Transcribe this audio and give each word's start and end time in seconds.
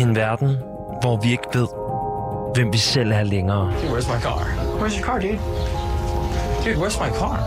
en 0.00 0.16
verden, 0.16 0.56
hvor 1.00 1.16
vi 1.22 1.30
ikke 1.30 1.48
ved, 1.52 1.66
hvem 2.54 2.72
vi 2.72 2.78
selv 2.78 3.12
er 3.12 3.22
længere. 3.22 3.72
Dude, 3.82 3.92
where's 3.92 4.14
my 4.14 4.20
car? 4.20 4.38
Where's 4.80 4.96
your 4.98 5.06
car, 5.06 5.18
dude? 5.18 5.38
Dude, 6.64 6.76
where's 6.82 6.98
my 7.04 7.10
car? 7.18 7.38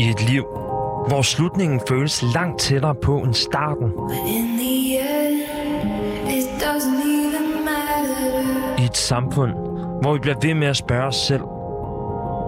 I 0.00 0.10
et 0.10 0.30
liv, 0.30 0.44
hvor 1.08 1.22
slutningen 1.22 1.80
føles 1.88 2.24
langt 2.34 2.60
tættere 2.60 2.94
på 2.94 3.18
end 3.18 3.34
starten. 3.34 3.84
End, 4.26 4.60
it 6.30 6.48
doesn't 6.62 7.02
even 7.02 7.64
matter. 7.64 8.82
I 8.82 8.84
et 8.84 8.96
samfund, 8.96 9.52
hvor 10.02 10.12
vi 10.12 10.18
bliver 10.18 10.36
ved 10.42 10.54
med 10.54 10.66
at 10.66 10.76
spørge 10.76 11.06
os 11.06 11.16
selv, 11.16 11.42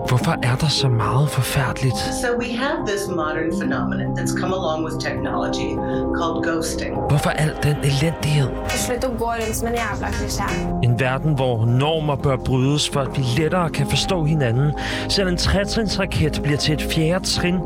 hvorfor 0.08 0.34
er 0.42 0.56
der 0.56 0.68
så 0.68 0.88
meget 0.88 1.30
forfærdeligt? 1.30 1.96
So 1.96 2.28
we 2.38 2.56
have 2.56 2.76
this 2.86 3.08
modern 3.08 3.50
phenomenon 3.60 4.18
that's 4.18 4.40
come 4.40 4.52
along 4.54 4.84
with 4.84 4.96
technology 5.08 5.70
called 6.18 6.44
ghosting. 6.48 6.92
Hvorfor 7.08 7.30
al 7.30 7.52
den 7.62 7.76
elendighed? 7.76 8.48
Slutt 8.68 9.04
å 9.04 9.10
gå 9.18 9.30
rundt 9.40 9.56
som 9.56 9.68
en 9.68 9.74
jævla 9.74 10.08
klisjé. 10.18 10.48
En 10.82 11.00
verden, 11.00 11.34
hvor 11.34 11.64
normer 11.64 12.16
bør 12.16 12.36
brydes, 12.36 12.88
for 12.88 13.00
at 13.00 13.16
vi 13.16 13.22
lettere 13.38 13.70
kan 13.70 13.86
forstå 13.90 14.24
hinanden. 14.24 14.72
Selv 15.08 15.28
en 15.28 15.36
trætrinsraket 15.36 16.40
bliver 16.42 16.58
til 16.58 16.74
et 16.74 16.82
fjerde 16.82 17.24
trin. 17.24 17.58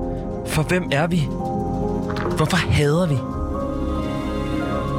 For 0.46 0.62
hvem 0.62 0.88
er 0.92 1.06
vi? 1.06 1.28
Hvorfor 2.36 2.56
hader 2.56 3.06
vi? 3.06 3.18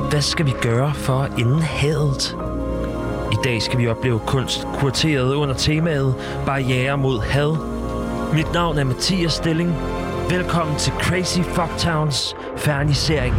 Hvad 0.10 0.22
skal 0.22 0.46
vi 0.46 0.54
gøre 0.62 0.94
for 0.94 1.14
at 1.14 1.32
ende 1.40 1.62
hadet? 1.62 2.51
Dag 3.44 3.62
skal 3.62 3.80
vi 3.80 3.88
opleve 3.88 4.20
kunst 4.20 4.68
kurteret 4.80 5.34
under 5.34 5.56
temaet 5.56 6.16
Barriere 6.46 6.98
mod 6.98 7.20
had. 7.20 7.58
Mit 8.34 8.54
navn 8.54 8.78
er 8.78 8.84
Mathias 8.84 9.34
Stilling. 9.34 9.76
Velkommen 10.30 10.76
til 10.76 10.94
Crazy 10.94 11.40
Fucktowns 11.40 12.36
fernisering. 12.58 13.34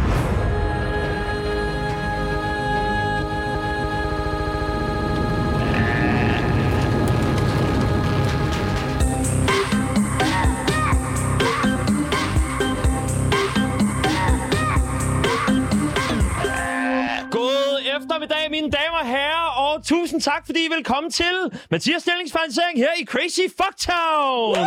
Tusind 20.13 20.33
tak, 20.33 20.45
fordi 20.45 20.65
I 20.65 20.69
vil 20.75 20.83
komme 20.83 21.09
til 21.09 21.35
Mathias 21.71 22.01
Stillingsfinansering 22.01 22.79
her 22.79 22.89
i 22.99 23.05
Crazy 23.05 23.41
Fucktown. 23.61 24.57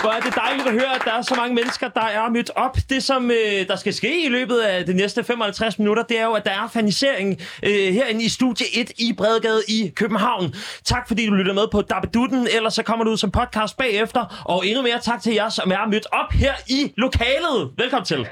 Hvor 0.00 0.10
er 0.10 0.20
det 0.20 0.34
dejligt 0.34 0.68
at 0.68 0.72
høre, 0.72 0.94
at 0.94 1.02
der 1.04 1.12
er 1.12 1.22
så 1.22 1.34
mange 1.34 1.54
mennesker, 1.54 1.88
der 1.88 2.00
er 2.00 2.30
mødt 2.30 2.50
op. 2.56 2.76
Det, 2.90 3.02
som 3.02 3.30
øh, 3.30 3.68
der 3.68 3.76
skal 3.76 3.94
ske 3.94 4.24
i 4.24 4.28
løbet 4.28 4.58
af 4.58 4.86
de 4.86 4.94
næste 4.94 5.24
55 5.24 5.78
minutter, 5.78 6.02
det 6.02 6.18
er 6.18 6.24
jo, 6.24 6.32
at 6.32 6.44
der 6.44 6.50
er 6.50 6.68
fanisering 6.68 7.40
øh, 7.62 7.94
herinde 7.94 8.24
i 8.24 8.28
Studie 8.28 8.66
1 8.74 8.90
i 8.98 9.12
Bredegade 9.12 9.62
i 9.68 9.92
København. 9.96 10.54
Tak 10.84 11.08
fordi 11.08 11.26
du 11.26 11.32
lytter 11.32 11.52
med 11.52 11.68
på 11.72 11.82
Dabbedutten, 11.82 12.48
ellers 12.56 12.74
så 12.74 12.82
kommer 12.82 13.04
du 13.04 13.10
ud 13.10 13.16
som 13.16 13.30
podcast 13.30 13.76
bagefter. 13.76 14.42
Og 14.44 14.66
endnu 14.66 14.82
mere 14.82 15.00
tak 15.00 15.22
til 15.22 15.34
jer, 15.34 15.48
som 15.48 15.72
er 15.72 15.86
mødt 15.90 16.06
op 16.12 16.32
her 16.32 16.54
i 16.68 16.92
lokalet. 16.96 17.70
Velkommen 17.76 18.04
til. 18.04 18.26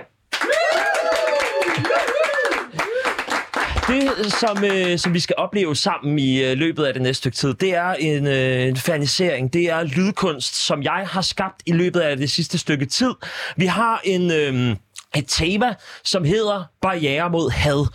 Det, 3.88 4.32
som, 4.32 4.64
øh, 4.64 4.98
som 4.98 5.14
vi 5.14 5.20
skal 5.20 5.34
opleve 5.38 5.76
sammen 5.76 6.18
i 6.18 6.44
øh, 6.44 6.58
løbet 6.58 6.84
af 6.84 6.92
det 6.92 7.02
næste 7.02 7.18
stykke 7.20 7.36
tid, 7.36 7.54
det 7.54 7.74
er 7.74 7.92
en, 7.92 8.26
øh, 8.26 8.62
en 8.62 8.76
fanisering. 8.76 9.52
Det 9.52 9.70
er 9.70 9.82
lydkunst, 9.82 10.56
som 10.66 10.82
jeg 10.82 11.06
har 11.10 11.22
skabt 11.22 11.62
i 11.66 11.72
løbet 11.72 12.00
af 12.00 12.16
det 12.16 12.30
sidste 12.30 12.58
stykke 12.58 12.86
tid. 12.86 13.14
Vi 13.56 13.66
har 13.66 14.00
en, 14.04 14.30
øh, 14.30 14.76
et 15.16 15.24
tema, 15.28 15.74
som 16.04 16.24
hedder 16.24 16.64
Barriere 16.82 17.30
mod 17.30 17.50
had. 17.50 17.86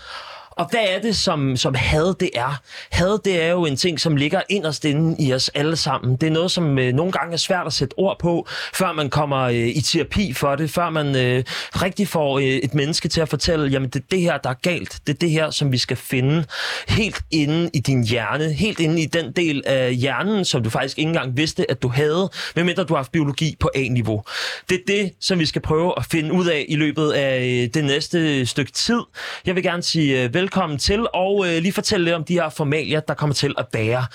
Og 0.51 0.67
hvad 0.71 0.85
er 0.89 1.01
det, 1.01 1.15
som, 1.15 1.57
som 1.57 1.73
had 1.75 2.13
det 2.19 2.29
er? 2.33 2.61
Had 2.91 3.19
det 3.25 3.43
er 3.43 3.51
jo 3.51 3.65
en 3.65 3.75
ting, 3.75 3.99
som 3.99 4.15
ligger 4.15 4.41
inderst 4.49 4.85
inde 4.85 5.15
i 5.23 5.33
os 5.33 5.49
alle 5.49 5.75
sammen. 5.75 6.15
Det 6.15 6.27
er 6.27 6.31
noget, 6.31 6.51
som 6.51 6.79
øh, 6.79 6.93
nogle 6.93 7.11
gange 7.11 7.33
er 7.33 7.37
svært 7.37 7.67
at 7.67 7.73
sætte 7.73 7.93
ord 7.97 8.19
på, 8.19 8.47
før 8.73 8.91
man 8.91 9.09
kommer 9.09 9.39
øh, 9.39 9.55
i 9.55 9.81
terapi 9.81 10.33
for 10.33 10.55
det, 10.55 10.69
før 10.69 10.89
man 10.89 11.15
øh, 11.15 11.43
rigtig 11.81 12.07
får 12.07 12.39
øh, 12.39 12.43
et 12.43 12.73
menneske 12.73 13.07
til 13.07 13.21
at 13.21 13.29
fortælle, 13.29 13.69
jamen 13.69 13.89
det 13.89 13.99
er 13.99 14.05
det 14.11 14.21
her, 14.21 14.37
der 14.37 14.49
er 14.49 14.53
galt. 14.53 14.99
Det 15.07 15.13
er 15.13 15.17
det 15.17 15.29
her, 15.29 15.51
som 15.51 15.71
vi 15.71 15.77
skal 15.77 15.97
finde 15.97 16.45
helt 16.87 17.21
inde 17.31 17.69
i 17.73 17.79
din 17.79 18.03
hjerne, 18.03 18.53
helt 18.53 18.79
inde 18.79 19.01
i 19.01 19.05
den 19.05 19.31
del 19.31 19.63
af 19.65 19.95
hjernen, 19.95 20.45
som 20.45 20.63
du 20.63 20.69
faktisk 20.69 20.97
ikke 20.97 21.09
engang 21.09 21.37
vidste, 21.37 21.71
at 21.71 21.81
du 21.81 21.87
havde, 21.87 22.29
medmindre 22.55 22.83
du 22.83 22.93
har 22.93 22.97
haft 22.97 23.11
biologi 23.11 23.55
på 23.59 23.69
A-niveau. 23.75 24.23
Det 24.69 24.75
er 24.75 24.83
det, 24.87 25.11
som 25.19 25.39
vi 25.39 25.45
skal 25.45 25.61
prøve 25.61 25.93
at 25.97 26.05
finde 26.05 26.33
ud 26.33 26.45
af 26.45 26.65
i 26.69 26.75
løbet 26.75 27.11
af 27.11 27.39
øh, 27.39 27.69
det 27.73 27.85
næste 27.85 28.45
stykke 28.45 28.71
tid. 28.71 28.99
Jeg 29.45 29.55
vil 29.55 29.63
gerne 29.63 29.83
sige 29.83 30.23
øh, 30.23 30.33
velkommen 30.41 30.79
til, 30.79 31.07
og 31.13 31.45
øh, 31.47 31.61
lige 31.61 31.73
fortælle 31.73 32.03
lidt 32.03 32.15
om 32.15 32.23
de 32.23 32.33
her 32.33 32.49
formalier, 32.49 32.99
der 32.99 33.13
kommer 33.13 33.33
til 33.33 33.55
at 33.57 33.65
være. 33.73 34.05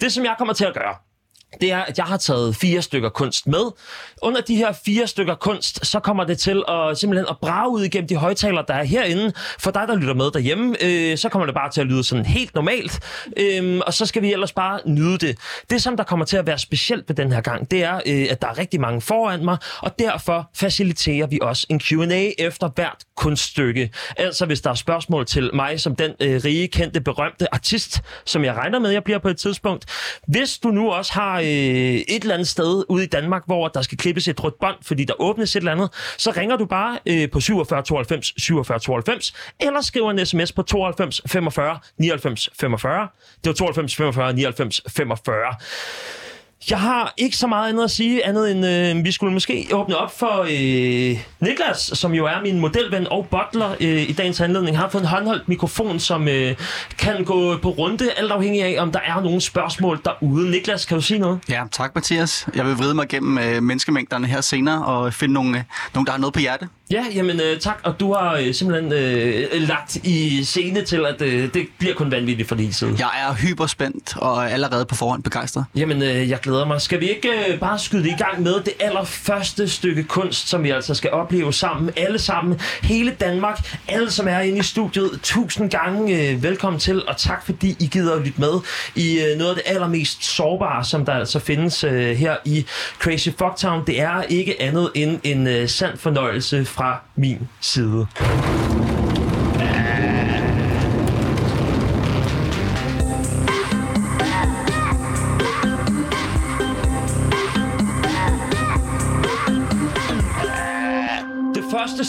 Det, 0.00 0.12
som 0.12 0.24
jeg 0.24 0.34
kommer 0.38 0.54
til 0.54 0.64
at 0.64 0.74
gøre, 0.74 0.94
det 1.60 1.72
er, 1.72 1.78
at 1.78 1.98
jeg 1.98 2.06
har 2.06 2.16
taget 2.16 2.56
fire 2.56 2.82
stykker 2.82 3.08
kunst 3.08 3.46
med. 3.46 3.70
Under 4.22 4.40
de 4.40 4.56
her 4.56 4.72
fire 4.84 5.06
stykker 5.06 5.34
kunst, 5.34 5.86
så 5.86 6.00
kommer 6.00 6.24
det 6.24 6.38
til 6.38 6.62
at 6.68 6.98
simpelthen 6.98 7.26
at 7.30 7.36
brage 7.38 7.70
ud 7.70 7.82
igennem 7.82 8.08
de 8.08 8.16
højtaler, 8.16 8.62
der 8.62 8.74
er 8.74 8.84
herinde. 8.84 9.32
For 9.58 9.70
dig, 9.70 9.88
der 9.88 9.96
lytter 9.96 10.14
med 10.14 10.30
derhjemme, 10.30 10.76
øh, 10.84 11.18
så 11.18 11.28
kommer 11.28 11.46
det 11.46 11.54
bare 11.54 11.70
til 11.70 11.80
at 11.80 11.86
lyde 11.86 12.04
sådan 12.04 12.26
helt 12.26 12.54
normalt. 12.54 13.00
Øh, 13.36 13.80
og 13.86 13.94
så 13.94 14.06
skal 14.06 14.22
vi 14.22 14.32
ellers 14.32 14.52
bare 14.52 14.80
nyde 14.86 15.18
det. 15.18 15.38
Det, 15.70 15.82
som 15.82 15.96
der 15.96 16.04
kommer 16.04 16.24
til 16.24 16.36
at 16.36 16.46
være 16.46 16.58
specielt 16.58 17.08
ved 17.08 17.16
den 17.16 17.32
her 17.32 17.40
gang, 17.40 17.70
det 17.70 17.84
er, 17.84 18.00
øh, 18.06 18.26
at 18.30 18.42
der 18.42 18.48
er 18.48 18.58
rigtig 18.58 18.80
mange 18.80 19.00
foran 19.00 19.44
mig, 19.44 19.56
og 19.78 19.98
derfor 19.98 20.50
faciliterer 20.54 21.26
vi 21.26 21.38
også 21.42 21.66
en 21.70 21.80
Q&A 21.80 22.30
efter 22.38 22.68
hvert 22.74 22.98
kunststykke. 23.16 23.90
Altså, 24.16 24.46
hvis 24.46 24.60
der 24.60 24.70
er 24.70 24.74
spørgsmål 24.74 25.26
til 25.26 25.50
mig 25.54 25.80
som 25.80 25.96
den 25.96 26.12
øh, 26.20 26.40
rige, 26.44 26.68
kendte, 26.68 27.00
berømte 27.00 27.54
artist, 27.54 28.02
som 28.24 28.44
jeg 28.44 28.54
regner 28.54 28.78
med, 28.78 28.90
jeg 28.90 29.04
bliver 29.04 29.18
på 29.18 29.28
et 29.28 29.36
tidspunkt. 29.36 29.84
Hvis 30.28 30.58
du 30.58 30.68
nu 30.68 30.90
også 30.90 31.12
har 31.12 31.41
øh, 31.42 32.14
et 32.14 32.22
eller 32.22 32.34
andet 32.34 32.48
sted 32.48 32.84
ude 32.88 33.04
i 33.04 33.06
Danmark, 33.06 33.42
hvor 33.46 33.68
der 33.68 33.82
skal 33.82 33.98
klippes 33.98 34.28
et 34.28 34.44
rødt 34.44 34.58
bånd, 34.60 34.76
fordi 34.82 35.04
der 35.04 35.14
åbnes 35.18 35.56
et 35.56 35.60
eller 35.60 35.72
andet, 35.72 35.90
så 36.18 36.30
ringer 36.30 36.56
du 36.56 36.64
bare 36.64 36.98
øh, 37.06 37.30
på 37.30 37.40
47 37.40 37.82
92 37.82 38.34
47 38.38 38.78
92, 38.78 39.34
eller 39.60 39.80
skriver 39.80 40.10
en 40.10 40.26
sms 40.26 40.52
på 40.52 40.62
92 40.62 41.20
45 41.26 41.78
99 41.98 42.48
45. 42.60 43.08
Det 43.44 43.48
var 43.48 43.52
92 43.52 43.96
45 43.96 44.32
99 44.32 44.82
45. 44.88 45.54
Jeg 46.70 46.80
har 46.80 47.14
ikke 47.16 47.36
så 47.36 47.46
meget 47.46 47.68
andet 47.68 47.84
at 47.84 47.90
sige, 47.90 48.26
andet 48.26 48.50
end 48.50 48.66
øh, 48.66 49.04
vi 49.04 49.12
skulle 49.12 49.32
måske 49.32 49.68
åbne 49.72 49.96
op 49.96 50.18
for 50.18 50.40
øh, 50.42 51.18
Niklas, 51.40 51.78
som 51.94 52.14
jo 52.14 52.26
er 52.26 52.42
min 52.42 52.60
modelven 52.60 53.06
og 53.10 53.26
butler 53.30 53.70
øh, 53.80 54.02
i 54.02 54.12
dagens 54.12 54.40
anledning. 54.40 54.78
har 54.78 54.88
fået 54.88 55.02
en 55.02 55.08
håndholdt 55.08 55.48
mikrofon, 55.48 55.98
som 56.00 56.28
øh, 56.28 56.56
kan 56.98 57.24
gå 57.24 57.56
på 57.56 57.70
runde, 57.70 58.10
alt 58.16 58.32
afhængig 58.32 58.62
af, 58.62 58.82
om 58.82 58.92
der 58.92 59.00
er 59.00 59.20
nogle 59.20 59.40
spørgsmål 59.40 60.00
derude. 60.04 60.50
Niklas, 60.50 60.84
kan 60.84 60.96
du 60.96 61.02
sige 61.02 61.18
noget? 61.18 61.40
Ja, 61.48 61.62
tak 61.72 61.94
Mathias. 61.94 62.46
Jeg 62.54 62.66
vil 62.66 62.74
vride 62.74 62.94
mig 62.94 63.08
gennem 63.08 63.38
øh, 63.38 63.62
menneskemængderne 63.62 64.26
her 64.26 64.40
senere 64.40 64.84
og 64.84 65.14
finde 65.14 65.34
nogle, 65.34 65.58
øh, 65.58 65.64
nogle, 65.94 66.06
der 66.06 66.12
har 66.12 66.18
noget 66.18 66.32
på 66.34 66.40
hjerte. 66.40 66.68
Ja, 66.92 67.04
jamen 67.14 67.40
øh, 67.40 67.60
tak, 67.60 67.80
og 67.82 68.00
du 68.00 68.12
har 68.12 68.36
øh, 68.36 68.54
simpelthen 68.54 68.92
øh, 68.92 69.68
lagt 69.68 69.96
i 69.96 70.44
scene 70.44 70.82
til, 70.82 71.06
at 71.06 71.22
øh, 71.22 71.54
det 71.54 71.66
bliver 71.78 71.94
kun 71.94 72.10
vanvittigt 72.10 72.48
for 72.48 72.56
din 72.56 72.72
side. 72.72 72.94
Jeg 72.98 73.10
er 73.28 73.34
hyperspændt 73.34 74.16
og 74.16 74.50
allerede 74.50 74.84
på 74.84 74.94
forhånd 74.94 75.22
begejstret. 75.22 75.64
Jamen, 75.76 76.02
øh, 76.02 76.30
jeg 76.30 76.40
glæder 76.40 76.64
mig. 76.64 76.80
Skal 76.80 77.00
vi 77.00 77.08
ikke 77.08 77.28
øh, 77.48 77.60
bare 77.60 77.78
skyde 77.78 78.08
i 78.08 78.14
gang 78.18 78.42
med 78.42 78.54
det 78.54 78.72
allerførste 78.80 79.68
stykke 79.68 80.04
kunst, 80.04 80.48
som 80.48 80.62
vi 80.62 80.70
altså 80.70 80.94
skal 80.94 81.10
opleve 81.10 81.52
sammen, 81.52 81.90
alle 81.96 82.18
sammen, 82.18 82.60
hele 82.82 83.10
Danmark, 83.10 83.76
alle 83.88 84.10
som 84.10 84.28
er 84.28 84.40
inde 84.40 84.58
i 84.58 84.62
studiet, 84.62 85.20
tusind 85.22 85.70
gange 85.70 86.30
øh, 86.30 86.42
velkommen 86.42 86.80
til, 86.80 87.08
og 87.08 87.16
tak 87.16 87.44
fordi 87.44 87.76
I 87.80 87.86
gider 87.86 88.14
at 88.14 88.22
lytte 88.22 88.40
med 88.40 88.52
i 88.94 89.20
øh, 89.20 89.38
noget 89.38 89.50
af 89.50 89.56
det 89.56 89.64
allermest 89.66 90.24
sårbare, 90.24 90.84
som 90.84 91.04
der 91.04 91.12
altså 91.12 91.38
findes 91.38 91.84
øh, 91.84 92.16
her 92.16 92.36
i 92.44 92.66
Crazy 92.98 93.28
Fucktown. 93.38 93.86
Det 93.86 94.00
er 94.00 94.22
ikke 94.22 94.62
andet 94.62 94.90
end 94.94 95.20
en 95.24 95.46
øh, 95.46 95.68
sand 95.68 95.98
fornøjelse 95.98 96.64
fra 96.64 96.81
min 97.16 97.48
side. 97.60 98.91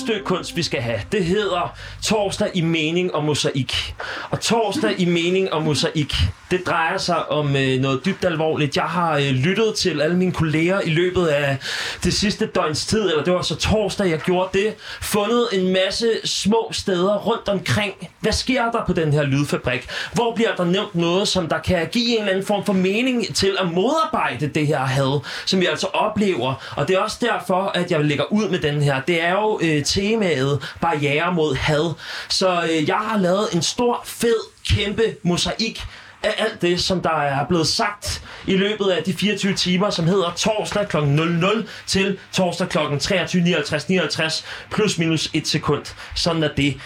Stykke 0.03 0.25
kunst, 0.25 0.55
vi 0.55 0.63
skal 0.63 0.81
have, 0.81 0.99
det 1.11 1.25
hedder 1.25 1.77
Torsdag 2.03 2.51
i 2.53 2.61
mening 2.61 3.15
og 3.15 3.23
mosaik. 3.23 3.95
Og 4.29 4.41
Torsdag 4.41 4.95
i 4.97 5.05
mening 5.05 5.53
og 5.53 5.63
mosaik, 5.63 6.13
det 6.51 6.67
drejer 6.67 6.97
sig 6.97 7.31
om 7.31 7.55
øh, 7.55 7.79
noget 7.79 8.05
dybt 8.05 8.25
alvorligt. 8.25 8.75
Jeg 8.75 8.83
har 8.83 9.17
øh, 9.17 9.29
lyttet 9.29 9.75
til 9.75 10.01
alle 10.01 10.17
mine 10.17 10.31
kolleger 10.31 10.81
i 10.81 10.89
løbet 10.89 11.27
af 11.27 11.57
det 12.03 12.13
sidste 12.13 12.45
døgns 12.45 12.85
tid, 12.85 13.01
eller 13.01 13.23
det 13.23 13.33
var 13.33 13.41
så 13.41 13.55
torsdag, 13.55 14.09
jeg 14.09 14.19
gjorde 14.19 14.49
det. 14.59 14.73
Fundet 15.01 15.47
en 15.53 15.73
masse 15.73 16.11
små 16.25 16.69
steder 16.71 17.17
rundt 17.17 17.49
omkring. 17.49 17.93
Hvad 18.19 18.31
sker 18.31 18.71
der 18.71 18.85
på 18.87 18.93
den 18.93 19.13
her 19.13 19.23
lydfabrik? 19.23 19.87
Hvor 20.13 20.35
bliver 20.35 20.55
der 20.55 20.65
nævnt 20.65 20.95
noget, 20.95 21.27
som 21.27 21.47
der 21.47 21.59
kan 21.59 21.87
give 21.91 22.09
en 22.09 22.19
eller 22.19 22.31
anden 22.31 22.45
form 22.45 22.65
for 22.65 22.73
mening 22.73 23.35
til 23.35 23.57
at 23.59 23.71
modarbejde 23.73 24.47
det 24.47 24.67
her 24.67 24.79
had, 24.79 25.19
som 25.45 25.59
vi 25.59 25.65
altså 25.65 25.87
oplever. 25.87 26.73
Og 26.75 26.87
det 26.87 26.95
er 26.95 26.99
også 26.99 27.17
derfor, 27.21 27.71
at 27.75 27.91
jeg 27.91 28.05
lægger 28.05 28.33
ud 28.33 28.49
med 28.49 28.59
den 28.59 28.81
her. 28.81 29.01
Det 29.01 29.23
er 29.23 29.31
jo 29.31 29.59
øh, 29.63 29.83
temaet 29.93 30.75
barriere 30.81 31.33
mod 31.33 31.55
had. 31.55 31.93
Så 32.29 32.63
øh, 32.63 32.87
jeg 32.89 32.97
har 32.97 33.17
lavet 33.17 33.47
en 33.53 33.61
stor, 33.61 34.01
fed, 34.05 34.35
kæmpe 34.69 35.15
mosaik 35.23 35.85
af 36.23 36.33
alt 36.37 36.61
det, 36.61 36.81
som 36.81 37.01
der 37.01 37.17
er 37.21 37.45
blevet 37.47 37.67
sagt 37.67 38.23
i 38.47 38.57
løbet 38.57 38.89
af 38.89 39.03
de 39.03 39.13
24 39.13 39.53
timer, 39.53 39.89
som 39.89 40.05
hedder 40.05 40.31
torsdag 40.35 40.87
kl. 40.87 40.97
00 40.97 41.67
til 41.87 42.17
torsdag 42.31 42.69
kl. 42.69 42.77
23.59.59 42.77 44.43
plus 44.71 44.97
minus 44.97 45.29
et 45.33 45.47
sekund. 45.47 45.85
Sådan 46.15 46.43
er 46.43 46.49
det. 46.57 46.79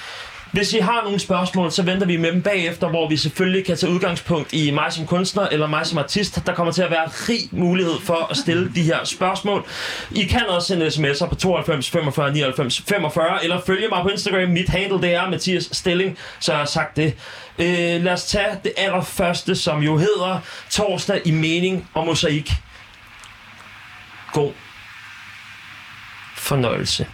Hvis 0.52 0.74
I 0.74 0.80
har 0.80 1.04
nogle 1.04 1.20
spørgsmål, 1.20 1.72
så 1.72 1.84
venter 1.84 2.08
vi 2.08 2.18
med 2.18 2.32
dem 2.32 2.42
bagefter, 2.42 2.90
hvor 2.90 3.10
vi 3.10 3.18
selvfølgelig 3.18 3.66
kan 3.66 3.78
tage 3.78 3.92
udgangspunkt 3.92 4.54
i 4.54 4.72
mig 4.72 4.94
som 4.94 5.06
kunstner 5.06 5.48
eller 5.48 5.68
mig 5.68 5.86
som 5.86 5.98
artist. 5.98 6.42
Der 6.46 6.54
kommer 6.54 6.74
til 6.74 6.82
at 6.82 6.92
være 6.92 7.08
rig 7.08 7.40
mulighed 7.52 7.94
for 8.04 8.28
at 8.32 8.38
stille 8.38 8.72
de 8.76 8.82
her 8.82 9.04
spørgsmål. 9.04 9.66
I 10.12 10.24
kan 10.24 10.48
også 10.48 10.68
sende 10.68 10.88
sms'er 10.88 11.30
på 11.30 11.36
92 11.36 11.90
45 11.90 12.34
99 12.34 12.82
45, 12.82 13.44
eller 13.44 13.62
følge 13.66 13.88
mig 13.88 14.04
på 14.04 14.10
Instagram. 14.10 14.50
Mit 14.50 14.70
handle 14.70 15.02
det 15.02 15.14
er 15.14 15.30
Mathias 15.30 15.70
Stilling, 15.72 16.18
så 16.40 16.52
jeg 16.52 16.60
har 16.60 16.66
sagt 16.66 16.96
det. 16.96 17.14
Øh, 17.60 18.04
lad 18.04 18.14
os 18.14 18.26
tage 18.26 18.60
det 18.64 18.74
allerførste, 18.78 19.56
som 19.56 19.84
jo 19.84 19.98
hedder 19.98 20.40
Torsdag 20.70 21.22
i 21.26 21.32
mening 21.32 21.90
og 21.94 22.06
mosaik. 22.06 22.52
God 24.34 24.52
fornøjelse. 26.36 27.08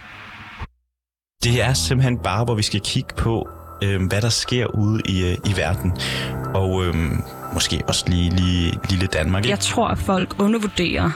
Det 1.44 1.62
er 1.62 1.72
simpelthen 1.72 2.18
bare, 2.18 2.44
hvor 2.44 2.54
vi 2.54 2.62
skal 2.62 2.80
kigge 2.80 3.14
på, 3.16 3.48
øh, 3.82 4.06
hvad 4.08 4.20
der 4.22 4.28
sker 4.28 4.66
ude 4.66 5.02
i, 5.08 5.24
øh, 5.24 5.36
i 5.44 5.56
verden. 5.56 5.92
Og 6.54 6.84
øh, 6.84 6.94
måske 7.54 7.82
også 7.88 8.04
lige, 8.06 8.30
lige 8.30 8.78
lille 8.90 9.06
Danmark. 9.06 9.48
Jeg 9.48 9.58
tror, 9.58 9.88
at 9.88 9.98
folk 9.98 10.34
undervurderer, 10.38 11.10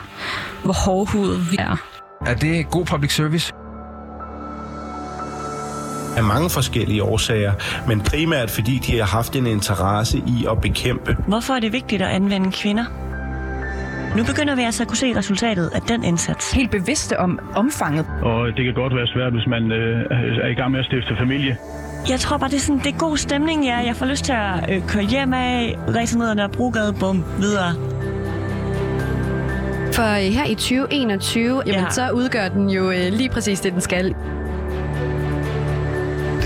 hvor 0.64 0.72
hårdhudet 0.72 1.52
vi 1.52 1.56
er. 1.58 1.76
Er 2.26 2.34
det 2.34 2.70
god 2.70 2.84
public 2.84 3.14
service? 3.14 3.52
af 6.16 6.24
mange 6.24 6.50
forskellige 6.50 7.02
årsager, 7.02 7.52
men 7.88 8.00
primært 8.00 8.50
fordi 8.50 8.78
de 8.78 8.98
har 8.98 9.04
haft 9.04 9.36
en 9.36 9.46
interesse 9.46 10.18
i 10.18 10.46
at 10.50 10.60
bekæmpe. 10.60 11.16
Hvorfor 11.28 11.54
er 11.54 11.60
det 11.60 11.72
vigtigt 11.72 12.02
at 12.02 12.08
anvende 12.08 12.52
kvinder? 12.52 12.84
Nu 14.18 14.24
begynder 14.24 14.54
vi 14.54 14.62
altså 14.62 14.82
at 14.82 14.88
kunne 14.88 14.96
se 14.96 15.16
resultatet 15.16 15.70
af 15.74 15.80
den 15.82 16.04
indsats. 16.04 16.52
Helt 16.52 16.70
bevidste 16.70 17.18
om 17.20 17.38
omfanget. 17.56 18.06
Og 18.22 18.46
det 18.56 18.64
kan 18.64 18.74
godt 18.74 18.94
være 18.94 19.06
svært, 19.06 19.32
hvis 19.32 19.46
man 19.46 19.72
øh, 19.72 20.00
er 20.44 20.48
i 20.48 20.54
gang 20.54 20.70
med 20.70 20.78
at 20.80 20.86
stifte 20.86 21.16
familie. 21.18 21.56
Jeg 22.10 22.20
tror 22.20 22.36
bare, 22.38 22.50
det 22.50 22.56
er, 22.56 22.60
sådan, 22.60 22.78
det 22.84 22.94
er 22.94 22.98
god 22.98 23.16
stemning, 23.16 23.64
ja. 23.64 23.76
Jeg 23.76 23.96
får 23.96 24.06
lyst 24.06 24.24
til 24.24 24.32
at 24.32 24.70
øh, 24.70 24.86
køre 24.88 25.02
hjem 25.02 25.32
af, 25.32 25.76
ræse 25.96 26.18
ned 26.18 26.28
ad 26.30 26.34
Nørrebrogade, 26.34 26.94
bum, 27.00 27.24
videre. 27.38 27.72
For 29.94 30.02
øh, 30.16 30.32
her 30.32 30.44
i 30.44 30.54
2021, 30.54 31.62
jamen, 31.66 31.80
Ja. 31.80 31.90
så 31.90 32.10
udgør 32.10 32.48
den 32.48 32.70
jo 32.70 32.90
øh, 32.90 33.12
lige 33.12 33.28
præcis 33.28 33.60
det, 33.60 33.72
den 33.72 33.80
skal. 33.80 34.14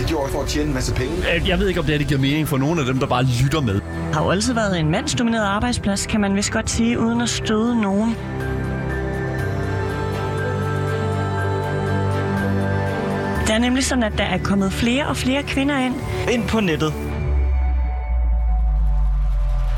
Det 0.02 0.10
gjorde 0.10 0.24
jeg 0.24 0.32
for 0.32 0.42
at 0.42 0.48
tjene 0.48 0.68
en 0.68 0.74
masse 0.74 0.94
penge. 0.94 1.12
Jeg 1.46 1.58
ved 1.58 1.68
ikke, 1.68 1.80
om 1.80 1.86
det, 1.86 1.92
her, 1.92 1.98
det 1.98 2.08
giver 2.08 2.20
mening 2.20 2.48
for 2.48 2.58
nogen 2.58 2.78
af 2.78 2.84
dem, 2.84 2.98
der 2.98 3.06
bare 3.06 3.24
lytter 3.42 3.60
med. 3.60 3.80
har 4.12 4.24
jo 4.24 4.30
altid 4.30 4.54
været 4.54 4.80
en 4.80 4.90
mandsdomineret 4.90 5.44
arbejdsplads, 5.44 6.06
kan 6.06 6.20
man 6.20 6.36
vist 6.36 6.50
godt 6.50 6.70
sige, 6.70 6.98
uden 6.98 7.20
at 7.20 7.28
støde 7.28 7.80
nogen. 7.80 8.16
Det 13.46 13.54
er 13.54 13.58
nemlig 13.58 13.84
sådan, 13.84 14.04
at 14.04 14.12
der 14.18 14.24
er 14.24 14.38
kommet 14.38 14.72
flere 14.72 15.06
og 15.06 15.16
flere 15.16 15.42
kvinder 15.42 15.78
ind. 15.78 15.94
Ind 16.32 16.48
på 16.48 16.60
nettet. 16.60 17.11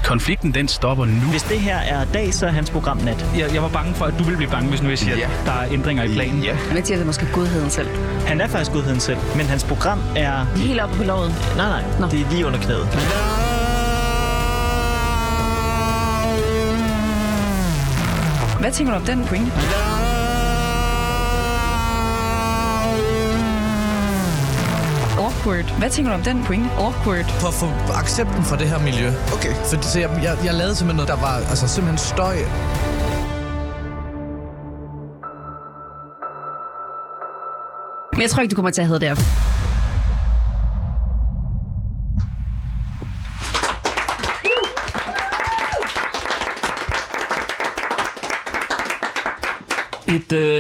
Konflikten, 0.05 0.55
den 0.55 0.69
stopper 0.69 1.05
nu. 1.05 1.13
Hvis 1.31 1.43
det 1.43 1.61
her 1.61 1.77
er 1.77 2.05
dag, 2.05 2.35
så 2.35 2.47
er 2.47 2.51
hans 2.51 2.71
program 2.71 2.97
nat. 2.99 3.27
Jeg, 3.39 3.55
jeg 3.55 3.63
var 3.63 3.69
bange 3.69 3.95
for, 3.95 4.05
at 4.05 4.15
du 4.19 4.25
ville 4.25 4.37
blive 4.37 4.51
bange, 4.51 4.69
hvis 4.69 4.83
nu 4.83 4.89
jeg 4.89 4.99
siger, 4.99 5.17
Ja. 5.17 5.23
at 5.25 5.31
der 5.47 5.53
er 5.53 5.67
ændringer 5.73 6.03
i 6.05 6.09
planen. 6.15 6.43
Ja. 6.43 6.57
Mathias 6.75 7.01
er 7.01 7.05
måske 7.05 7.27
godheden 7.33 7.71
selv. 7.71 7.89
Han 8.27 8.41
er 8.41 8.47
faktisk 8.49 8.73
godheden 8.73 9.01
selv, 9.01 9.19
men 9.37 9.47
hans 9.47 9.65
program 9.65 10.01
er... 10.17 10.45
Helt 10.57 10.81
oppe 10.81 10.97
på 10.97 11.03
lovet. 11.03 11.35
Nej, 11.57 11.69
nej, 11.69 11.83
Nå. 12.01 12.07
det 12.07 12.21
er 12.21 12.31
lige 12.31 12.47
under 12.47 12.59
knæet. 12.61 12.89
Hvad 18.61 18.73
tænker 18.73 18.93
du 18.93 18.99
om 19.01 19.07
den 19.07 19.25
pointe? 19.27 19.53
Awkward. 25.45 25.79
Hvad 25.79 25.91
tænker 25.91 26.11
du 26.11 26.17
om 26.19 26.23
den 26.23 26.45
pointe? 26.45 26.71
Awkward. 26.71 27.25
For 27.25 27.49
at 27.49 27.55
få 27.55 27.93
accepten 27.93 28.45
for 28.45 28.57
det 28.57 28.69
her 28.69 28.79
miljø. 28.79 29.09
Okay. 29.35 29.55
Fordi, 29.71 29.83
så 29.83 30.01
jeg, 30.01 30.11
jeg, 30.23 30.39
jeg 30.45 30.55
lavede 30.55 30.75
simpelthen 30.75 30.97
noget, 30.97 31.09
der 31.09 31.21
var 31.27 31.35
altså, 31.53 31.69
simpelthen 31.69 31.99
støj. 31.99 32.37
Men 38.13 38.23
jeg 38.23 38.31
tror 38.31 38.43
ikke, 38.43 38.53
du 38.53 38.57
kommer 38.57 38.71
til 38.71 38.81
at 38.81 38.87
have 38.87 38.99
det 38.99 39.09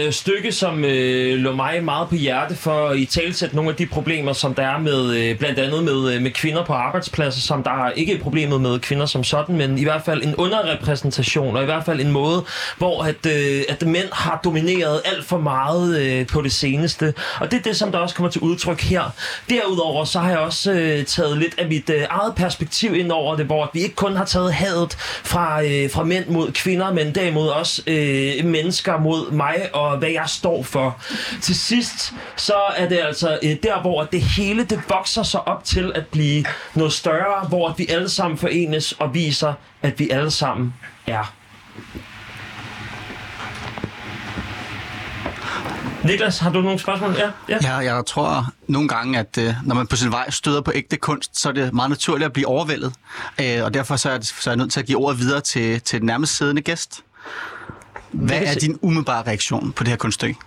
øh, 0.06 0.12
stykke, 0.12 0.52
som 0.52 0.84
øh, 0.84 1.38
lå 1.38 1.52
mig 1.52 1.84
meget 1.84 2.08
på 2.08 2.14
hjerte 2.14 2.56
for 2.56 2.88
at 2.88 2.98
i 2.98 3.04
talsætte 3.04 3.56
nogle 3.56 3.70
af 3.70 3.76
de 3.76 3.86
problemer, 3.86 4.32
som 4.32 4.54
der 4.54 4.62
er 4.62 4.78
med 4.78 5.16
øh, 5.16 5.38
blandt 5.38 5.58
andet 5.58 5.84
med, 5.84 6.14
øh, 6.14 6.22
med 6.22 6.30
kvinder 6.30 6.64
på 6.64 6.72
arbejdspladser, 6.72 7.40
som 7.40 7.62
der 7.62 7.70
er 7.70 7.90
ikke 7.90 8.14
er 8.14 8.18
problemet 8.18 8.60
med 8.60 8.78
kvinder 8.78 9.06
som 9.06 9.24
sådan, 9.24 9.56
men 9.56 9.78
i 9.78 9.82
hvert 9.84 10.02
fald 10.04 10.22
en 10.22 10.34
underrepræsentation, 10.36 11.56
og 11.56 11.62
i 11.62 11.64
hvert 11.64 11.84
fald 11.84 12.00
en 12.00 12.10
måde, 12.10 12.44
hvor 12.78 13.02
at, 13.02 13.26
øh, 13.26 13.62
at 13.68 13.86
mænd 13.86 14.08
har 14.12 14.40
domineret 14.44 15.00
alt 15.04 15.24
for 15.24 15.38
meget 15.38 16.00
øh, 16.00 16.26
på 16.26 16.42
det 16.42 16.52
seneste. 16.52 17.14
Og 17.40 17.50
det 17.50 17.58
er 17.58 17.62
det, 17.62 17.76
som 17.76 17.92
der 17.92 17.98
også 17.98 18.14
kommer 18.14 18.30
til 18.30 18.40
udtryk 18.40 18.80
her. 18.80 19.02
Derudover 19.50 20.04
så 20.04 20.18
har 20.18 20.30
jeg 20.30 20.38
også 20.38 20.72
øh, 20.72 21.04
taget 21.04 21.38
lidt 21.38 21.54
af 21.58 21.68
mit 21.68 21.90
øh, 21.90 22.02
eget 22.10 22.34
perspektiv 22.34 22.94
ind 22.94 23.12
over 23.12 23.36
det, 23.36 23.46
hvor 23.46 23.70
vi 23.74 23.80
ikke 23.80 23.94
kun 23.94 24.16
har 24.16 24.24
taget 24.24 24.52
hadet 24.52 24.92
fra, 25.24 25.64
øh, 25.64 25.90
fra 25.90 26.04
mænd 26.04 26.26
mod 26.26 26.52
kvinder, 26.52 26.92
men 26.92 27.14
derimod 27.14 27.48
også 27.48 27.82
øh, 27.86 28.44
mennesker 28.44 28.98
mod 28.98 29.30
mig 29.32 29.68
og 29.72 30.02
hvad 30.04 30.12
jeg 30.12 30.28
står 30.28 30.62
for. 30.62 30.96
Til 31.42 31.54
sidst, 31.54 32.14
så 32.36 32.54
er 32.76 32.88
det 32.88 32.98
altså 32.98 33.38
øh, 33.42 33.56
der, 33.62 33.80
hvor 33.80 34.04
det 34.04 34.22
hele 34.22 34.64
det 34.64 34.80
vokser 34.88 35.22
sig 35.22 35.48
op 35.48 35.64
til 35.64 35.92
at 35.94 36.06
blive 36.06 36.44
noget 36.74 36.92
større, 36.92 37.48
hvor 37.48 37.74
vi 37.78 37.86
alle 37.88 38.08
sammen 38.08 38.38
forenes 38.38 38.92
og 38.92 39.14
viser, 39.14 39.54
at 39.82 39.98
vi 39.98 40.10
alle 40.10 40.30
sammen 40.30 40.74
er. 41.06 41.34
Niklas, 46.04 46.38
har 46.38 46.50
du 46.50 46.60
nogle 46.60 46.78
spørgsmål? 46.78 47.14
Ja, 47.18 47.30
ja. 47.48 47.58
Ja, 47.62 47.94
jeg 47.94 48.06
tror 48.06 48.46
nogle 48.68 48.88
gange, 48.88 49.18
at 49.18 49.38
øh, 49.38 49.54
når 49.62 49.74
man 49.74 49.86
på 49.86 49.96
sin 49.96 50.10
vej 50.12 50.30
støder 50.30 50.60
på 50.60 50.72
ægte 50.74 50.96
kunst, 50.96 51.40
så 51.40 51.48
er 51.48 51.52
det 51.52 51.74
meget 51.74 51.90
naturligt 51.90 52.26
at 52.26 52.32
blive 52.32 52.46
overvældet. 52.46 52.92
Øh, 53.40 53.64
og 53.64 53.74
derfor 53.74 53.96
så 53.96 54.10
er, 54.10 54.18
det, 54.18 54.26
så 54.26 54.50
er 54.50 54.52
jeg 54.52 54.56
nødt 54.56 54.72
til 54.72 54.80
at 54.80 54.86
give 54.86 54.98
ordet 54.98 55.18
videre 55.18 55.40
til, 55.40 55.80
til 55.80 55.98
den 55.98 56.06
nærmest 56.06 56.36
siddende 56.36 56.62
gæst. 56.62 57.04
Hvad 58.14 58.42
er 58.42 58.54
din 58.54 58.78
umiddelbare 58.82 59.26
reaktion 59.26 59.72
på 59.72 59.84
det 59.84 59.90
her 59.90 59.96
kunststykke? 59.96 60.40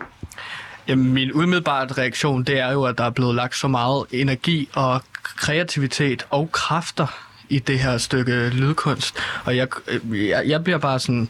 Jamen, 0.88 1.14
min 1.14 1.32
umiddelbare 1.32 1.86
reaktion, 1.86 2.44
det 2.44 2.60
er 2.60 2.72
jo, 2.72 2.84
at 2.84 2.98
der 2.98 3.04
er 3.04 3.10
blevet 3.10 3.36
lagt 3.36 3.56
så 3.56 3.68
meget 3.68 4.06
energi 4.12 4.70
og 4.74 5.02
kreativitet 5.24 6.26
og 6.30 6.52
kræfter 6.52 7.08
i 7.50 7.60
det 7.60 7.80
her 7.80 7.98
stykke 7.98 8.50
lydkunst. 8.50 9.16
Og 9.46 9.58
jeg, 9.58 9.68
øh, 9.88 10.28
jeg, 10.28 10.44
jeg 10.48 10.64
bliver 10.64 10.78
bare 10.78 11.00
sådan 11.00 11.30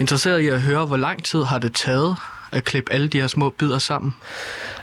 interesseret 0.00 0.40
i 0.40 0.48
at 0.48 0.62
høre, 0.62 0.86
hvor 0.86 0.96
lang 0.96 1.24
tid 1.24 1.42
har 1.42 1.58
det 1.58 1.74
taget 1.74 2.16
at 2.52 2.64
klippe 2.64 2.92
alle 2.92 3.08
de 3.08 3.20
her 3.20 3.26
små 3.26 3.50
bidder 3.50 3.78
sammen? 3.78 4.14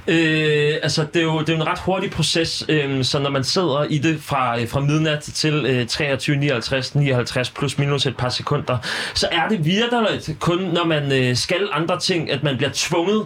Øh, 0.07 0.73
altså, 0.83 1.05
det 1.13 1.19
er, 1.19 1.23
jo, 1.23 1.39
det 1.39 1.49
er 1.49 1.53
jo 1.53 1.61
en 1.61 1.67
ret 1.67 1.79
hurtig 1.79 2.11
proces, 2.11 2.65
øh, 2.69 3.03
så 3.03 3.19
når 3.19 3.29
man 3.29 3.43
sidder 3.43 3.83
i 3.83 3.97
det 3.97 4.21
fra, 4.21 4.59
øh, 4.59 4.67
fra 4.67 4.79
midnat 4.79 5.21
til 5.21 5.65
øh, 5.65 5.87
23, 5.87 6.35
59, 6.35 6.95
59 6.95 7.49
plus 7.49 7.77
minus 7.77 8.05
et 8.05 8.17
par 8.17 8.29
sekunder, 8.29 8.77
så 9.13 9.27
er 9.31 9.47
det 9.47 9.65
videre 9.65 10.19
kun, 10.39 10.59
når 10.59 10.85
man 10.85 11.11
øh, 11.11 11.35
skal 11.35 11.69
andre 11.71 11.99
ting, 11.99 12.31
at 12.31 12.43
man 12.43 12.57
bliver 12.57 12.71
tvunget 12.73 13.25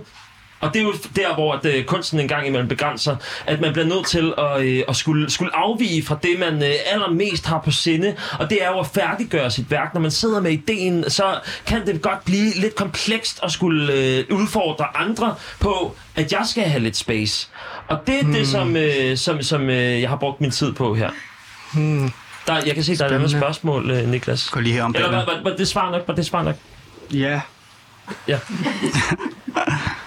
og 0.60 0.74
det 0.74 0.80
er 0.80 0.84
jo 0.84 0.94
der, 1.16 1.34
hvor 1.34 1.54
at, 1.54 1.66
øh, 1.66 1.86
kunsten 1.86 2.20
engang 2.20 2.48
imellem 2.48 2.68
begrænser, 2.68 3.16
at 3.46 3.62
man 3.62 3.74
bliver 3.74 3.86
nødt 3.86 4.08
til 4.08 4.34
at, 4.38 4.62
øh, 4.62 4.84
at 4.88 4.96
skulle, 4.96 5.30
skulle 5.30 5.56
afvige 5.56 6.06
fra 6.06 6.18
det, 6.24 6.40
man 6.40 6.64
øh, 6.64 6.74
allermest 6.86 7.46
har 7.46 7.60
på 7.60 7.72
sinde. 7.72 8.16
Og 8.40 8.50
det 8.50 8.64
er 8.64 8.68
jo 8.68 8.80
at 8.80 8.88
færdiggøre 8.88 9.52
sit 9.52 9.72
værk. 9.72 9.94
Når 9.94 10.02
man 10.02 10.12
sidder 10.12 10.42
med 10.42 10.52
ideen, 10.52 11.10
så 11.10 11.40
kan 11.66 11.88
det 11.88 12.02
godt 12.02 12.26
blive 12.26 12.54
lidt 12.56 12.76
komplekst 12.76 13.40
at 13.44 13.52
skulle 13.52 13.94
øh, 13.94 14.26
udfordre 14.32 14.98
andre 14.98 15.36
på, 15.60 15.96
at 16.16 16.32
jeg 16.32 16.42
skal 16.46 16.64
have 16.64 16.84
lidt 16.84 16.98
space. 16.98 17.50
Og 17.88 17.98
det 18.08 18.20
er 18.20 18.24
hmm. 18.24 18.34
det, 18.34 18.48
som, 18.48 18.76
øh, 18.76 19.18
som, 19.18 19.42
som 19.42 19.70
øh, 19.70 20.02
jeg 20.02 20.10
har 20.10 20.18
brugt 20.18 20.42
min 20.42 20.52
tid 20.52 20.74
på 20.74 20.96
her. 20.96 21.10
Hmm. 21.74 22.12
Der, 22.48 22.62
jeg 22.66 22.76
kan 22.76 22.84
se, 22.84 22.98
der 22.98 23.06
er 23.06 23.10
et 23.10 23.14
andet 23.14 23.32
spørgsmål, 23.32 23.92
øh, 23.92 24.10
Niklas. 24.10 24.50
Gå 24.50 24.60
lige 24.60 24.74
her 24.74 24.84
om 24.84 24.96
Eller 24.96 25.10
var, 25.10 25.26
var, 25.26 25.50
var 25.50 25.56
det 25.58 25.68
svar 25.68 25.92
nok? 25.92 26.08
Var 26.08 26.16
det 26.16 26.26
svar 26.26 26.44
nok? 26.44 26.56
Ja. 27.14 27.42
Ja. 28.28 28.40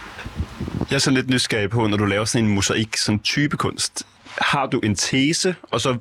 Jeg 0.90 0.96
er 0.96 1.00
sådan 1.00 1.14
lidt 1.14 1.30
nysgerrig 1.30 1.70
på, 1.70 1.86
når 1.86 1.96
du 1.96 2.04
laver 2.04 2.24
sådan 2.24 2.44
en 2.44 2.54
mosaik, 2.54 2.96
sådan 2.96 3.18
type 3.18 3.56
kunst. 3.56 4.02
Har 4.38 4.66
du 4.66 4.80
en 4.80 4.94
tese, 4.94 5.54
og 5.62 5.80
så 5.80 5.96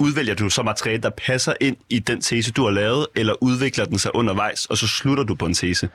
udvælger 0.00 0.34
du 0.34 0.50
så 0.50 0.62
materiale, 0.62 1.02
der 1.02 1.10
passer 1.10 1.54
ind 1.60 1.76
i 1.88 1.98
den 1.98 2.20
tese, 2.20 2.52
du 2.52 2.64
har 2.64 2.70
lavet, 2.70 3.06
eller 3.16 3.42
udvikler 3.42 3.84
den 3.84 3.98
sig 3.98 4.14
undervejs, 4.14 4.66
og 4.66 4.78
så 4.78 4.86
slutter 4.86 5.24
du 5.24 5.34
på 5.34 5.46
en 5.46 5.54
tese? 5.54 5.88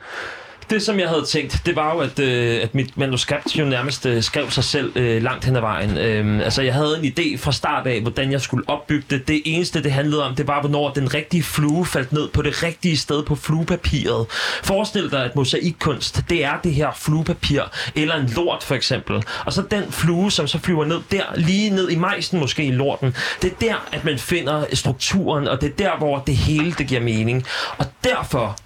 Det, 0.69 0.81
som 0.81 0.99
jeg 0.99 1.09
havde 1.09 1.23
tænkt, 1.23 1.61
det 1.65 1.75
var 1.75 1.93
jo, 1.93 1.99
at, 1.99 2.19
øh, 2.19 2.63
at 2.63 2.75
mit 2.75 2.97
manuskript 2.97 3.55
jo 3.59 3.65
nærmest 3.65 4.05
øh, 4.05 4.23
skrev 4.23 4.51
sig 4.51 4.63
selv 4.63 4.97
øh, 4.97 5.23
langt 5.23 5.45
hen 5.45 5.55
ad 5.55 5.61
vejen. 5.61 5.97
Øh, 5.97 6.43
altså, 6.43 6.61
jeg 6.61 6.73
havde 6.73 6.99
en 7.03 7.13
idé 7.13 7.37
fra 7.37 7.51
start 7.51 7.87
af, 7.87 8.01
hvordan 8.01 8.31
jeg 8.31 8.41
skulle 8.41 8.69
opbygge 8.69 9.05
det. 9.09 9.27
Det 9.27 9.41
eneste, 9.45 9.83
det 9.83 9.91
handlede 9.91 10.25
om, 10.25 10.35
det 10.35 10.47
var, 10.47 10.59
hvornår 10.59 10.93
den 10.93 11.13
rigtige 11.13 11.43
flue 11.43 11.85
faldt 11.85 12.13
ned 12.13 12.27
på 12.27 12.41
det 12.41 12.63
rigtige 12.63 12.97
sted 12.97 13.23
på 13.23 13.35
fluepapiret. 13.35 14.25
Forestil 14.63 15.11
dig, 15.11 15.25
at 15.25 15.35
mosaikkunst, 15.35 16.21
det 16.29 16.43
er 16.43 16.59
det 16.63 16.73
her 16.73 16.91
fluepapir, 16.95 17.61
eller 17.95 18.15
en 18.15 18.29
lort 18.35 18.63
for 18.63 18.75
eksempel. 18.75 19.23
Og 19.45 19.53
så 19.53 19.61
den 19.71 19.91
flue, 19.91 20.31
som 20.31 20.47
så 20.47 20.59
flyver 20.59 20.85
ned 20.85 20.99
der, 21.11 21.23
lige 21.35 21.69
ned 21.69 21.89
i 21.89 21.95
majsen 21.95 22.39
måske 22.39 22.63
i 22.63 22.71
lorten. 22.71 23.15
Det 23.41 23.51
er 23.51 23.55
der, 23.61 23.75
at 23.91 24.05
man 24.05 24.19
finder 24.19 24.65
strukturen, 24.73 25.47
og 25.47 25.61
det 25.61 25.69
er 25.69 25.75
der, 25.75 25.97
hvor 25.97 26.19
det 26.19 26.37
hele 26.37 26.71
det 26.77 26.87
giver 26.87 27.01
mening. 27.01 27.45
Og 27.77 27.85
derfor 28.03 28.57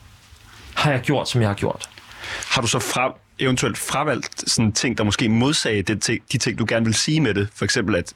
har 0.75 0.91
jeg 0.91 1.01
gjort, 1.01 1.29
som 1.29 1.41
jeg 1.41 1.49
har 1.49 1.55
gjort. 1.55 1.90
Har 2.47 2.61
du 2.61 2.67
så 2.67 2.79
fra, 2.79 3.15
eventuelt 3.39 3.77
fravalgt 3.77 4.49
sådan 4.49 4.71
ting, 4.71 4.97
der 4.97 5.03
måske 5.03 5.29
modsagde 5.29 5.81
det, 5.81 6.19
de 6.31 6.37
ting, 6.37 6.59
du 6.59 6.65
gerne 6.67 6.85
vil 6.85 6.93
sige 6.93 7.21
med 7.21 7.33
det? 7.33 7.47
For 7.55 7.65
eksempel, 7.65 7.95
at 7.95 8.13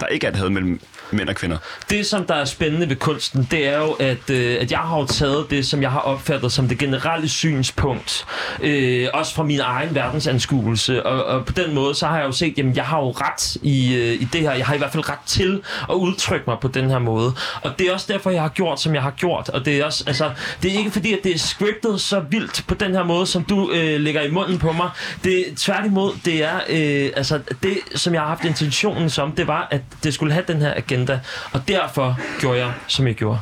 der 0.00 0.06
ikke 0.06 0.26
er 0.26 0.30
et 0.30 0.36
had 0.36 0.50
mellem 0.50 0.80
mænd 1.10 1.28
og 1.28 1.34
kvinder. 1.34 1.56
Det, 1.90 2.06
som 2.06 2.24
der 2.24 2.34
er 2.34 2.44
spændende 2.44 2.88
ved 2.88 2.96
kunsten, 2.96 3.48
det 3.50 3.68
er 3.68 3.78
jo, 3.78 3.92
at, 3.92 4.30
øh, 4.30 4.56
at 4.60 4.70
jeg 4.70 4.78
har 4.78 4.98
jo 4.98 5.06
taget 5.06 5.50
det, 5.50 5.66
som 5.66 5.82
jeg 5.82 5.90
har 5.90 6.00
opfattet 6.00 6.52
som 6.52 6.68
det 6.68 6.78
generelle 6.78 7.28
synspunkt, 7.28 8.26
øh, 8.60 9.08
også 9.14 9.34
fra 9.34 9.42
min 9.42 9.60
egen 9.60 9.94
verdensanskuelse, 9.94 11.06
og, 11.06 11.24
og 11.24 11.46
på 11.46 11.52
den 11.52 11.74
måde, 11.74 11.94
så 11.94 12.06
har 12.06 12.18
jeg 12.18 12.26
jo 12.26 12.32
set, 12.32 12.58
jamen 12.58 12.76
jeg 12.76 12.84
har 12.84 12.98
jo 12.98 13.10
ret 13.10 13.56
i, 13.62 13.94
øh, 13.94 14.22
i 14.22 14.28
det 14.32 14.40
her, 14.40 14.52
jeg 14.52 14.66
har 14.66 14.74
i 14.74 14.78
hvert 14.78 14.92
fald 14.92 15.08
ret 15.08 15.18
til 15.26 15.62
at 15.90 15.94
udtrykke 15.94 16.44
mig 16.46 16.56
på 16.60 16.68
den 16.68 16.90
her 16.90 16.98
måde, 16.98 17.34
og 17.62 17.78
det 17.78 17.88
er 17.88 17.92
også 17.92 18.12
derfor, 18.12 18.30
jeg 18.30 18.42
har 18.42 18.48
gjort, 18.48 18.80
som 18.80 18.94
jeg 18.94 19.02
har 19.02 19.10
gjort, 19.10 19.48
og 19.48 19.64
det 19.64 19.78
er 19.78 19.84
også, 19.84 20.04
altså, 20.06 20.30
det 20.62 20.74
er 20.74 20.78
ikke 20.78 20.90
fordi, 20.90 21.12
at 21.12 21.18
det 21.24 21.34
er 21.34 21.38
scriptet 21.38 22.00
så 22.00 22.20
vildt 22.30 22.64
på 22.66 22.74
den 22.74 22.94
her 22.94 23.02
måde, 23.02 23.26
som 23.26 23.44
du 23.44 23.70
øh, 23.70 24.00
lægger 24.00 24.22
i 24.22 24.30
munden 24.30 24.58
på 24.58 24.72
mig, 24.72 24.90
det 25.24 25.44
tværtimod, 25.56 26.12
det 26.24 26.44
er, 26.44 26.60
øh, 26.68 27.10
altså, 27.16 27.40
det, 27.62 27.78
som 27.94 28.14
jeg 28.14 28.22
har 28.22 28.28
haft 28.28 28.44
intentionen 28.44 29.10
som, 29.10 29.32
det 29.32 29.46
var, 29.46 29.68
at 29.70 29.82
det 30.02 30.14
skulle 30.14 30.32
have 30.32 30.44
den 30.48 30.60
her 30.60 30.74
agenda, 30.76 31.20
og 31.52 31.68
derfor 31.68 32.18
gjorde 32.40 32.58
jeg, 32.58 32.72
som 32.86 33.06
jeg 33.06 33.14
gjorde. 33.14 33.40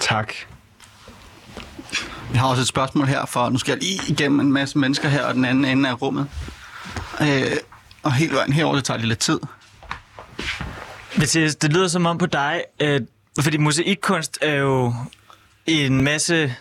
Tak. 0.00 0.34
Vi 2.32 2.38
har 2.38 2.48
også 2.48 2.60
et 2.60 2.68
spørgsmål 2.68 3.06
her, 3.06 3.26
for 3.26 3.48
nu 3.48 3.58
skal 3.58 3.72
jeg 3.72 3.82
lige 3.82 4.00
igennem 4.08 4.40
en 4.40 4.52
masse 4.52 4.78
mennesker 4.78 5.08
her, 5.08 5.24
og 5.24 5.34
den 5.34 5.44
anden 5.44 5.64
ende 5.64 5.88
af 5.88 6.02
rummet. 6.02 6.28
Øh, 7.20 7.56
og 8.02 8.12
helt 8.12 8.32
vejen 8.34 8.52
herover, 8.52 8.74
det 8.74 8.84
tager 8.84 9.00
lidt 9.00 9.18
tid. 9.18 9.40
Mathias, 11.16 11.56
det 11.56 11.72
lyder 11.72 11.88
som 11.88 12.06
om 12.06 12.18
på 12.18 12.26
dig, 12.26 12.64
at, 12.80 13.02
fordi 13.40 13.56
mosaikkunst 13.56 14.38
er 14.40 14.54
jo 14.54 14.94
en 15.66 16.02
masse 16.02 16.54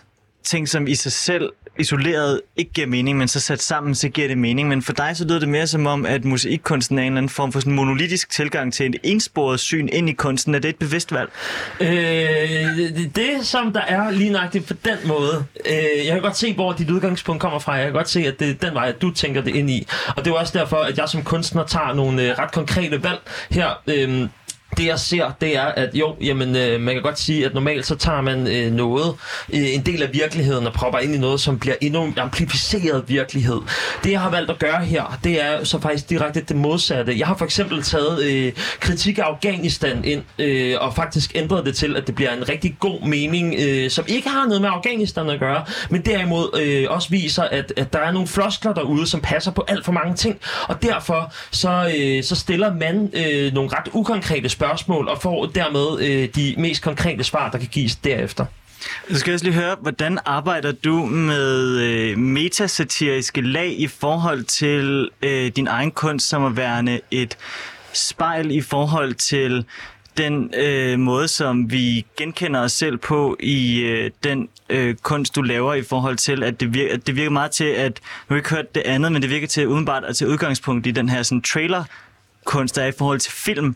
ting, 0.43 0.69
som 0.69 0.87
i 0.87 0.95
sig 0.95 1.11
selv 1.11 1.51
isoleret 1.79 2.41
ikke 2.57 2.71
giver 2.73 2.87
mening, 2.87 3.17
men 3.17 3.27
så 3.27 3.39
sat 3.39 3.61
sammen, 3.61 3.95
så 3.95 4.09
giver 4.09 4.27
det 4.27 4.37
mening. 4.37 4.69
Men 4.69 4.81
for 4.81 4.93
dig 4.93 5.17
så 5.17 5.25
lyder 5.25 5.39
det 5.39 5.49
mere 5.49 5.67
som 5.67 5.85
om, 5.87 6.05
at 6.05 6.25
musikkunsten 6.25 6.97
er 6.97 7.01
en 7.01 7.07
eller 7.07 7.17
anden 7.17 7.29
form 7.29 7.51
for 7.51 7.59
sådan 7.59 7.73
monolitisk 7.73 8.29
tilgang 8.29 8.73
til 8.73 8.85
en 8.85 8.93
ensporet 9.03 9.59
syn 9.59 9.89
ind 9.91 10.09
i 10.09 10.13
kunsten. 10.13 10.55
Er 10.55 10.59
det 10.59 10.69
et 10.69 10.75
bevidst 10.75 11.13
valg? 11.13 11.31
Øh, 11.79 11.89
det, 13.15 13.29
som 13.41 13.73
der 13.73 13.81
er 13.81 14.11
lige 14.11 14.29
nøjagtigt 14.29 14.67
på 14.67 14.73
den 14.73 14.97
måde, 15.05 15.45
øh, 15.65 16.05
jeg 16.05 16.13
kan 16.13 16.21
godt 16.21 16.37
se, 16.37 16.53
hvor 16.53 16.73
dit 16.73 16.89
udgangspunkt 16.89 17.41
kommer 17.41 17.59
fra. 17.59 17.73
Jeg 17.73 17.83
kan 17.83 17.93
godt 17.93 18.09
se, 18.09 18.19
at 18.27 18.39
det 18.39 18.49
er 18.49 18.67
den 18.67 18.73
vej, 18.73 18.87
at 18.87 19.01
du 19.01 19.11
tænker 19.11 19.41
det 19.41 19.55
ind 19.55 19.69
i. 19.69 19.87
Og 20.07 20.25
det 20.25 20.31
er 20.31 20.35
også 20.35 20.59
derfor, 20.59 20.77
at 20.77 20.97
jeg 20.97 21.09
som 21.09 21.23
kunstner 21.23 21.65
tager 21.65 21.93
nogle 21.93 22.23
øh, 22.23 22.37
ret 22.39 22.51
konkrete 22.51 23.03
valg 23.03 23.19
her. 23.51 23.81
Øh, 23.87 24.27
det 24.77 24.85
jeg 24.85 24.99
ser, 24.99 25.31
det 25.41 25.57
er, 25.57 25.65
at 25.65 25.89
jo, 25.93 26.15
jamen, 26.21 26.55
øh, 26.55 26.81
man 26.81 26.93
kan 26.93 27.03
godt 27.03 27.19
sige, 27.19 27.45
at 27.45 27.53
normalt 27.53 27.85
så 27.85 27.95
tager 27.95 28.21
man 28.21 28.47
øh, 28.47 28.71
noget, 28.71 29.15
øh, 29.53 29.73
en 29.73 29.85
del 29.85 30.03
af 30.03 30.13
virkeligheden 30.13 30.67
og 30.67 30.73
propper 30.73 30.99
ind 30.99 31.15
i 31.15 31.17
noget, 31.17 31.39
som 31.39 31.59
bliver 31.59 31.75
endnu 31.81 32.13
amplificeret 32.17 33.03
virkelighed. 33.07 33.57
Det 34.03 34.11
jeg 34.11 34.21
har 34.21 34.29
valgt 34.29 34.51
at 34.51 34.59
gøre 34.59 34.85
her, 34.85 35.19
det 35.23 35.43
er 35.43 35.63
så 35.63 35.79
faktisk 35.79 36.09
direkte 36.09 36.41
det 36.41 36.55
modsatte. 36.55 37.19
Jeg 37.19 37.27
har 37.27 37.37
for 37.37 37.45
eksempel 37.45 37.83
taget 37.83 38.23
øh, 38.23 38.53
kritik 38.79 39.17
af 39.17 39.23
Afghanistan 39.23 40.05
ind, 40.05 40.23
øh, 40.39 40.75
og 40.81 40.95
faktisk 40.95 41.31
ændret 41.35 41.65
det 41.65 41.75
til, 41.75 41.95
at 41.95 42.07
det 42.07 42.15
bliver 42.15 42.33
en 42.33 42.49
rigtig 42.49 42.75
god 42.79 43.01
mening, 43.07 43.55
øh, 43.59 43.89
som 43.89 44.05
ikke 44.07 44.29
har 44.29 44.45
noget 44.45 44.61
med 44.61 44.69
Afghanistan 44.69 45.29
at 45.29 45.39
gøre, 45.39 45.65
men 45.89 46.01
derimod 46.01 46.59
øh, 46.61 46.85
også 46.89 47.09
viser, 47.09 47.43
at, 47.43 47.73
at 47.77 47.93
der 47.93 47.99
er 47.99 48.11
nogle 48.11 48.27
floskler 48.27 48.73
derude, 48.73 49.07
som 49.07 49.21
passer 49.21 49.51
på 49.51 49.65
alt 49.67 49.85
for 49.85 49.91
mange 49.91 50.15
ting, 50.15 50.39
og 50.67 50.81
derfor 50.81 51.33
så, 51.51 51.93
øh, 51.97 52.23
så 52.23 52.35
stiller 52.35 52.73
man 52.73 53.09
øh, 53.13 53.53
nogle 53.53 53.69
ret 53.73 53.89
ukonkrete 53.93 54.49
spørgsmål, 54.49 54.60
spørgsmål 54.61 55.07
og 55.07 55.21
får 55.21 55.45
dermed 55.45 56.05
øh, 56.05 56.29
de 56.35 56.55
mest 56.57 56.83
konkrete 56.83 57.23
svar, 57.23 57.51
der 57.51 57.57
kan 57.57 57.67
gives 57.71 57.95
derefter. 57.95 58.45
Så 59.09 59.19
skal 59.19 59.31
jeg 59.31 59.33
også 59.33 59.45
lige 59.45 59.55
høre, 59.55 59.75
hvordan 59.81 60.19
arbejder 60.25 60.71
du 60.71 61.05
med 61.05 61.79
øh, 61.79 62.17
metasatiriske 62.17 63.41
lag 63.41 63.79
i 63.79 63.87
forhold 63.87 64.43
til 64.43 65.09
øh, 65.21 65.51
din 65.55 65.67
egen 65.67 65.91
kunst 65.91 66.29
som 66.29 66.45
at 66.45 66.57
værende 66.57 66.99
et 67.11 67.37
spejl 67.93 68.51
i 68.51 68.61
forhold 68.61 69.13
til 69.13 69.65
den 70.17 70.53
øh, 70.57 70.99
måde, 70.99 71.27
som 71.27 71.71
vi 71.71 72.05
genkender 72.17 72.59
os 72.59 72.71
selv 72.71 72.97
på 72.97 73.37
i 73.39 73.79
øh, 73.79 74.11
den 74.23 74.49
øh, 74.69 74.95
kunst, 74.95 75.35
du 75.35 75.41
laver 75.41 75.73
i 75.73 75.81
forhold 75.81 76.17
til, 76.17 76.43
at 76.43 76.59
det, 76.59 76.73
virker, 76.73 76.93
at 76.93 77.07
det 77.07 77.15
virker 77.15 77.31
meget 77.31 77.51
til, 77.51 77.65
at 77.65 77.99
nu 78.01 78.33
har 78.33 78.35
jeg 78.35 78.37
ikke 78.37 78.49
hørt 78.49 78.75
det 78.75 78.81
andet, 78.85 79.11
men 79.11 79.21
det 79.21 79.29
virker 79.29 79.47
til 79.47 79.67
udenbart 79.67 80.03
at 80.03 80.15
tage 80.15 80.29
udgangspunkt 80.29 80.87
i 80.87 80.91
den 80.91 81.09
her 81.09 81.23
sådan, 81.23 81.41
trailer 81.41 81.83
kunst, 82.45 82.77
er 82.77 82.85
i 82.85 82.91
forhold 82.91 83.19
til 83.19 83.31
film. 83.31 83.75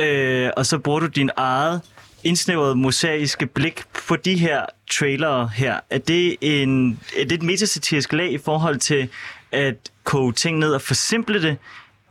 Øh, 0.00 0.50
og 0.56 0.66
så 0.66 0.78
bruger 0.78 1.00
du 1.00 1.06
din 1.06 1.30
eget 1.36 1.80
indsnævrede 2.24 2.74
mosaiske 2.74 3.46
blik 3.46 3.82
på 4.08 4.16
de 4.16 4.34
her 4.34 4.66
trailere 4.90 5.50
her. 5.54 5.80
Er 5.90 5.98
det, 5.98 6.36
en, 6.40 7.00
er 7.18 7.24
det 7.24 7.32
et 7.32 7.42
metasatirisk 7.42 8.12
lag 8.12 8.32
i 8.32 8.38
forhold 8.38 8.78
til 8.78 9.08
at 9.52 9.74
koge 10.04 10.32
ting 10.32 10.58
ned 10.58 10.74
og 10.74 10.82
forsimple 10.82 11.42
det, 11.42 11.56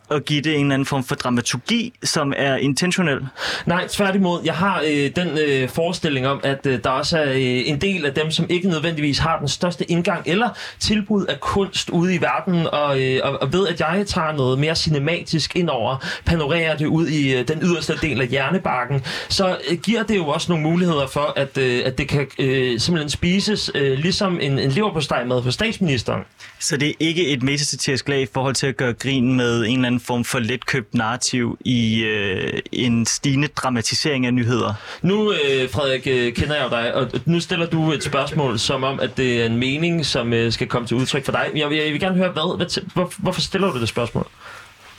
og 0.10 0.24
give 0.24 0.41
det 0.41 0.55
en 0.55 0.62
eller 0.62 0.74
anden 0.74 0.86
form 0.86 1.03
for 1.03 1.15
dramaturgi, 1.15 1.93
som 2.03 2.33
er 2.38 2.55
intentionel? 2.55 3.27
Nej, 3.65 3.88
tværtimod. 3.88 4.41
Jeg 4.45 4.53
har 4.53 4.83
øh, 4.88 5.12
den 5.15 5.38
øh, 5.38 5.69
forestilling 5.69 6.27
om, 6.27 6.39
at 6.43 6.65
øh, 6.65 6.79
der 6.83 6.89
også 6.89 7.17
er 7.17 7.31
øh, 7.31 7.38
en 7.41 7.81
del 7.81 8.05
af 8.05 8.13
dem, 8.13 8.31
som 8.31 8.45
ikke 8.50 8.69
nødvendigvis 8.69 9.17
har 9.17 9.39
den 9.39 9.48
største 9.48 9.91
indgang 9.91 10.22
eller 10.25 10.50
tilbud 10.79 11.25
af 11.25 11.39
kunst 11.39 11.89
ude 11.89 12.15
i 12.15 12.22
verden, 12.22 12.67
og, 12.67 13.01
øh, 13.01 13.19
og, 13.24 13.41
og 13.41 13.53
ved, 13.53 13.67
at 13.67 13.79
jeg 13.79 14.03
tager 14.07 14.31
noget 14.31 14.60
mere 14.60 14.75
cinematisk 14.75 15.55
ind 15.55 15.69
over, 15.69 16.05
panorerer 16.25 16.77
det 16.77 16.86
ud 16.86 17.07
i 17.07 17.33
øh, 17.36 17.48
den 17.48 17.60
yderste 17.62 17.93
del 18.01 18.22
af 18.22 18.27
hjernebarken, 18.27 19.01
så 19.29 19.57
øh, 19.69 19.77
giver 19.77 20.03
det 20.03 20.17
jo 20.17 20.27
også 20.27 20.51
nogle 20.51 20.63
muligheder 20.63 21.07
for, 21.07 21.33
at, 21.36 21.57
øh, 21.57 21.81
at 21.86 21.98
det 21.98 22.07
kan 22.07 22.27
øh, 22.39 22.79
simpelthen 22.79 23.10
spises 23.10 23.72
øh, 23.75 23.98
ligesom 23.98 24.39
en, 24.41 24.60
en 24.60 24.69
leverpostej 24.69 25.24
med 25.25 25.43
for 25.43 25.51
statsministeren. 25.51 26.22
Så 26.60 26.77
det 26.77 26.89
er 26.89 26.93
ikke 27.00 27.27
et 27.27 27.43
metasatirisk 27.43 28.10
lag 28.10 28.22
i 28.22 28.27
forhold 28.33 28.55
til 28.55 28.67
at 28.67 28.77
gøre 28.77 28.93
grin 28.93 29.33
med 29.33 29.65
en 29.65 29.74
eller 29.74 29.88
anden 29.88 29.93
form 30.00 30.24
for 30.24 30.40
letkøbt 30.40 30.94
narrativ 30.94 31.58
i 31.66 32.04
øh, 32.04 32.60
en 32.72 33.06
stigende 33.06 33.48
dramatisering 33.48 34.26
af 34.26 34.34
nyheder? 34.34 34.74
Nu, 35.02 35.32
øh, 35.32 35.70
Frederik, 35.70 36.08
øh, 36.08 36.34
kender 36.34 36.56
jeg 36.56 36.64
jo 36.64 36.70
dig, 36.70 36.94
og 36.94 37.12
nu 37.26 37.40
stiller 37.40 37.66
du 37.66 37.92
et 37.92 38.04
spørgsmål 38.04 38.60
som 38.60 38.84
om, 38.84 39.00
at 39.00 39.18
det 39.18 39.42
er 39.42 39.46
en 39.46 39.58
mening, 39.58 40.06
som 40.06 40.34
øh, 40.34 40.52
skal 40.52 40.68
komme 40.68 40.88
til 40.88 40.98
udtryk 40.98 41.26
for 41.26 41.32
dig. 41.32 41.52
Jeg 41.56 41.70
vil, 41.70 41.78
jeg 41.78 41.92
vil 41.92 42.00
gerne 42.00 42.16
høre, 42.16 42.32
hvad, 42.32 42.58
hvad, 42.58 42.82
hvor, 42.94 43.14
hvorfor 43.18 43.42
stiller 43.42 43.72
du 43.72 43.80
det 43.80 43.90
spørgsmål? 43.90 44.28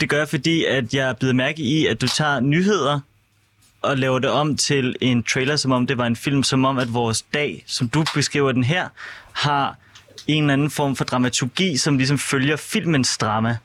Det 0.01 0.09
gør 0.09 0.19
jeg, 0.19 0.29
fordi 0.29 0.65
at 0.65 0.95
jeg 0.95 1.09
er 1.09 1.13
blevet 1.13 1.37
mærke 1.37 1.63
i, 1.63 1.87
at 1.87 2.01
du 2.01 2.09
tager 2.09 2.41
nyheder 2.41 3.01
og 3.83 3.99
laver 3.99 4.19
det 4.19 4.31
om 4.31 4.57
til 4.57 4.97
en 5.01 5.23
trailer, 5.23 5.57
som 5.57 5.73
om 5.73 5.87
det 5.87 5.99
var 5.99 6.07
en 6.07 6.17
film, 6.17 6.43
som 6.43 6.65
om 6.65 6.79
at 6.79 6.95
vores 6.95 7.23
dag, 7.23 7.65
som 7.67 7.89
du 7.89 8.05
beskriver 8.15 8.53
den 8.53 8.65
her, 8.65 8.89
har 9.33 9.77
en 10.27 10.43
eller 10.43 10.53
anden 10.53 10.71
form 10.71 10.97
for 10.97 11.05
dramaturgi, 11.05 11.77
som 11.77 11.97
ligesom 11.99 12.19
følger 12.19 12.57
filmens 12.57 13.19
drama. 13.19 13.57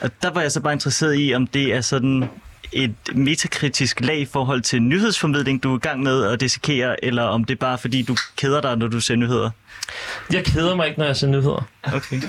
Og 0.00 0.10
der 0.22 0.30
var 0.30 0.40
jeg 0.40 0.52
så 0.52 0.60
bare 0.60 0.72
interesseret 0.72 1.16
i, 1.18 1.34
om 1.34 1.46
det 1.46 1.74
er 1.74 1.80
sådan 1.80 2.30
et 2.72 2.94
metakritisk 3.14 4.00
lag 4.00 4.18
i 4.18 4.24
forhold 4.24 4.60
til 4.60 4.82
nyhedsformidling, 4.82 5.62
du 5.62 5.72
er 5.72 5.76
i 5.76 5.80
gang 5.80 6.02
med 6.02 6.24
at 6.24 6.40
dissekere, 6.40 7.04
eller 7.04 7.22
om 7.22 7.44
det 7.44 7.54
er 7.54 7.58
bare 7.58 7.78
fordi, 7.78 8.02
du 8.02 8.16
keder 8.36 8.60
dig, 8.60 8.76
når 8.76 8.88
du 8.88 9.00
ser 9.00 9.16
nyheder? 9.16 9.50
Jeg 10.32 10.44
keder 10.44 10.74
mig 10.76 10.86
ikke, 10.86 10.98
når 10.98 11.06
jeg 11.06 11.16
ser 11.16 11.26
nyheder. 11.26 11.68
Okay. 11.94 12.20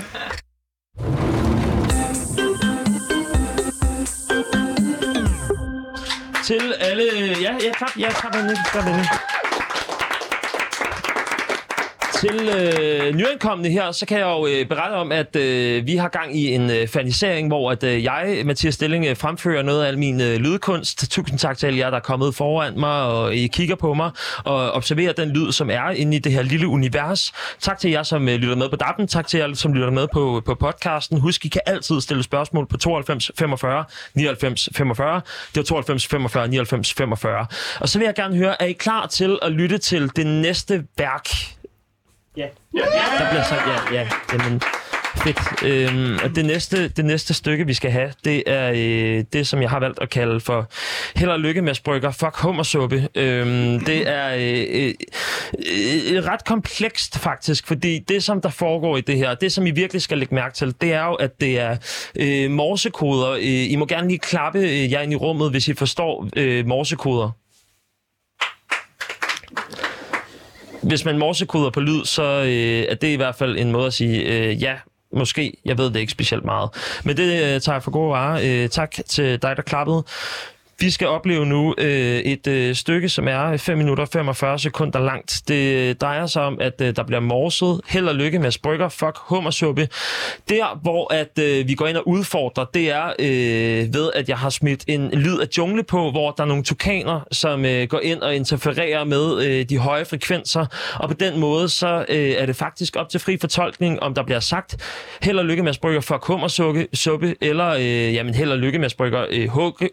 Til 6.44 6.74
alle... 6.80 7.04
Ja, 7.40 7.52
ja, 7.52 7.72
klap, 7.76 7.90
ja, 7.98 8.10
klap 8.10 8.34
hende, 8.34 8.56
klap 8.72 8.84
hende. 8.84 9.04
Til 12.20 12.48
øh, 12.58 13.14
nyankomne 13.14 13.68
her, 13.68 13.92
så 13.92 14.06
kan 14.06 14.18
jeg 14.18 14.26
jo 14.26 14.46
øh, 14.46 14.68
berette 14.68 14.94
om, 14.94 15.12
at 15.12 15.36
øh, 15.36 15.86
vi 15.86 15.96
har 15.96 16.08
gang 16.08 16.36
i 16.36 16.54
en 16.54 16.70
øh, 16.70 16.88
fanisering, 16.88 17.48
hvor 17.48 17.70
at, 17.70 17.84
øh, 17.84 18.04
jeg, 18.04 18.42
Mathias 18.44 18.74
Stilling, 18.74 19.06
øh, 19.06 19.16
fremfører 19.16 19.62
noget 19.62 19.84
af 19.84 19.88
al 19.88 19.98
min 19.98 20.20
øh, 20.20 20.36
lydkunst. 20.36 21.10
Tusind 21.10 21.38
tak 21.38 21.58
til 21.58 21.66
alle 21.66 21.78
jer, 21.78 21.90
der 21.90 21.96
er 21.96 22.00
kommet 22.00 22.34
foran 22.34 22.80
mig, 22.80 23.02
og 23.02 23.34
I 23.34 23.46
kigger 23.46 23.76
på 23.76 23.94
mig, 23.94 24.10
og 24.44 24.70
observerer 24.70 25.12
den 25.12 25.28
lyd, 25.28 25.52
som 25.52 25.70
er 25.70 25.90
inde 25.90 26.16
i 26.16 26.18
det 26.18 26.32
her 26.32 26.42
lille 26.42 26.68
univers. 26.68 27.32
Tak 27.60 27.78
til 27.78 27.90
jer, 27.90 28.02
som 28.02 28.28
øh, 28.28 28.34
lytter 28.34 28.56
med 28.56 28.68
på 28.68 28.76
DAB'en. 28.82 29.06
Tak 29.06 29.26
til 29.26 29.38
jer, 29.38 29.54
som 29.54 29.72
lytter 29.72 29.90
med 29.90 30.08
på, 30.12 30.42
på 30.46 30.54
podcasten. 30.54 31.20
Husk, 31.20 31.44
I 31.44 31.48
kan 31.48 31.60
altid 31.66 32.00
stille 32.00 32.22
spørgsmål 32.22 32.66
på 32.66 32.76
92 32.76 33.30
45 33.38 33.84
99 34.14 34.68
45. 34.76 35.14
Det 35.54 35.56
var 35.56 35.62
92 35.62 36.06
45 36.06 36.48
99 36.48 36.94
45. 36.94 37.46
Og 37.80 37.88
så 37.88 37.98
vil 37.98 38.04
jeg 38.04 38.14
gerne 38.14 38.36
høre, 38.36 38.62
er 38.62 38.66
I 38.66 38.72
klar 38.72 39.06
til 39.06 39.38
at 39.42 39.52
lytte 39.52 39.78
til 39.78 40.10
det 40.16 40.26
næste 40.26 40.84
værk, 40.98 41.57
Ja. 42.38 42.46
Der 43.18 43.28
bliver 43.30 43.44
sagt 43.44 43.62
ja, 43.66 43.98
ja. 43.98 44.08
Jamen, 44.32 44.62
fedt. 45.16 45.38
Øhm, 45.64 46.18
og 46.24 46.36
det 46.36 46.44
næste, 46.44 46.88
det 46.88 47.04
næste 47.04 47.34
stykke, 47.34 47.66
vi 47.66 47.74
skal 47.74 47.90
have, 47.90 48.12
det 48.24 48.42
er 48.46 48.70
øh, 48.74 49.24
det, 49.32 49.46
som 49.46 49.62
jeg 49.62 49.70
har 49.70 49.80
valgt 49.80 49.98
at 50.02 50.10
kalde 50.10 50.40
for 50.40 50.70
Held 51.16 51.30
og 51.30 51.40
lykke 51.40 51.62
med 51.62 51.74
sprøkker. 51.74 52.10
Fuck 52.10 52.36
hummersuppe. 52.36 53.08
Øhm, 53.14 53.80
det 53.80 54.08
er 54.08 54.34
øh, 54.34 54.66
øh, 54.70 54.94
øh, 56.16 56.24
ret 56.24 56.44
komplekst 56.44 57.18
faktisk, 57.18 57.66
fordi 57.66 57.98
det, 57.98 58.22
som 58.22 58.40
der 58.40 58.50
foregår 58.50 58.96
i 58.96 59.00
det 59.00 59.16
her, 59.16 59.34
det, 59.34 59.52
som 59.52 59.66
I 59.66 59.70
virkelig 59.70 60.02
skal 60.02 60.18
lægge 60.18 60.34
mærke 60.34 60.54
til, 60.54 60.74
det 60.80 60.92
er 60.92 61.04
jo, 61.04 61.14
at 61.14 61.40
det 61.40 61.60
er 61.60 61.76
øh, 62.16 62.50
morsekoder. 62.50 63.30
Øh, 63.30 63.72
I 63.72 63.76
må 63.76 63.86
gerne 63.86 64.08
lige 64.08 64.18
klappe 64.18 64.58
øh, 64.58 64.92
jer 64.92 65.00
ind 65.00 65.12
i 65.12 65.16
rummet, 65.16 65.50
hvis 65.50 65.68
I 65.68 65.74
forstår 65.74 66.28
øh, 66.36 66.66
morsekoder. 66.66 67.30
Hvis 70.88 71.04
man 71.04 71.18
morsekoder 71.18 71.70
på 71.70 71.80
lyd, 71.80 72.04
så 72.04 72.22
øh, 72.22 72.86
er 72.88 72.94
det 72.94 73.08
i 73.08 73.16
hvert 73.16 73.34
fald 73.34 73.58
en 73.58 73.72
måde 73.72 73.86
at 73.86 73.92
sige, 73.92 74.20
øh, 74.20 74.62
ja, 74.62 74.74
måske, 75.12 75.52
jeg 75.64 75.78
ved 75.78 75.90
det 75.90 75.96
ikke 75.96 76.12
specielt 76.12 76.44
meget. 76.44 76.70
Men 77.04 77.16
det 77.16 77.32
øh, 77.32 77.60
tager 77.60 77.74
jeg 77.74 77.82
for 77.82 77.90
gode 77.90 78.10
varer. 78.10 78.40
Øh, 78.44 78.68
tak 78.68 78.94
til 79.08 79.42
dig, 79.42 79.56
der 79.56 79.62
klappede. 79.62 80.04
Vi 80.80 80.90
skal 80.90 81.08
opleve 81.08 81.46
nu 81.46 81.74
øh, 81.78 82.18
et 82.18 82.46
øh, 82.46 82.74
stykke, 82.74 83.08
som 83.08 83.28
er 83.28 83.44
øh, 83.44 83.58
5 83.58 83.78
minutter 83.78 84.04
og 84.04 84.08
45 84.08 84.58
sekunder 84.58 84.98
langt. 85.00 85.42
Det 85.48 85.74
øh, 85.74 85.94
drejer 85.94 86.26
sig 86.26 86.42
om, 86.42 86.58
at 86.60 86.80
øh, 86.80 86.96
der 86.96 87.02
bliver 87.02 87.20
morset. 87.20 87.80
Held 87.88 88.08
og 88.08 88.14
lykke 88.14 88.38
med 88.38 88.50
sprøkker. 88.50 88.88
Fuck 88.88 89.18
hummersuppe. 89.18 89.88
Der, 90.48 90.78
hvor 90.82 91.12
at 91.12 91.38
øh, 91.38 91.68
vi 91.68 91.74
går 91.74 91.86
ind 91.86 91.96
og 91.96 92.08
udfordrer, 92.08 92.64
det 92.64 92.90
er 92.90 93.12
øh, 93.18 93.94
ved, 93.94 94.10
at 94.14 94.28
jeg 94.28 94.38
har 94.38 94.50
smidt 94.50 94.84
en 94.86 95.10
lyd 95.10 95.38
af 95.38 95.46
jungle 95.58 95.82
på, 95.82 96.10
hvor 96.10 96.30
der 96.30 96.42
er 96.42 96.46
nogle 96.46 96.62
tukaner, 96.62 97.20
som 97.32 97.64
øh, 97.64 97.88
går 97.88 98.00
ind 98.00 98.20
og 98.20 98.34
interfererer 98.34 99.04
med 99.04 99.44
øh, 99.44 99.64
de 99.68 99.78
høje 99.78 100.04
frekvenser. 100.04 100.66
Og 100.94 101.08
på 101.08 101.14
den 101.14 101.40
måde, 101.40 101.68
så 101.68 102.04
øh, 102.08 102.30
er 102.30 102.46
det 102.46 102.56
faktisk 102.56 102.96
op 102.96 103.08
til 103.08 103.20
fri 103.20 103.38
fortolkning, 103.40 104.02
om 104.02 104.14
der 104.14 104.22
bliver 104.22 104.40
sagt 104.40 104.76
held 105.22 105.38
og 105.38 105.44
lykke 105.44 105.62
med 105.62 105.72
sprøkker. 105.72 106.00
Fuck 106.00 106.24
hummersuppe, 106.24 106.86
suppe, 106.94 107.34
eller 107.40 107.68
øh, 107.68 108.14
jamen, 108.14 108.34
held 108.34 108.50
og 108.50 108.58
lykke 108.58 108.78
med 108.78 108.88
sprøkker. 108.88 109.26
Øh, 109.30 109.48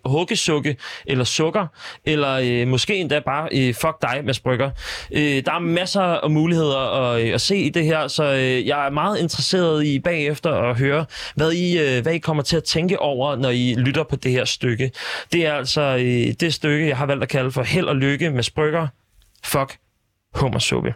hugge, 0.05 0.74
eller 1.05 1.23
sukker, 1.23 1.67
eller 2.05 2.39
øh, 2.43 2.67
måske 2.67 2.95
endda 2.95 3.19
bare 3.19 3.49
øh, 3.51 3.73
fuck 3.73 4.01
dig, 4.01 4.21
Mads 4.25 4.39
Brygger. 4.39 4.71
Øh, 5.11 5.43
der 5.45 5.53
er 5.53 5.59
masser 5.59 6.01
af 6.01 6.29
muligheder 6.29 7.11
at, 7.11 7.21
øh, 7.21 7.33
at 7.33 7.41
se 7.41 7.57
i 7.57 7.69
det 7.69 7.85
her, 7.85 8.07
så 8.07 8.23
øh, 8.23 8.67
jeg 8.67 8.85
er 8.85 8.89
meget 8.89 9.19
interesseret 9.19 9.85
i 9.85 9.99
bagefter 9.99 10.51
at 10.51 10.77
høre, 10.77 11.05
hvad 11.35 11.51
I, 11.51 11.79
øh, 11.79 12.03
hvad 12.03 12.13
I 12.13 12.17
kommer 12.17 12.43
til 12.43 12.57
at 12.57 12.63
tænke 12.63 12.99
over, 12.99 13.35
når 13.35 13.49
I 13.49 13.75
lytter 13.77 14.03
på 14.03 14.15
det 14.15 14.31
her 14.31 14.45
stykke. 14.45 14.91
Det 15.31 15.45
er 15.45 15.53
altså 15.53 15.81
øh, 15.81 16.33
det 16.39 16.53
stykke, 16.53 16.87
jeg 16.87 16.97
har 16.97 17.05
valgt 17.05 17.23
at 17.23 17.29
kalde 17.29 17.51
for 17.51 17.63
held 17.63 17.85
og 17.85 17.95
lykke 17.95 18.29
med 18.29 18.43
Brygger. 18.55 18.87
Fuck 19.43 19.77
hummersuppe. 20.35 20.93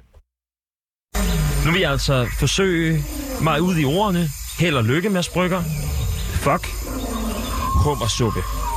Nu 1.65 1.71
vil 1.71 1.81
jeg 1.81 1.91
altså 1.91 2.27
forsøge 2.39 3.03
mig 3.41 3.61
ud 3.61 3.77
i 3.77 3.85
ordene. 3.85 4.27
Held 4.59 4.75
og 4.75 4.83
lykke 4.83 5.09
med 5.09 5.23
Brygger. 5.33 5.61
Fuck 6.43 6.67
hummersuppe. 7.83 8.68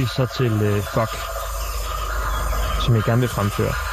Vi 0.00 0.06
så 0.06 0.26
til 0.26 0.52
øh, 0.62 0.82
fuck, 0.94 1.12
som 2.84 2.94
jeg 2.94 3.02
gerne 3.02 3.20
vil 3.20 3.28
fremføre. 3.28 3.89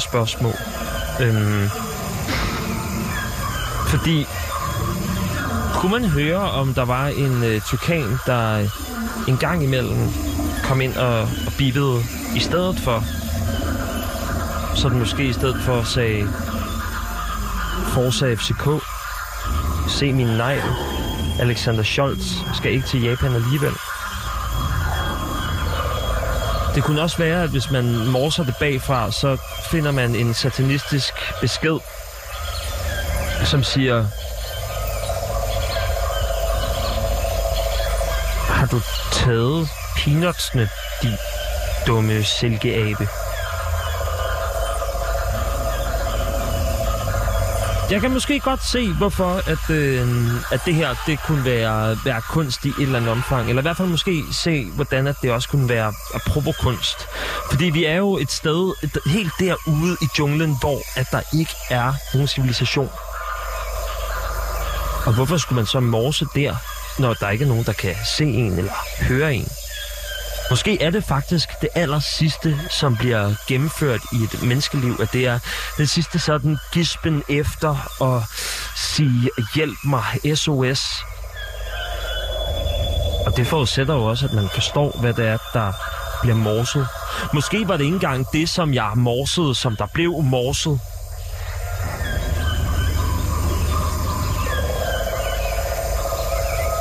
Store 0.00 0.26
spørgsmål. 0.26 0.54
Øhm, 1.20 1.68
fordi 3.88 4.26
kunne 5.74 5.92
man 5.92 6.04
høre, 6.04 6.50
om 6.50 6.74
der 6.74 6.84
var 6.84 7.06
en 7.06 7.44
øh, 7.44 7.60
tukan, 7.60 8.18
der 8.26 8.68
en 9.28 9.36
gang 9.36 9.64
imellem 9.64 10.08
kom 10.64 10.80
ind 10.80 10.96
og, 10.96 11.20
og 11.20 11.52
bippede 11.58 12.02
i 12.36 12.40
stedet 12.40 12.80
for 12.80 13.04
så 14.74 14.88
den 14.88 14.98
måske 14.98 15.24
i 15.24 15.32
stedet 15.32 15.62
for 15.62 15.82
sagde 15.82 16.28
Forza 17.88 18.34
FCK, 18.34 18.68
se 19.88 20.12
min 20.12 20.26
negl, 20.26 20.62
Alexander 21.40 21.82
Scholz 21.82 22.24
skal 22.54 22.72
ikke 22.72 22.86
til 22.86 23.02
Japan 23.02 23.34
alligevel. 23.34 23.89
Det 26.74 26.84
kunne 26.84 27.02
også 27.02 27.18
være, 27.18 27.42
at 27.42 27.50
hvis 27.50 27.70
man 27.70 28.06
morser 28.06 28.44
det 28.44 28.54
bagfra, 28.60 29.12
så 29.12 29.36
finder 29.70 29.90
man 29.90 30.14
en 30.14 30.34
satanistisk 30.34 31.14
besked, 31.40 31.78
som 33.44 33.62
siger, 33.62 34.06
har 38.52 38.66
du 38.66 38.80
taget 39.12 39.68
peanutsene, 39.96 40.68
din 41.02 41.16
dumme 41.86 42.24
silkeabe? 42.24 43.08
Jeg 47.90 48.00
kan 48.00 48.10
måske 48.10 48.40
godt 48.40 48.64
se, 48.64 48.92
hvorfor 48.92 49.42
at, 49.46 49.70
øh, 49.70 50.08
at 50.52 50.60
det 50.64 50.74
her 50.74 50.94
det 51.06 51.22
kunne 51.22 51.44
være, 51.44 51.98
være 52.04 52.20
kunst 52.20 52.64
i 52.64 52.68
et 52.68 52.74
eller 52.78 52.96
andet 52.96 53.10
omfang. 53.10 53.48
Eller 53.48 53.62
i 53.62 53.64
hvert 53.64 53.76
fald 53.76 53.88
måske 53.88 54.22
se, 54.32 54.64
hvordan 54.64 55.06
at 55.06 55.16
det 55.22 55.32
også 55.32 55.48
kunne 55.48 55.68
være 55.68 55.92
apropos. 56.14 56.96
Fordi 57.50 57.64
vi 57.64 57.84
er 57.84 57.96
jo 57.96 58.16
et 58.16 58.30
sted 58.30 58.74
et, 58.82 58.98
helt 59.06 59.32
derude 59.38 59.96
i 60.02 60.06
junglen, 60.18 60.56
hvor 60.60 60.98
at 60.98 61.06
der 61.10 61.22
ikke 61.38 61.52
er 61.70 61.92
nogen 62.12 62.28
civilisation. 62.28 62.90
Og 65.06 65.14
hvorfor 65.14 65.36
skulle 65.36 65.56
man 65.56 65.66
så 65.66 65.80
morse 65.80 66.26
der, 66.34 66.56
når 66.98 67.14
der 67.14 67.30
ikke 67.30 67.44
er 67.44 67.48
nogen, 67.48 67.64
der 67.64 67.72
kan 67.72 67.94
se 68.16 68.24
en 68.24 68.52
eller 68.52 69.04
høre 69.08 69.34
en? 69.34 69.48
Måske 70.50 70.82
er 70.82 70.90
det 70.90 71.04
faktisk 71.04 71.48
det 71.60 71.68
aller 71.74 71.98
sidste, 71.98 72.60
som 72.70 72.96
bliver 72.96 73.34
gennemført 73.48 74.00
i 74.12 74.16
et 74.16 74.42
menneskeliv, 74.42 74.96
at 75.00 75.12
det 75.12 75.26
er 75.26 75.38
den 75.76 75.86
sidste 75.86 76.18
sådan 76.18 76.58
gispen 76.72 77.22
efter 77.28 78.02
at 78.02 78.22
sige, 78.76 79.30
hjælp 79.54 79.78
mig, 79.84 80.36
SOS. 80.36 81.04
Og 83.26 83.36
det 83.36 83.46
forudsætter 83.46 83.94
jo 83.94 84.04
også, 84.04 84.26
at 84.26 84.32
man 84.32 84.48
forstår, 84.54 85.00
hvad 85.00 85.12
det 85.12 85.26
er, 85.26 85.38
der 85.52 85.72
bliver 86.22 86.36
morset. 86.36 86.86
Måske 87.34 87.68
var 87.68 87.76
det 87.76 87.84
ikke 87.84 87.94
engang 87.94 88.26
det, 88.32 88.48
som 88.48 88.74
jeg 88.74 88.92
morsede, 88.96 89.54
som 89.54 89.76
der 89.76 89.86
blev 89.86 90.22
morset. 90.22 90.80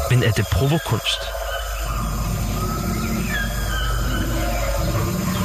Men 0.10 0.24
er 0.24 0.32
det 0.32 0.46
provokunst? 0.52 1.39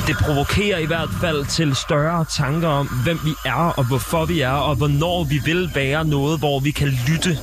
Det 0.07 0.17
provokerer 0.17 0.79
i 0.79 0.87
hvert 0.87 1.09
fald 1.21 1.45
til 1.47 1.77
større 1.77 2.25
tanker 2.25 2.69
om, 2.69 2.87
hvem 2.87 3.19
vi 3.25 3.35
er, 3.45 3.73
og 3.77 3.85
hvorfor 3.89 4.25
vi 4.25 4.41
er, 4.41 4.51
og 4.51 4.77
hvornår 4.77 5.25
vi 5.25 5.41
vil 5.45 5.71
være 5.75 6.05
noget, 6.05 6.39
hvor 6.39 6.61
vi 6.61 6.71
kan 6.71 6.89
lytte. 6.89 7.39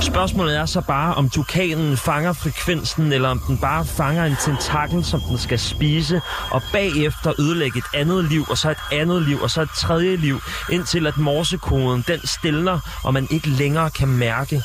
Spørgsmålet 0.00 0.56
er 0.56 0.66
så 0.66 0.80
bare, 0.80 1.14
om 1.14 1.30
tukanen 1.30 1.96
fanger 1.96 2.32
frekvensen, 2.32 3.12
eller 3.12 3.28
om 3.28 3.38
den 3.38 3.58
bare 3.58 3.84
fanger 3.84 4.24
en 4.24 4.36
tentakel, 4.36 5.04
som 5.04 5.20
den 5.20 5.38
skal 5.38 5.58
spise, 5.58 6.20
og 6.50 6.62
bagefter 6.72 7.40
ødelægge 7.40 7.78
et 7.78 7.98
andet 7.98 8.24
liv, 8.24 8.44
og 8.50 8.58
så 8.58 8.70
et 8.70 8.82
andet 8.92 9.22
liv, 9.22 9.40
og 9.42 9.50
så 9.50 9.62
et 9.62 9.70
tredje 9.70 10.16
liv, 10.16 10.40
indtil 10.70 11.06
at 11.06 11.18
morsekoden 11.18 12.04
den 12.08 12.26
stiller, 12.26 12.78
og 13.04 13.14
man 13.14 13.26
ikke 13.30 13.48
længere 13.48 13.90
kan 13.90 14.08
mærke. 14.08 14.62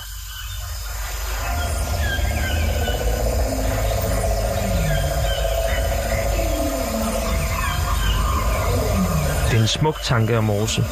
En 9.65 9.69
smuk 9.69 10.01
tanke 10.03 10.37
om 10.37 10.43
morse. 10.43 10.83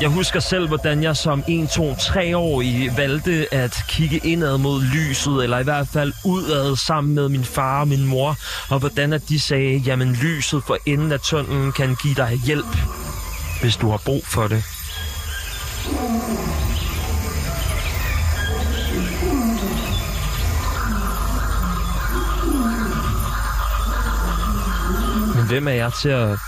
Jeg 0.00 0.10
husker 0.10 0.40
selv, 0.40 0.68
hvordan 0.68 1.02
jeg 1.02 1.16
som 1.16 1.44
1, 1.48 1.68
2, 1.68 1.94
3 1.94 2.36
år 2.36 2.62
i 2.62 2.90
valgte 2.96 3.54
at 3.54 3.76
kigge 3.88 4.20
indad 4.24 4.58
mod 4.58 4.82
lyset, 4.82 5.44
eller 5.44 5.58
i 5.58 5.62
hvert 5.62 5.88
fald 5.88 6.12
udad 6.24 6.76
sammen 6.76 7.14
med 7.14 7.28
min 7.28 7.44
far 7.44 7.80
og 7.80 7.88
min 7.88 8.06
mor, 8.06 8.36
og 8.70 8.78
hvordan 8.78 9.12
at 9.12 9.28
de 9.28 9.40
sagde, 9.40 9.76
jamen 9.76 10.12
lyset 10.12 10.62
for 10.66 10.78
enden 10.86 11.12
af 11.12 11.20
tunnelen 11.20 11.72
kan 11.72 11.96
give 12.02 12.14
dig 12.14 12.40
hjælp, 12.46 12.76
hvis 13.60 13.76
du 13.76 13.90
har 13.90 14.00
brug 14.04 14.26
for 14.26 14.46
det. 14.46 14.64
Hvem 25.52 25.68
er 25.68 25.72
jeg 25.72 25.92
til 25.92 26.08
at 26.08 26.38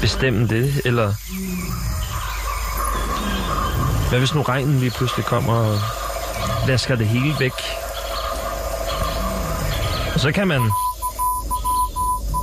bestemme 0.00 0.48
det, 0.48 0.82
eller 0.84 1.12
hvad 4.08 4.18
hvis 4.18 4.34
nu 4.34 4.42
regnen 4.42 4.78
lige 4.78 4.90
pludselig 4.90 5.24
kommer 5.24 5.54
og 5.54 5.78
vasker 6.66 6.96
det 6.96 7.06
hele 7.06 7.34
væk? 7.38 7.52
Og 10.14 10.20
så 10.20 10.32
kan 10.32 10.48
man 10.48 10.60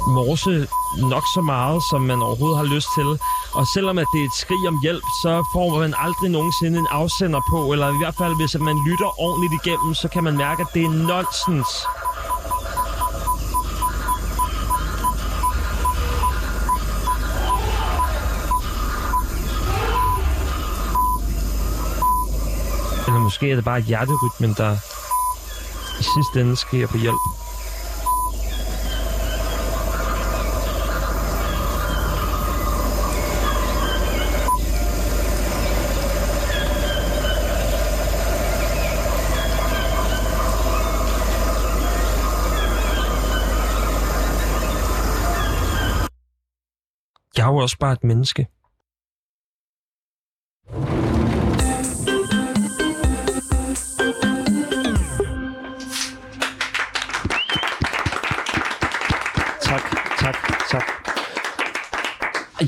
morse 0.07 0.67
nok 0.97 1.23
så 1.33 1.41
meget, 1.41 1.81
som 1.89 2.01
man 2.01 2.21
overhovedet 2.21 2.57
har 2.57 2.75
lyst 2.75 2.87
til. 2.97 3.09
Og 3.53 3.65
selvom 3.73 3.97
at 3.97 4.05
det 4.13 4.21
er 4.21 4.25
et 4.25 4.39
skrig 4.41 4.67
om 4.67 4.79
hjælp, 4.83 5.03
så 5.23 5.31
får 5.53 5.79
man 5.79 5.93
aldrig 5.97 6.29
nogensinde 6.29 6.79
en 6.79 6.87
afsender 6.91 7.41
på, 7.51 7.71
eller 7.73 7.87
i 7.87 7.97
hvert 8.01 8.15
fald 8.21 8.33
hvis 8.39 8.61
man 8.61 8.77
lytter 8.87 9.21
ordentligt 9.25 9.53
igennem, 9.59 9.93
så 9.93 10.07
kan 10.07 10.23
man 10.23 10.37
mærke, 10.37 10.61
at 10.61 10.67
det 10.73 10.83
er 10.83 10.89
nonsens. 10.89 11.71
Måske 23.39 23.51
er 23.51 23.55
det 23.55 23.65
bare 23.65 23.81
hjerterytmen, 23.81 24.53
der 24.57 24.75
i 25.99 26.03
sidste 26.03 26.41
ende 26.41 26.55
skriger 26.55 26.87
på 26.87 26.97
hjælp. 26.97 27.15
Jeg 47.37 47.43
er 47.43 47.51
jo 47.51 47.57
også 47.57 47.77
bare 47.79 47.93
et 47.93 48.03
menneske. 48.03 48.47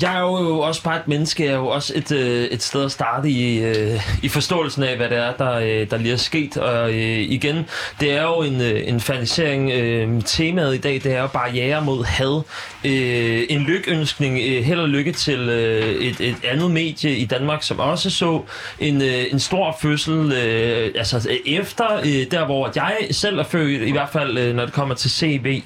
Jeg 0.01 0.15
er 0.15 0.19
jo 0.19 0.59
også 0.59 0.83
bare 0.83 0.99
et 0.99 1.07
menneske. 1.07 1.43
Jeg 1.45 1.51
er 1.53 1.57
jo 1.57 1.67
også 1.67 1.93
et, 1.95 2.11
øh, 2.11 2.43
et 2.43 2.63
sted 2.63 2.85
at 2.85 2.91
starte 2.91 3.29
i, 3.29 3.59
øh, 3.59 4.01
i 4.23 4.29
forståelsen 4.29 4.83
af, 4.83 4.97
hvad 4.97 5.09
det 5.09 5.17
er, 5.17 5.33
der, 5.33 5.53
øh, 5.53 5.91
der 5.91 5.97
lige 5.97 6.13
er 6.13 6.17
sket. 6.17 6.57
Og 6.57 6.89
øh, 6.89 7.19
igen, 7.19 7.65
det 7.99 8.11
er 8.11 8.23
jo 8.23 8.41
en, 8.41 8.61
øh, 8.61 8.81
en 8.87 8.99
fanisering. 8.99 9.71
Øh, 9.71 10.21
temaet 10.25 10.75
i 10.75 10.77
dag, 10.77 10.93
det 10.93 11.05
er 11.05 11.21
jo 11.21 11.27
barriere 11.27 11.81
mod 11.81 12.05
had. 12.05 12.41
Øh, 12.85 13.45
en 13.49 13.61
lykønskning. 13.61 14.39
Øh, 14.39 14.63
held 14.63 14.79
og 14.79 14.89
lykke 14.89 15.11
til 15.11 15.39
øh, 15.39 15.95
et, 15.95 16.21
et 16.21 16.35
andet 16.43 16.71
medie 16.71 17.17
i 17.17 17.25
Danmark, 17.25 17.63
som 17.63 17.79
også 17.79 18.09
så 18.09 18.41
en, 18.79 19.01
øh, 19.01 19.23
en 19.31 19.39
stor 19.39 19.77
fødsel. 19.81 20.31
Øh, 20.31 20.91
altså 20.95 21.29
øh, 21.29 21.53
efter 21.53 21.85
øh, 21.99 22.31
der, 22.31 22.45
hvor 22.45 22.71
jeg 22.75 22.97
selv 23.11 23.39
er 23.39 23.43
født, 23.43 23.81
i 23.81 23.91
hvert 23.91 24.09
fald 24.13 24.37
øh, 24.37 24.55
når 24.55 24.65
det 24.65 24.73
kommer 24.73 24.95
til 24.95 25.11
CV. 25.11 25.61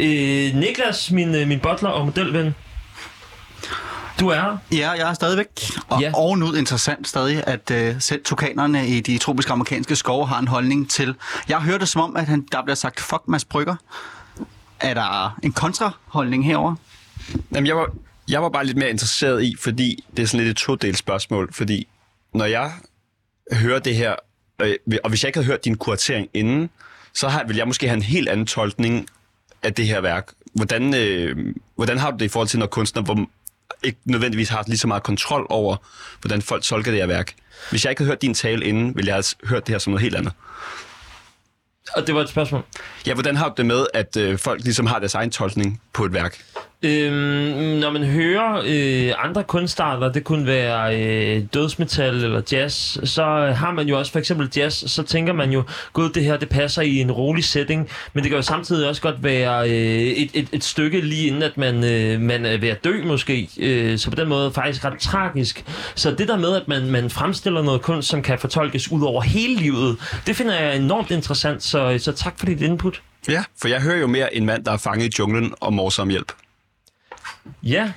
Øh, 0.00 0.54
Niklas, 0.54 1.10
min, 1.10 1.34
øh, 1.34 1.48
min 1.48 1.60
butler 1.60 1.90
og 1.90 2.04
modelven, 2.04 2.54
du 4.20 4.28
er 4.28 4.34
her? 4.34 4.58
Ja, 4.72 4.90
jeg 4.90 5.10
er 5.10 5.14
stadigvæk. 5.14 5.48
Og 5.88 6.00
ja. 6.00 6.10
ovenud 6.14 6.56
interessant 6.56 7.08
stadig, 7.08 7.44
at 7.46 7.70
uh, 7.70 8.00
selv 8.00 8.24
tukanerne 8.24 8.88
i 8.88 9.00
de 9.00 9.18
tropiske 9.18 9.52
amerikanske 9.52 9.96
skove 9.96 10.26
har 10.26 10.38
en 10.38 10.48
holdning 10.48 10.90
til... 10.90 11.14
Jeg 11.48 11.60
hørte 11.60 11.78
det 11.78 11.88
som 11.88 12.00
om, 12.00 12.16
at 12.16 12.28
han, 12.28 12.46
der 12.52 12.62
bliver 12.62 12.74
sagt, 12.74 13.00
fuck 13.00 13.22
Mads 13.28 13.44
Brygger. 13.44 13.76
Er 14.80 14.94
der 14.94 15.38
en 15.42 15.52
kontraholdning 15.52 16.46
herover? 16.46 16.74
Jamen, 17.54 17.66
jeg 17.66 17.76
var, 17.76 17.90
jeg 18.28 18.42
var 18.42 18.48
bare 18.48 18.66
lidt 18.66 18.76
mere 18.76 18.90
interesseret 18.90 19.42
i, 19.42 19.54
fordi 19.60 20.04
det 20.16 20.22
er 20.22 20.26
sådan 20.26 20.44
lidt 20.44 20.50
et 20.50 20.56
todelt 20.56 20.98
spørgsmål, 20.98 21.52
fordi 21.52 21.88
når 22.34 22.44
jeg 22.44 22.72
hører 23.52 23.78
det 23.78 23.96
her, 23.96 24.14
og 25.04 25.08
hvis 25.08 25.22
jeg 25.22 25.28
ikke 25.28 25.36
havde 25.36 25.46
hørt 25.46 25.64
din 25.64 25.76
kuratering 25.76 26.28
inden, 26.34 26.70
så 27.12 27.28
har, 27.28 27.44
vil 27.44 27.56
jeg 27.56 27.66
måske 27.66 27.88
have 27.88 27.96
en 27.96 28.02
helt 28.02 28.28
anden 28.28 28.46
tolkning 28.46 29.06
af 29.62 29.74
det 29.74 29.86
her 29.86 30.00
værk. 30.00 30.32
Hvordan, 30.54 30.94
øh, 30.94 31.54
hvordan 31.74 31.98
har 31.98 32.10
du 32.10 32.16
det 32.16 32.24
i 32.24 32.28
forhold 32.28 32.48
til, 32.48 32.58
når 32.58 32.66
kunstner 32.66 33.02
hvor 33.02 33.26
ikke 33.82 33.98
nødvendigvis 34.04 34.48
har 34.48 34.64
lige 34.66 34.78
så 34.78 34.88
meget 34.88 35.02
kontrol 35.02 35.46
over, 35.50 35.76
hvordan 36.20 36.42
folk 36.42 36.62
tolker 36.62 36.90
det 36.90 37.00
her 37.00 37.06
værk? 37.06 37.34
Hvis 37.70 37.84
jeg 37.84 37.90
ikke 37.90 38.00
havde 38.00 38.08
hørt 38.10 38.22
din 38.22 38.34
tale 38.34 38.64
inden, 38.64 38.96
ville 38.96 39.08
jeg 39.08 39.14
have 39.14 39.48
hørt 39.48 39.66
det 39.66 39.72
her 39.72 39.78
som 39.78 39.90
noget 39.90 40.02
helt 40.02 40.16
andet. 40.16 40.32
Og 41.96 42.06
det 42.06 42.14
var 42.14 42.20
et 42.20 42.28
spørgsmål? 42.28 42.62
Ja, 43.06 43.14
hvordan 43.14 43.36
har 43.36 43.48
du 43.48 43.54
det 43.56 43.66
med, 43.66 43.86
at 43.94 44.16
øh, 44.16 44.38
folk 44.38 44.64
ligesom 44.64 44.86
har 44.86 44.98
deres 44.98 45.14
egen 45.14 45.30
tolkning 45.30 45.82
på 45.92 46.04
et 46.04 46.12
værk? 46.12 46.44
Øhm, 46.86 47.78
når 47.80 47.90
man 47.90 48.04
hører 48.04 48.62
øh, 48.66 49.24
andre 49.24 49.44
kunstarter, 49.44 50.12
det 50.12 50.24
kunne 50.24 50.46
være 50.46 51.00
øh, 51.00 51.42
dødsmetal 51.54 52.14
eller 52.14 52.42
jazz, 52.52 52.98
så 53.04 53.24
har 53.56 53.72
man 53.72 53.88
jo 53.88 53.98
også 53.98 54.12
for 54.12 54.18
eksempel 54.18 54.48
jazz, 54.56 54.90
så 54.90 55.02
tænker 55.02 55.32
man 55.32 55.50
jo, 55.50 55.62
gud, 55.92 56.10
det 56.10 56.24
her 56.24 56.36
det 56.36 56.48
passer 56.48 56.82
i 56.82 56.96
en 57.00 57.12
rolig 57.12 57.44
setting, 57.44 57.88
men 58.12 58.22
det 58.22 58.30
kan 58.30 58.36
jo 58.38 58.42
samtidig 58.42 58.88
også 58.88 59.02
godt 59.02 59.24
være 59.24 59.70
øh, 59.70 59.74
et, 59.96 60.30
et, 60.34 60.48
et 60.52 60.64
stykke 60.64 61.00
lige 61.00 61.26
inden, 61.26 61.42
at 61.42 61.56
man, 61.56 61.84
øh, 61.84 62.20
man 62.20 62.46
er 62.46 62.58
ved 62.58 62.68
at 62.68 62.84
dø 62.84 63.04
måske, 63.04 63.48
øh, 63.58 63.98
så 63.98 64.10
på 64.10 64.16
den 64.16 64.28
måde 64.28 64.52
faktisk 64.52 64.84
ret 64.84 64.98
tragisk. 64.98 65.64
Så 65.94 66.10
det 66.10 66.28
der 66.28 66.36
med, 66.36 66.56
at 66.56 66.68
man, 66.68 66.90
man 66.90 67.10
fremstiller 67.10 67.62
noget 67.62 67.82
kunst, 67.82 68.08
som 68.08 68.22
kan 68.22 68.38
fortolkes 68.38 68.92
ud 68.92 69.02
over 69.02 69.22
hele 69.22 69.56
livet, 69.56 69.96
det 70.26 70.36
finder 70.36 70.60
jeg 70.60 70.76
enormt 70.76 71.10
interessant, 71.10 71.62
så, 71.62 71.98
så 71.98 72.12
tak 72.12 72.38
for 72.38 72.46
dit 72.46 72.60
input. 72.60 73.02
Ja, 73.28 73.44
for 73.60 73.68
jeg 73.68 73.82
hører 73.82 73.98
jo 73.98 74.06
mere 74.06 74.36
en 74.36 74.46
mand, 74.46 74.64
der 74.64 74.72
er 74.72 74.76
fanget 74.76 75.06
i 75.06 75.16
junglen 75.18 75.54
og 75.60 75.72
morser 75.72 76.02
om 76.02 76.08
hjælp. 76.08 76.32
Ja, 77.62 77.92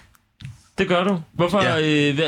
det 0.80 0.88
gør 0.88 1.04
du. 1.04 1.22
Hvorfor? 1.32 1.64
Ja. 1.64 2.10
Øh, 2.10 2.20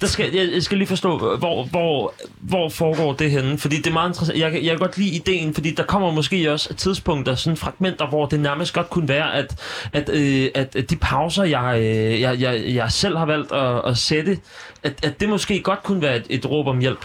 der 0.00 0.06
skal, 0.06 0.34
jeg, 0.34 0.52
jeg 0.52 0.62
skal 0.62 0.78
lige 0.78 0.88
forstå, 0.88 1.36
hvor, 1.36 1.64
hvor, 1.64 2.14
hvor 2.40 2.68
foregår 2.68 3.12
det 3.12 3.30
henne? 3.30 3.58
Fordi 3.58 3.76
det 3.76 3.86
er 3.86 3.92
meget 3.92 4.08
interessant. 4.08 4.38
Jeg, 4.38 4.52
jeg 4.52 4.70
kan 4.70 4.78
godt 4.78 4.98
lide 4.98 5.10
ideen, 5.10 5.54
fordi 5.54 5.70
der 5.70 5.82
kommer 5.84 6.10
måske 6.12 6.52
også 6.52 6.74
tidspunkter, 6.74 7.34
sådan 7.34 7.56
fragmenter, 7.56 8.06
hvor 8.06 8.26
det 8.26 8.40
nærmest 8.40 8.74
godt 8.74 8.90
kunne 8.90 9.08
være, 9.08 9.34
at, 9.34 9.60
at, 9.92 10.08
øh, 10.08 10.50
at 10.54 10.90
de 10.90 10.96
pauser, 10.96 11.44
jeg, 11.44 11.80
øh, 11.80 12.20
jeg, 12.20 12.40
jeg, 12.40 12.74
jeg 12.74 12.92
selv 12.92 13.16
har 13.16 13.26
valgt 13.26 13.52
at, 13.52 13.82
at 13.86 13.98
sætte, 13.98 14.38
at, 14.82 15.04
at 15.04 15.20
det 15.20 15.28
måske 15.28 15.60
godt 15.60 15.82
kunne 15.82 16.02
være 16.02 16.16
et, 16.16 16.26
et 16.28 16.50
råb 16.50 16.66
om 16.66 16.78
hjælp. 16.78 17.04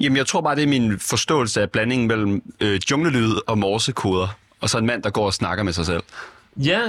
Jamen, 0.00 0.16
jeg 0.16 0.26
tror 0.26 0.40
bare, 0.40 0.56
det 0.56 0.62
er 0.62 0.68
min 0.68 0.98
forståelse 0.98 1.62
af 1.62 1.70
blandingen 1.70 2.08
mellem 2.08 2.42
øh, 2.60 2.80
junglelyd 2.90 3.32
og 3.46 3.58
morsekoder, 3.58 4.36
og 4.60 4.70
så 4.70 4.78
en 4.78 4.86
mand, 4.86 5.02
der 5.02 5.10
går 5.10 5.26
og 5.26 5.34
snakker 5.34 5.64
med 5.64 5.72
sig 5.72 5.86
selv. 5.86 6.02
Ja, 6.56 6.80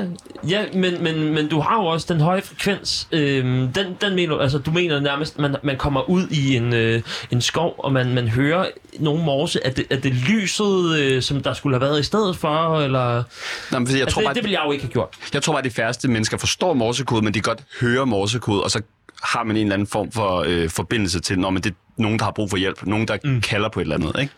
ja 0.50 0.66
men, 0.74 1.04
men, 1.04 1.34
men 1.34 1.48
du 1.48 1.60
har 1.60 1.76
jo 1.76 1.86
også 1.86 2.14
den 2.14 2.22
høje 2.22 2.42
frekvens. 2.42 3.08
Øhm, 3.12 3.74
den, 3.74 3.98
den 4.02 4.16
mener, 4.16 4.38
altså, 4.38 4.58
du 4.58 4.72
mener 4.72 5.00
nærmest, 5.00 5.40
man, 5.40 5.56
man 5.64 5.78
kommer 5.78 6.10
ud 6.10 6.28
i 6.28 6.56
en, 6.56 6.74
øh, 6.74 7.02
en 7.32 7.42
skov, 7.42 7.76
og 7.78 7.94
man, 7.94 8.14
man 8.14 8.28
hører 8.28 8.66
nogen 9.00 9.26
morse. 9.26 9.60
Er 9.64 9.70
det, 9.70 9.86
er 9.90 9.96
det 9.96 10.14
lyset, 10.14 10.98
øh, 11.00 11.22
som 11.22 11.44
der 11.44 11.54
skulle 11.54 11.76
have 11.76 11.82
været 11.82 12.00
i 12.00 12.04
stedet 12.04 12.38
for? 12.38 12.80
Eller? 12.80 13.24
Nå, 13.72 13.80
men 13.80 13.88
jeg 13.88 14.02
altså, 14.02 14.14
tror 14.14 14.22
det, 14.22 14.28
bare, 14.28 14.34
det 14.34 14.44
vil 14.44 14.52
jeg 14.52 14.62
jo 14.66 14.72
ikke 14.72 14.84
have 14.84 14.92
gjort. 14.92 15.10
Jeg 15.34 15.44
tror 15.44 15.54
bare, 15.54 15.60
at 15.60 15.66
de 15.66 15.72
færreste 15.72 16.08
mennesker 16.08 16.38
forstår 16.38 16.74
morsekode, 16.74 17.22
men 17.22 17.34
de 17.34 17.42
godt 17.42 17.60
høre 17.82 18.06
morsekode, 18.06 18.64
og 18.64 18.72
så 18.72 18.82
har 19.24 19.44
man 19.44 19.56
en 19.56 19.62
eller 19.62 19.74
anden 19.74 19.88
form 19.88 20.12
for 20.12 20.44
øh, 20.48 20.70
forbindelse 20.70 21.20
til, 21.20 21.40
når 21.40 21.50
man 21.50 21.62
det 21.62 21.70
er 21.72 21.76
nogen, 21.98 22.20
der 22.20 22.26
har 22.26 22.32
brug 22.32 22.50
for 22.50 22.58
hjælp. 22.58 22.86
Nogen, 22.86 23.08
der 23.08 23.18
mm. 23.24 23.42
kalder 23.42 23.70
på 23.70 23.80
et 23.80 23.84
eller 23.84 23.96
andet, 23.96 24.16
ikke? 24.22 24.34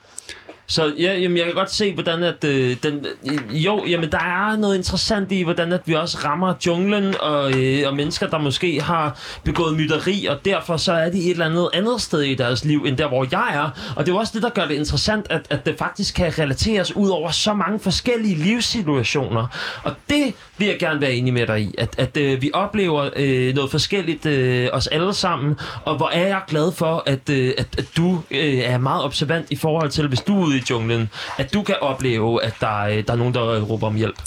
Så 0.67 0.93
ja, 0.99 1.17
jamen, 1.19 1.37
jeg 1.37 1.45
kan 1.45 1.55
godt 1.55 1.71
se, 1.71 1.93
hvordan 1.93 2.23
at, 2.23 2.43
øh, 2.43 2.77
den, 2.83 3.05
øh, 3.31 3.65
jo, 3.65 3.85
jamen, 3.87 4.11
der 4.11 4.17
er 4.17 4.57
noget 4.57 4.75
interessant 4.77 5.31
i, 5.31 5.43
hvordan 5.43 5.73
at 5.73 5.81
vi 5.85 5.93
også 5.93 6.17
rammer 6.25 6.53
junglen 6.65 7.15
og, 7.19 7.53
øh, 7.53 7.87
og 7.87 7.95
mennesker, 7.95 8.27
der 8.27 8.37
måske 8.37 8.81
har 8.81 9.19
begået 9.43 9.77
mytteri, 9.77 10.25
og 10.25 10.45
derfor 10.45 10.77
så 10.77 10.93
er 10.93 11.09
de 11.09 11.17
et 11.17 11.31
eller 11.31 11.45
andet 11.45 11.69
andet 11.73 12.01
sted 12.01 12.21
i 12.21 12.35
deres 12.35 12.65
liv, 12.65 12.85
end 12.87 12.97
der, 12.97 13.07
hvor 13.07 13.27
jeg 13.31 13.55
er. 13.55 13.93
Og 13.95 14.05
det 14.05 14.11
er 14.11 14.17
også 14.17 14.31
det, 14.35 14.43
der 14.43 14.49
gør 14.49 14.65
det 14.65 14.75
interessant, 14.75 15.27
at, 15.29 15.41
at 15.49 15.65
det 15.65 15.75
faktisk 15.77 16.15
kan 16.15 16.39
relateres 16.39 16.95
ud 16.95 17.09
over 17.09 17.31
så 17.31 17.53
mange 17.53 17.79
forskellige 17.79 18.35
livssituationer. 18.35 19.47
Og 19.83 19.93
det 20.09 20.33
vil 20.57 20.67
jeg 20.67 20.79
gerne 20.79 21.01
være 21.01 21.13
enig 21.13 21.33
med 21.33 21.47
dig 21.47 21.61
i, 21.61 21.75
at, 21.77 21.95
at 21.97 22.17
øh, 22.17 22.41
vi 22.41 22.51
oplever 22.53 23.09
øh, 23.15 23.55
noget 23.55 23.71
forskelligt 23.71 24.25
øh, 24.25 24.69
os 24.73 24.87
alle 24.87 25.13
sammen, 25.13 25.55
og 25.85 25.97
hvor 25.97 26.09
er 26.09 26.27
jeg 26.27 26.41
glad 26.47 26.71
for, 26.71 27.03
at, 27.05 27.29
øh, 27.29 27.53
at, 27.57 27.67
at 27.77 27.85
du 27.97 28.21
øh, 28.31 28.57
er 28.57 28.77
meget 28.77 29.03
observant 29.03 29.51
i 29.51 29.55
forhold 29.55 29.89
til, 29.89 30.07
hvis 30.07 30.21
du 30.21 30.43
er 30.43 30.52
ude 30.53 30.59
i 30.59 30.63
junglen, 30.69 31.09
at 31.37 31.53
du 31.53 31.63
kan 31.63 31.75
opleve, 31.81 32.43
at 32.43 32.55
der, 32.59 32.79
øh, 32.79 33.03
der 33.07 33.13
er 33.13 33.17
nogen, 33.17 33.33
der 33.33 33.61
råber 33.61 33.87
om 33.87 33.95
hjælp. 33.95 34.21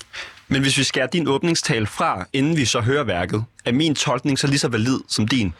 Men 0.48 0.62
hvis 0.62 0.78
vi 0.78 0.82
skærer 0.82 1.06
din 1.06 1.28
åbningstale 1.28 1.86
fra, 1.86 2.26
inden 2.32 2.56
vi 2.56 2.64
så 2.64 2.80
hører 2.80 3.04
værket, 3.04 3.44
er 3.64 3.72
min 3.72 3.94
tolkning 3.94 4.38
så 4.38 4.46
lige 4.46 4.58
så 4.58 4.68
valid 4.68 4.98
som 5.08 5.28
din? 5.28 5.54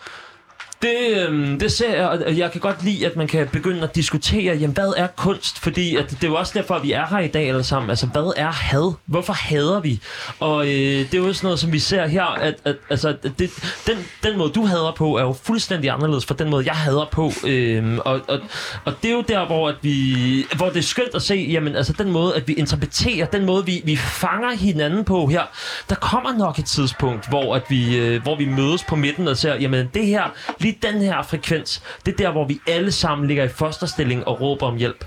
Det, 0.83 1.27
øhm, 1.27 1.59
det 1.59 1.73
ser 1.73 1.97
jeg, 1.97 2.09
og 2.09 2.39
jeg 2.39 2.53
kan 2.53 2.61
godt 2.61 2.85
lide, 2.85 3.07
at 3.07 3.17
man 3.17 3.27
kan 3.27 3.49
begynde 3.53 3.83
at 3.83 3.95
diskutere, 3.95 4.57
jamen 4.57 4.75
hvad 4.75 4.93
er 4.97 5.07
kunst? 5.07 5.59
Fordi 5.59 5.97
at 5.97 6.11
det 6.11 6.25
er 6.25 6.29
jo 6.29 6.35
også 6.35 6.53
derfor, 6.57 6.75
at 6.75 6.83
vi 6.83 6.93
er 6.93 7.07
her 7.07 7.19
i 7.19 7.29
dag 7.29 7.49
alle 7.49 7.65
sammen. 7.65 7.91
Altså, 7.91 8.07
hvad 8.07 8.33
er 8.37 8.51
had? 8.53 8.95
Hvorfor 9.07 9.33
hader 9.33 9.81
vi? 9.81 10.01
Og 10.41 10.67
øh, 10.67 10.73
det 10.73 11.15
er 11.15 11.19
jo 11.19 11.33
sådan 11.33 11.47
noget, 11.47 11.59
som 11.59 11.73
vi 11.73 11.79
ser 11.79 12.07
her, 12.07 12.25
at, 12.25 12.55
at 12.65 12.77
altså, 12.91 13.17
det, 13.39 13.51
den, 13.87 13.97
den 14.23 14.39
måde, 14.39 14.53
du 14.53 14.67
hader 14.67 14.93
på, 14.97 15.17
er 15.17 15.23
jo 15.23 15.37
fuldstændig 15.43 15.91
anderledes 15.91 16.27
fra 16.27 16.35
den 16.39 16.51
måde, 16.51 16.67
jeg 16.67 16.75
hader 16.75 17.09
på. 17.13 17.33
Øhm, 17.47 17.99
og, 17.99 18.21
og, 18.29 18.41
og 18.85 18.93
det 19.03 19.09
er 19.09 19.15
jo 19.15 19.25
der, 19.29 19.47
hvor, 19.47 19.69
at 19.69 19.77
vi, 19.83 20.47
hvor 20.57 20.69
det 20.69 20.77
er 20.77 20.83
skønt 20.83 21.15
at 21.15 21.23
se, 21.23 21.49
jamen, 21.51 21.77
altså 21.77 21.93
den 21.93 22.11
måde, 22.11 22.35
at 22.35 22.49
vi 22.49 22.53
interpreterer, 22.53 23.27
den 23.27 23.45
måde, 23.45 23.67
vi, 23.67 23.83
vi 23.85 23.97
fanger 23.97 24.57
hinanden 24.57 25.05
på 25.05 25.27
her. 25.27 25.43
Der 25.89 25.95
kommer 25.95 26.33
nok 26.39 26.59
et 26.59 26.65
tidspunkt, 26.65 27.29
hvor, 27.29 27.55
at 27.55 27.63
vi, 27.69 27.97
øh, 27.97 28.23
hvor 28.23 28.37
vi 28.37 28.45
mødes 28.45 28.85
på 28.85 28.97
midten 28.97 29.29
og 29.29 29.37
ser, 29.37 29.55
jamen 29.55 29.91
det 29.95 30.07
her, 30.07 30.23
lige 30.67 30.79
den 30.93 31.01
her 31.03 31.23
frekvens, 31.23 31.83
det 32.07 32.13
er 32.13 32.17
der, 32.17 32.31
hvor 32.31 32.45
vi 32.47 32.61
alle 32.67 32.93
sammen 32.93 33.29
ligger 33.29 33.45
i 33.45 33.49
fosterstilling 33.49 34.27
og 34.27 34.41
råber 34.41 34.67
om 34.67 34.77
hjælp. 34.77 35.05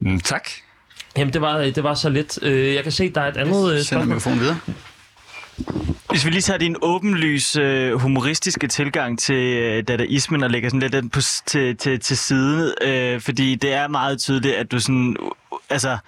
Mm, 0.00 0.20
tak. 0.20 0.48
Jamen, 1.16 1.32
det 1.32 1.40
var, 1.40 1.58
det 1.58 1.82
var 1.84 1.94
så 1.94 2.08
lidt. 2.08 2.38
Øh, 2.42 2.74
Jeg 2.74 2.82
kan 2.82 2.92
se, 2.92 3.10
der 3.10 3.20
er 3.20 3.28
et 3.28 3.36
andet 3.36 3.74
øh, 3.74 3.80
Sender 3.80 4.04
mikrofonen 4.04 4.40
videre. 4.40 4.58
Hvis 6.10 6.24
vi 6.24 6.30
lige 6.30 6.42
tager 6.42 6.58
din 6.58 6.76
åbenlys 6.82 7.56
øh, 7.56 7.92
humoristiske 7.92 8.66
tilgang 8.68 9.18
til 9.18 9.56
øh, 9.56 9.82
dadaismen 9.88 10.42
og 10.42 10.50
lægger 10.50 10.68
sådan 10.68 10.80
lidt 10.80 10.92
den 10.92 11.10
på, 11.10 11.20
til, 11.46 11.76
til, 11.76 12.00
til 12.00 12.18
side, 12.18 12.74
øh, 12.82 13.20
fordi 13.20 13.54
det 13.54 13.72
er 13.72 13.88
meget 13.88 14.20
tydeligt, 14.20 14.54
at 14.54 14.72
du 14.72 14.80
sådan, 14.80 15.16
altså, 15.70 15.98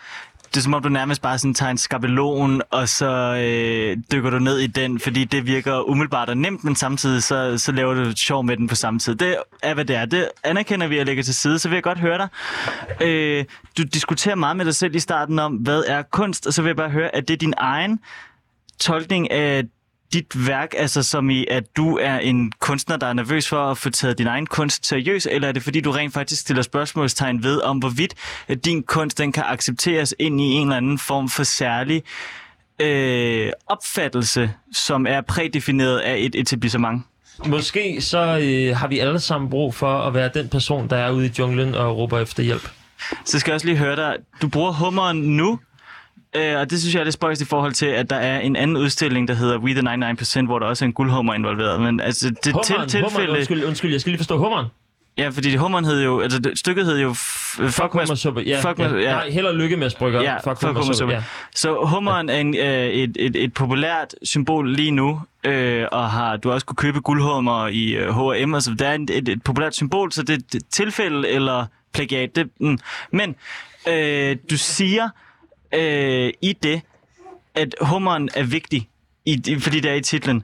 det 0.54 0.60
er 0.60 0.62
som 0.62 0.74
om 0.74 0.82
du 0.82 0.88
nærmest 0.88 1.22
bare 1.22 1.38
sådan 1.38 1.54
tager 1.54 1.70
en 1.70 1.78
skabelon, 1.78 2.62
og 2.70 2.88
så 2.88 3.10
øh, 3.44 3.96
dykker 4.12 4.30
du 4.30 4.38
ned 4.38 4.58
i 4.58 4.66
den, 4.66 5.00
fordi 5.00 5.24
det 5.24 5.46
virker 5.46 5.88
umiddelbart 5.90 6.28
og 6.28 6.36
nemt, 6.36 6.64
men 6.64 6.76
samtidig 6.76 7.22
så, 7.22 7.58
så 7.58 7.72
laver 7.72 7.94
du 7.94 8.16
sjov 8.16 8.44
med 8.44 8.56
den 8.56 8.68
på 8.68 8.74
samme 8.74 8.98
tid. 9.00 9.14
Det 9.14 9.36
er, 9.62 9.74
hvad 9.74 9.84
det 9.84 9.96
er. 9.96 10.04
Det 10.04 10.28
anerkender 10.44 10.86
vi 10.86 10.98
at 10.98 11.06
lægge 11.06 11.22
til 11.22 11.34
side, 11.34 11.58
så 11.58 11.68
vil 11.68 11.76
jeg 11.76 11.82
godt 11.82 11.98
høre 11.98 12.18
dig. 12.18 12.28
Øh, 13.00 13.44
du 13.78 13.82
diskuterer 13.82 14.34
meget 14.34 14.56
med 14.56 14.64
dig 14.64 14.74
selv 14.74 14.94
i 14.94 15.00
starten 15.00 15.38
om, 15.38 15.52
hvad 15.52 15.84
er 15.86 16.02
kunst, 16.02 16.46
og 16.46 16.52
så 16.52 16.62
vil 16.62 16.68
jeg 16.68 16.76
bare 16.76 16.90
høre, 16.90 17.14
at 17.14 17.28
det 17.28 17.34
er 17.34 17.38
din 17.38 17.54
egen 17.56 18.00
tolkning 18.80 19.30
af 19.30 19.64
dit 20.12 20.46
værk, 20.46 20.74
altså 20.76 21.02
som 21.02 21.30
i, 21.30 21.46
at 21.50 21.76
du 21.76 21.96
er 21.96 22.18
en 22.18 22.52
kunstner, 22.58 22.96
der 22.96 23.06
er 23.06 23.12
nervøs 23.12 23.48
for 23.48 23.70
at 23.70 23.78
få 23.78 23.90
taget 23.90 24.18
din 24.18 24.26
egen 24.26 24.46
kunst 24.46 24.86
seriøst, 24.86 25.28
eller 25.30 25.48
er 25.48 25.52
det 25.52 25.62
fordi, 25.62 25.80
du 25.80 25.90
rent 25.90 26.14
faktisk 26.14 26.40
stiller 26.40 26.62
spørgsmålstegn 26.62 27.42
ved, 27.42 27.60
om 27.60 27.78
hvorvidt 27.78 28.14
at 28.48 28.64
din 28.64 28.82
kunst 28.82 29.18
den 29.18 29.32
kan 29.32 29.44
accepteres 29.46 30.14
ind 30.18 30.40
i 30.40 30.44
en 30.44 30.62
eller 30.62 30.76
anden 30.76 30.98
form 30.98 31.28
for 31.28 31.42
særlig 31.42 32.02
øh, 32.80 33.52
opfattelse, 33.66 34.52
som 34.72 35.06
er 35.06 35.20
prædefineret 35.20 35.98
af 35.98 36.16
et 36.18 36.34
etablissement? 36.34 37.02
Måske 37.46 38.00
så 38.00 38.38
øh, 38.42 38.76
har 38.76 38.88
vi 38.88 38.98
alle 38.98 39.20
sammen 39.20 39.50
brug 39.50 39.74
for 39.74 39.98
at 39.98 40.14
være 40.14 40.30
den 40.34 40.48
person, 40.48 40.90
der 40.90 40.96
er 40.96 41.10
ude 41.10 41.26
i 41.26 41.30
junglen 41.38 41.74
og 41.74 41.96
råber 41.96 42.18
efter 42.18 42.42
hjælp. 42.42 42.70
Så 43.24 43.38
skal 43.38 43.50
jeg 43.50 43.54
også 43.54 43.66
lige 43.66 43.78
høre 43.78 43.96
dig. 43.96 44.16
Du 44.42 44.48
bruger 44.48 44.72
hummeren 44.72 45.16
nu, 45.16 45.58
øh, 46.36 46.58
og 46.60 46.70
det 46.70 46.80
synes 46.80 46.94
jeg 46.94 47.00
er 47.00 47.04
lidt 47.04 47.14
spøjst 47.14 47.40
i 47.40 47.44
forhold 47.44 47.72
til, 47.72 47.86
at 47.86 48.10
der 48.10 48.16
er 48.16 48.40
en 48.40 48.56
anden 48.56 48.76
udstilling, 48.76 49.28
der 49.28 49.34
hedder 49.34 49.58
We 49.58 49.70
the 49.74 50.12
99%, 50.42 50.44
hvor 50.44 50.58
der 50.58 50.66
også 50.66 50.84
er 50.84 50.86
en 50.86 50.92
guldhummer 50.92 51.34
involveret. 51.34 51.80
Men 51.80 52.00
altså, 52.00 52.28
det 52.44 52.52
Hummeren, 52.52 52.88
til, 52.88 53.00
hummeren, 53.00 53.10
tilfælde... 53.16 53.32
undskyld, 53.38 53.64
undskyld, 53.64 53.90
jeg 53.92 54.00
skal 54.00 54.10
lige 54.10 54.18
forstå 54.18 54.38
hummeren. 54.38 54.66
Ja, 55.18 55.28
fordi 55.28 55.56
hummeren 55.56 55.84
hed 55.84 56.04
jo... 56.04 56.20
Altså, 56.20 56.38
det- 56.38 56.58
stykket 56.58 56.86
hed 56.86 56.98
jo... 57.00 57.10
f- 57.10 57.66
Fuck, 57.68 57.92
hummersuppe, 57.92 58.40
ja, 58.40 58.60
Fuck 58.60 58.78
ja. 58.78 58.88
med, 58.88 59.00
ja. 59.00 59.10
Nej, 59.10 59.30
held 59.30 59.46
og 59.46 59.54
lykke 59.54 59.76
med 59.76 59.90
Brygger. 59.98 60.22
Ja, 60.22 60.34
Fuck 60.36 60.44
fuck, 60.44 60.58
fuck 60.60 60.76
hummersuppe. 60.78 61.14
ja. 61.14 61.22
Så 61.54 61.84
hummeren 61.84 62.28
er 62.28 62.34
en, 62.38 62.56
øh, 62.56 62.86
et, 62.86 63.16
et, 63.20 63.36
et 63.36 63.54
populært 63.54 64.14
symbol 64.22 64.72
lige 64.74 64.90
nu, 64.90 65.20
øh, 65.44 65.84
og 65.92 66.10
har 66.10 66.36
du 66.36 66.48
har 66.48 66.54
også 66.54 66.66
kunne 66.66 66.76
købe 66.76 67.00
guldhummer 67.00 67.66
i 67.66 67.92
øh, 67.92 68.08
H&M, 68.14 68.52
og 68.54 68.62
så 68.62 68.70
det 68.70 68.80
er 68.86 68.92
et, 68.92 69.10
et, 69.10 69.28
et 69.28 69.42
populært 69.42 69.74
symbol, 69.74 70.12
så 70.12 70.22
det 70.22 70.32
er 70.52 70.56
et 70.56 70.62
tilfælde 70.70 71.28
eller 71.28 71.66
plagiat. 71.94 72.36
Det, 72.36 72.48
mm. 72.60 72.78
Men 73.12 73.34
øh, 73.88 74.36
du 74.50 74.56
siger 74.56 75.08
øh, 75.74 76.32
i 76.42 76.52
det, 76.62 76.82
at 77.54 77.74
hummeren 77.80 78.28
er 78.34 78.42
vigtig, 78.42 78.88
i, 79.24 79.58
fordi 79.60 79.80
det 79.80 79.90
er 79.90 79.94
i 79.94 80.00
titlen. 80.00 80.42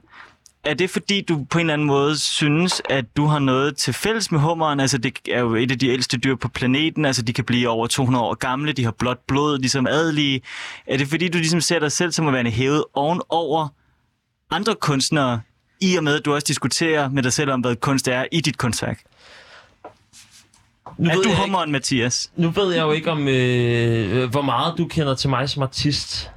Er 0.63 0.73
det 0.73 0.89
fordi, 0.89 1.21
du 1.21 1.45
på 1.49 1.57
en 1.57 1.59
eller 1.59 1.73
anden 1.73 1.87
måde 1.87 2.19
synes, 2.19 2.81
at 2.89 3.05
du 3.17 3.25
har 3.25 3.39
noget 3.39 3.77
til 3.77 3.93
fælles 3.93 4.31
med 4.31 4.39
hummeren? 4.39 4.79
Altså, 4.79 4.97
det 4.97 5.19
er 5.31 5.39
jo 5.39 5.55
et 5.55 5.71
af 5.71 5.79
de 5.79 5.87
ældste 5.87 6.17
dyr 6.17 6.35
på 6.35 6.47
planeten. 6.47 7.05
Altså, 7.05 7.21
de 7.21 7.33
kan 7.33 7.43
blive 7.45 7.69
over 7.69 7.87
200 7.87 8.25
år 8.25 8.33
gamle. 8.35 8.73
De 8.73 8.83
har 8.83 8.91
blåt 8.91 9.19
blod, 9.27 9.59
ligesom 9.59 9.87
adelige. 9.87 10.41
Er 10.87 10.97
det 10.97 11.07
fordi, 11.07 11.27
du 11.27 11.37
ligesom 11.37 11.61
ser 11.61 11.79
dig 11.79 11.91
selv 11.91 12.11
som 12.11 12.27
at 12.27 12.33
være 12.33 12.49
hævet 12.49 12.83
ovenover 12.93 13.67
andre 14.51 14.75
kunstnere, 14.75 15.41
i 15.81 15.95
og 15.95 16.03
med, 16.03 16.15
at 16.15 16.25
du 16.25 16.33
også 16.33 16.45
diskuterer 16.47 17.09
med 17.09 17.23
dig 17.23 17.33
selv 17.33 17.51
om, 17.51 17.61
hvad 17.61 17.75
kunst 17.75 18.07
er 18.07 18.25
i 18.31 18.41
dit 18.41 18.57
kunstværk? 18.57 19.03
Nu 20.99 21.09
er 21.09 21.15
du 21.15 21.33
hummeren, 21.33 21.71
Mathias? 21.71 22.31
Nu 22.35 22.49
ved 22.49 22.73
jeg 22.73 22.81
jo 22.81 22.91
ikke 22.91 23.11
om, 23.11 23.27
øh, 23.27 24.29
hvor 24.29 24.41
meget 24.41 24.77
du 24.77 24.87
kender 24.87 25.15
til 25.15 25.29
mig 25.29 25.49
som 25.49 25.63
artist. 25.63 26.31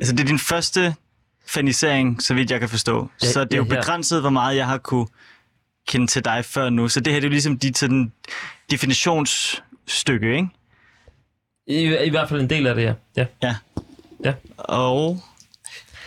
Altså, 0.00 0.14
det 0.14 0.20
er 0.20 0.24
din 0.24 0.38
første 0.38 0.94
fanisering, 1.46 2.22
så 2.22 2.34
vidt 2.34 2.50
jeg 2.50 2.60
kan 2.60 2.68
forstå. 2.68 3.10
Ja, 3.22 3.26
så 3.26 3.44
det 3.44 3.52
er 3.52 3.56
jo 3.56 3.64
ja, 3.64 3.74
her. 3.74 3.80
begrænset, 3.80 4.20
hvor 4.20 4.30
meget 4.30 4.56
jeg 4.56 4.66
har 4.66 4.78
kunne 4.78 5.06
kende 5.88 6.06
til 6.06 6.24
dig 6.24 6.44
før 6.44 6.70
nu. 6.70 6.88
Så 6.88 7.00
det 7.00 7.12
her 7.12 7.20
det 7.20 7.26
er 7.26 7.28
jo 7.28 7.32
ligesom 7.32 7.58
dit 7.58 7.78
sådan, 7.78 8.12
definitionsstykke, 8.70 10.36
ikke? 10.36 10.48
I, 11.66 12.06
I 12.06 12.10
hvert 12.10 12.28
fald 12.28 12.40
en 12.40 12.50
del 12.50 12.66
af 12.66 12.74
det, 12.74 12.82
ja. 12.82 12.94
Ja. 13.16 13.26
Ja. 13.42 13.54
ja. 14.24 14.34
Og... 14.56 15.22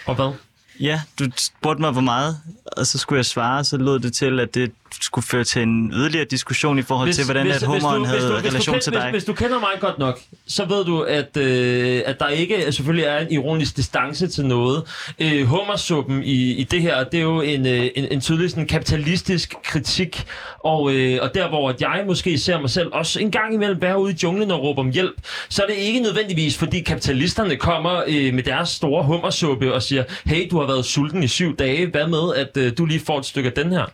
Og 0.06 0.16
hvad? 0.16 0.34
Ja, 0.80 1.02
du 1.20 1.30
spurgte 1.38 1.82
mig, 1.82 1.92
hvor 1.92 2.02
meget, 2.02 2.38
og 2.78 2.88
så 2.88 2.98
skulle 2.98 3.18
jeg 3.18 3.26
svare, 3.26 3.64
så 3.64 3.78
lød 3.78 4.00
det 4.00 4.14
til, 4.14 4.40
at 4.40 4.56
det 4.56 4.72
skulle 5.02 5.26
føre 5.26 5.44
til 5.44 5.62
en 5.62 5.92
yderligere 5.94 6.26
diskussion 6.26 6.80
i 6.80 6.82
forhold 6.82 7.14
til, 7.14 7.26
hvordan 7.26 7.48
at 7.48 7.64
hummeren 7.64 8.06
havde 8.06 8.38
relation 8.38 8.76
hvis, 8.76 8.84
til 8.84 8.92
hvis, 8.92 9.02
dig. 9.02 9.12
Hvis, 9.12 9.12
hvis 9.12 9.24
du 9.24 9.34
kender 9.34 9.60
mig 9.60 9.70
godt 9.80 10.00
nok, 10.00 10.20
så 10.48 10.66
ved 10.66 10.86
du, 10.86 11.02
at, 11.02 11.38
øh, 11.38 12.02
at 12.06 12.20
der 12.20 12.28
ikke 12.28 12.72
selvfølgelig 12.72 13.06
er 13.06 13.18
en 13.18 13.32
ironisk 13.32 13.78
distance 13.78 14.28
til 14.28 14.46
noget. 14.46 14.84
Øh, 15.20 15.46
hummersuppen 15.46 16.24
i, 16.24 16.54
i 16.54 16.64
det 16.64 16.82
her, 16.82 17.04
det 17.04 17.18
er 17.18 17.24
jo 17.24 17.42
en, 17.42 17.66
øh, 17.66 17.90
en, 17.96 18.08
en 18.12 18.22
tydelig 18.22 18.50
sådan, 18.50 18.68
kapitalistisk 18.68 19.56
kritik, 19.64 20.26
og, 20.60 20.94
øh, 20.94 21.20
og 21.22 21.34
der 21.34 21.50
hvor 21.50 21.70
at 21.70 21.82
jeg 21.82 22.04
måske 22.08 22.38
ser 22.38 22.60
mig 22.60 22.70
selv 22.70 22.90
også 22.94 23.20
en 23.20 23.32
gang 23.32 23.54
imellem 23.54 23.82
være 23.82 24.00
ude 24.00 24.12
i 24.12 24.16
junglen 24.24 24.52
og 24.52 24.64
råbe 24.64 24.80
om 24.80 24.92
hjælp, 24.92 25.16
så 25.50 25.64
er 25.64 25.68
det 25.68 25.76
ikke 25.76 26.00
nødvendigvis, 26.00 26.58
fordi 26.58 26.82
kapitalisterne 26.82 27.56
kommer 27.56 28.04
øh, 28.08 28.34
med 28.34 28.44
deres 28.44 28.70
store 28.70 29.04
hummersuppe 29.04 29.74
og 29.74 29.84
siger, 29.84 30.04
hey, 30.26 30.48
du 30.52 30.60
har 30.60 30.68
været 30.68 30.86
sulten 30.86 31.24
i 31.24 31.28
syv 31.28 31.56
dage, 31.56 31.88
hvad 31.88 32.08
med, 32.08 32.36
at 32.36 32.58
øh, 32.58 32.78
du 32.78 32.86
lige 32.86 33.00
får 33.00 33.20
et 33.20 33.26
stykke 33.26 33.50
af 33.50 33.64
den 33.64 33.72
her? 33.72 33.86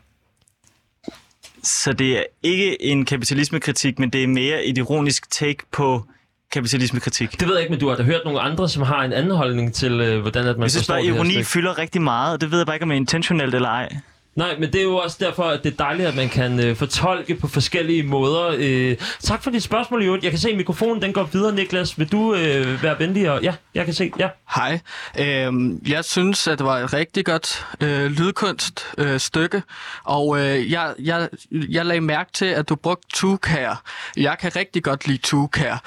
Så 1.68 1.94
det 1.94 2.18
er 2.18 2.24
ikke 2.44 2.82
en 2.82 3.06
kapitalismekritik, 3.06 4.00
men 4.00 4.10
det 4.10 4.24
er 4.24 4.28
mere 4.28 4.64
et 4.64 4.78
ironisk 4.78 5.32
take 5.32 5.58
på 5.72 6.06
kapitalismekritik. 6.52 7.40
Det 7.40 7.48
ved 7.48 7.56
jeg 7.56 7.62
ikke, 7.62 7.72
men 7.72 7.80
du 7.80 7.90
har 7.90 7.96
da 7.96 8.04
hørt 8.04 8.22
nogle 8.26 8.40
andre, 8.40 8.70
som 8.70 8.84
har 8.84 9.04
en 9.04 9.14
anden 9.14 9.32
holdning 9.32 9.74
til, 9.74 9.92
øh, 9.92 10.22
hvordan 10.22 10.48
at 10.48 10.58
man 10.58 10.64
Jeg 10.64 10.72
synes 10.72 10.88
bare, 10.88 11.06
ironi 11.06 11.44
fylder 11.44 11.78
rigtig 11.78 12.02
meget, 12.02 12.34
og 12.34 12.42
det 12.42 12.52
ved 12.52 12.58
jeg 12.60 12.66
bare 12.66 12.76
ikke, 12.76 12.84
om 12.84 12.90
det 12.90 12.96
er 12.96 13.00
intentionelt 13.00 13.56
eller 13.56 13.70
ej. 13.70 13.96
Nej, 14.38 14.56
men 14.60 14.74
det 14.74 14.80
er 14.80 14.84
jo 14.84 14.96
også 14.96 15.18
derfor, 15.20 15.44
at 15.44 15.64
det 15.64 15.74
er 15.74 15.78
dejligt, 15.78 16.08
at 16.08 16.16
man 16.16 16.30
kan 16.30 16.60
øh, 16.60 16.76
fortolke 16.76 17.36
på 17.36 17.48
forskellige 17.48 18.04
måder. 18.04 18.56
Øh, 18.58 18.98
tak 19.20 19.44
for 19.44 19.52
dit 19.52 19.64
spørgsmål, 19.64 20.04
Jørgen. 20.04 20.24
Jeg 20.24 20.32
kan 20.32 20.40
se, 20.40 20.50
at 20.50 20.58
mikrofonen 20.58 21.02
den 21.02 21.14
går 21.14 21.24
videre, 21.24 21.56
Niklas. 21.56 22.00
Vil 22.00 22.12
du 22.12 22.34
øh, 22.36 22.84
være 22.84 23.00
venlig? 23.00 23.32
Og... 23.32 23.44
Ja, 23.44 23.56
jeg 23.76 23.86
kan 23.86 23.94
se. 23.94 24.12
Ja. 24.20 24.30
Hej. 24.56 24.80
Øhm, 25.20 25.82
jeg 25.88 26.06
synes, 26.06 26.48
at 26.48 26.58
det 26.58 26.66
var 26.66 26.80
et 26.80 26.94
rigtig 26.94 27.26
godt 27.26 27.66
øh, 27.82 28.06
lydkunst 28.06 28.86
øh, 28.98 29.20
stykke, 29.20 29.64
og 30.04 30.40
øh, 30.40 30.72
jeg, 30.72 30.94
jeg, 31.00 31.30
jeg 31.52 31.86
lagde 31.86 32.02
mærke 32.02 32.32
til, 32.34 32.46
at 32.46 32.70
du 32.70 32.76
brugte 32.76 33.08
tukær. 33.14 33.82
Jeg 34.18 34.38
kan 34.40 34.56
rigtig 34.56 34.84
godt 34.84 35.08
lide 35.08 35.18
tukær. 35.18 35.84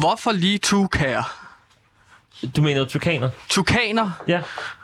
Hvorfor 0.00 0.32
lige 0.32 0.58
tukær? 0.58 1.39
Du 2.56 2.62
mener 2.62 2.84
tukaner? 2.84 3.30
Tukaner? 3.48 4.10
Ja. 4.28 4.40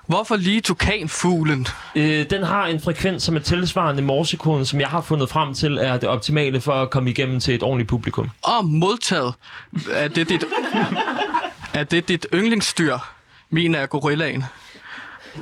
Hvorfor 0.06 0.36
lige 0.36 0.60
tukanfuglen? 0.60 1.66
Øh, 1.94 2.30
den 2.30 2.42
har 2.42 2.66
en 2.66 2.80
frekvens, 2.80 3.22
som 3.22 3.36
er 3.36 3.40
tilsvarende 3.40 4.02
morsekoden, 4.02 4.64
som 4.66 4.80
jeg 4.80 4.88
har 4.88 5.00
fundet 5.00 5.28
frem 5.30 5.54
til, 5.54 5.78
er 5.78 5.96
det 5.96 6.08
optimale 6.08 6.60
for 6.60 6.72
at 6.72 6.90
komme 6.90 7.10
igennem 7.10 7.40
til 7.40 7.54
et 7.54 7.62
ordentligt 7.62 7.88
publikum. 7.88 8.30
Åh, 8.48 8.64
modtaget. 8.64 9.34
Er 9.92 10.08
det 10.08 10.28
dit, 10.28 10.44
er 11.74 11.84
det 11.84 12.08
dit 12.08 12.26
yndlingsdyr? 12.34 12.98
Min 13.50 13.74
er 13.74 13.86
gorillaen. 13.86 14.44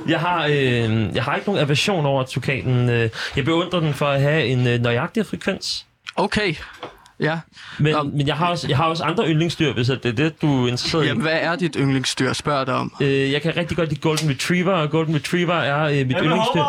Jeg 0.07 0.19
har, 0.19 0.45
øh, 0.45 1.15
jeg 1.15 1.23
har 1.23 1.35
ikke 1.35 1.47
nogen 1.47 1.61
aversion 1.61 2.05
over 2.05 2.23
tukanen. 2.23 2.89
Øh, 2.89 3.09
Jeg 3.35 3.45
beundrer 3.45 3.79
den 3.79 3.93
for 3.93 4.05
at 4.07 4.21
have 4.21 4.45
en 4.45 4.67
øh, 4.67 4.79
nøjagtig 4.81 5.25
frekvens. 5.25 5.85
Okay. 6.15 6.55
Ja. 7.19 7.39
Men, 7.79 7.95
men 8.13 8.27
jeg, 8.27 8.35
har 8.35 8.47
også, 8.47 8.67
jeg 8.67 8.77
har 8.77 8.85
også 8.85 9.03
andre 9.03 9.27
yndlingsdyr, 9.29 9.73
hvis 9.73 9.87
det 9.87 10.05
er 10.05 10.11
det, 10.11 10.41
du 10.41 10.63
er 10.65 10.67
interesseret 10.67 11.05
Jamen, 11.05 11.21
i. 11.21 11.23
hvad 11.23 11.39
er 11.41 11.55
dit 11.55 11.75
yndlingsdyr, 11.79 12.33
spørger 12.33 12.65
dig 12.65 12.73
om? 12.73 12.95
Øh, 13.01 13.31
jeg 13.31 13.41
kan 13.41 13.57
rigtig 13.57 13.77
godt 13.77 13.89
lide 13.89 14.01
Golden 14.01 14.29
Retriever, 14.29 14.71
og 14.71 14.89
Golden 14.89 15.15
Retriever 15.15 15.53
er 15.53 15.83
øh, 15.83 16.07
mit 16.07 16.17
yndlingsdyr. 16.21 16.61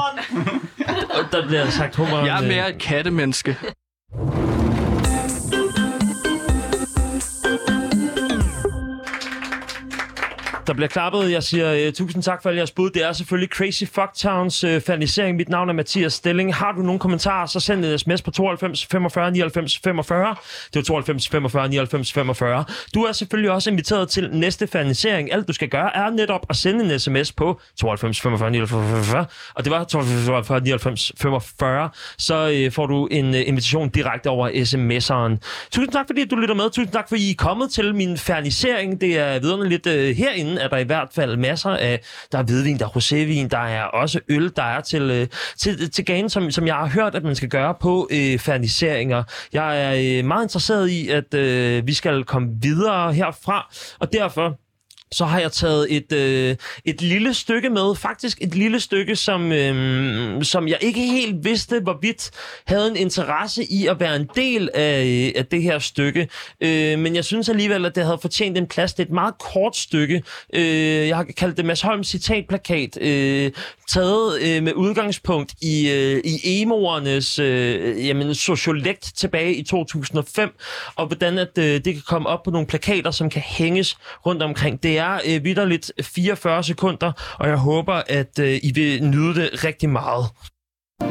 Og 1.19 1.33
der 1.33 1.47
bliver 1.47 1.71
sagt 1.71 1.97
hummer. 1.97 2.25
Jeg 2.25 2.43
er 2.45 2.49
mere 2.49 2.71
et 2.71 2.79
kattemenneske. 2.79 3.57
Der 10.67 10.73
bliver 10.73 10.89
klappet. 10.89 11.33
Jeg 11.33 11.43
siger 11.43 11.87
uh, 11.87 11.93
tusind 11.93 12.23
tak 12.23 12.43
for 12.43 12.49
alle 12.49 12.59
jeres 12.59 12.71
bud. 12.71 12.91
Det 12.91 13.05
er 13.05 13.13
selvfølgelig 13.13 13.49
Crazy 13.49 13.85
Fucktowns 13.85 14.65
uh, 14.65 14.71
øh, 14.71 14.81
fanisering. 14.81 15.37
Mit 15.37 15.49
navn 15.49 15.69
er 15.69 15.73
Mathias 15.73 16.13
Stilling. 16.13 16.55
Har 16.55 16.73
du 16.73 16.83
nogle 16.83 16.99
kommentarer, 16.99 17.47
så 17.47 17.61
send 17.61 17.85
en 17.85 17.99
sms 17.99 18.23
på 18.23 18.31
92 18.31 18.87
45 18.87 19.31
99 19.31 19.79
45. 19.85 20.35
Det 20.75 20.81
er 20.81 20.85
92 20.85 21.29
45 21.29 21.69
99 21.69 22.13
45. 22.13 22.65
Du 22.95 23.03
er 23.03 23.13
selvfølgelig 23.13 23.51
også 23.51 23.71
inviteret 23.71 24.09
til 24.09 24.31
næste 24.33 24.67
fanisering. 24.67 25.33
Alt 25.33 25.49
du 25.49 25.53
skal 25.53 25.69
gøre 25.69 25.97
er 25.97 26.11
netop 26.11 26.47
at 26.51 26.57
sende 26.57 26.95
en 26.95 26.99
sms 27.01 27.33
på 27.33 27.61
92 27.81 28.21
45 28.21 28.51
99 28.51 28.71
45. 28.71 29.27
Og 29.55 29.65
det 29.65 29.73
var 29.73 29.85
92 29.85 30.27
45 30.27 30.61
99 30.61 31.13
45. 31.21 31.91
Så 32.19 32.65
uh, 32.67 32.73
får 32.73 32.87
du 32.87 33.07
en 33.07 33.31
uh, 33.35 33.41
invitation 33.49 33.89
direkte 33.89 34.31
over 34.31 34.49
sms'eren. 34.49 35.39
Tusind 35.71 35.93
tak 35.93 36.07
fordi 36.09 36.25
du 36.25 36.37
lytter 36.37 36.55
med. 36.55 36.71
Tusind 36.71 36.93
tak 36.93 37.09
fordi 37.09 37.29
I 37.29 37.31
er 37.31 37.35
kommet 37.39 37.71
til 37.71 37.95
min 37.95 38.19
fernisering. 38.19 39.01
Det 39.01 39.19
er 39.19 39.39
vidunderligt 39.39 39.87
uh, 39.87 39.93
herinde 39.93 40.56
er 40.59 40.69
der 40.69 40.77
i 40.77 40.85
hvert 40.85 41.09
fald 41.14 41.37
masser 41.37 41.71
af, 41.71 42.01
der 42.33 42.38
er 42.38 42.42
hvidvin, 42.42 42.79
der 42.79 42.85
er 42.85 42.88
rosévin, 42.88 43.49
der 43.49 43.59
er 43.59 43.83
også 43.83 44.21
øl, 44.29 44.53
der 44.57 44.62
er 44.62 44.81
til, 44.81 45.03
øh, 45.03 45.27
til, 45.59 45.90
til 45.90 46.05
gane, 46.05 46.31
som, 46.31 46.51
som 46.51 46.66
jeg 46.66 46.75
har 46.75 46.87
hørt, 46.87 47.14
at 47.14 47.23
man 47.23 47.37
skal 47.37 47.49
gøre 47.49 47.75
på 47.81 48.09
øh, 48.11 48.38
ferniseringer. 48.38 49.23
Jeg 49.53 49.83
er 49.83 50.19
øh, 50.19 50.25
meget 50.25 50.45
interesseret 50.45 50.88
i, 50.88 51.09
at 51.09 51.35
øh, 51.35 51.87
vi 51.87 51.95
skal 51.95 52.25
komme 52.25 52.49
videre 52.62 53.12
herfra, 53.12 53.75
og 53.99 54.12
derfor 54.12 54.59
så 55.12 55.25
har 55.25 55.40
jeg 55.40 55.53
taget 55.53 55.97
et, 55.97 56.12
øh, 56.12 56.57
et 56.85 57.03
lille 57.03 57.35
stykke 57.35 57.71
med, 57.71 57.95
faktisk 57.95 58.38
et 58.40 58.55
lille 58.55 58.81
stykke, 58.81 59.16
som, 59.16 59.53
øh, 59.53 60.45
som 60.45 60.69
jeg 60.69 60.79
ikke 60.81 61.01
helt 61.01 61.45
vidste, 61.45 61.81
hvorvidt 61.81 62.31
havde 62.66 62.90
en 62.90 62.97
interesse 62.97 63.64
i 63.64 63.87
at 63.87 64.01
være 64.01 64.16
en 64.16 64.29
del 64.37 64.71
af, 64.75 65.05
øh, 65.05 65.33
af 65.37 65.47
det 65.47 65.62
her 65.62 65.79
stykke. 65.79 66.29
Øh, 66.61 66.99
men 66.99 67.14
jeg 67.14 67.25
synes 67.25 67.49
alligevel, 67.49 67.85
at 67.85 67.95
det 67.95 68.05
havde 68.05 68.19
fortjent 68.21 68.59
en 68.59 68.66
plads. 68.66 68.95
Det 68.95 69.03
er 69.03 69.07
et 69.07 69.12
meget 69.12 69.38
kort 69.38 69.77
stykke. 69.77 70.23
Øh, 70.55 71.09
jeg 71.09 71.16
har 71.16 71.25
kaldt 71.25 71.57
det 71.57 71.64
Mads 71.64 71.81
Holm 71.81 72.05
citatplakat, 72.05 72.99
øh, 73.01 73.53
taget 73.88 74.42
øh, 74.42 74.62
med 74.62 74.73
udgangspunkt 74.75 75.55
i, 75.62 75.90
øh, 75.90 76.21
i 76.25 76.62
emoernes 76.62 77.38
øh, 77.38 78.07
jamen, 78.07 78.35
sociolekt 78.35 79.12
tilbage 79.16 79.55
i 79.55 79.62
2005, 79.62 80.55
og 80.97 81.07
hvordan 81.07 81.38
at, 81.38 81.59
øh, 81.59 81.64
det 81.64 81.85
kan 81.85 82.03
komme 82.07 82.29
op 82.29 82.42
på 82.42 82.51
nogle 82.51 82.66
plakater, 82.66 83.11
som 83.11 83.31
kan 83.31 83.42
hænges 83.42 83.97
rundt 84.27 84.42
omkring. 84.42 84.83
Det 84.83 84.96
er 84.97 85.21
øh, 85.27 85.45
vidderligt 85.45 85.93
44 86.03 86.63
sekunder, 86.63 87.13
og 87.39 87.49
jeg 87.49 87.57
håber, 87.57 88.03
at 88.09 88.39
øh, 88.39 88.59
I 88.63 88.73
vil 88.75 89.05
nyde 89.05 89.35
det 89.35 89.65
rigtig 89.65 89.91
meget. 89.91 90.27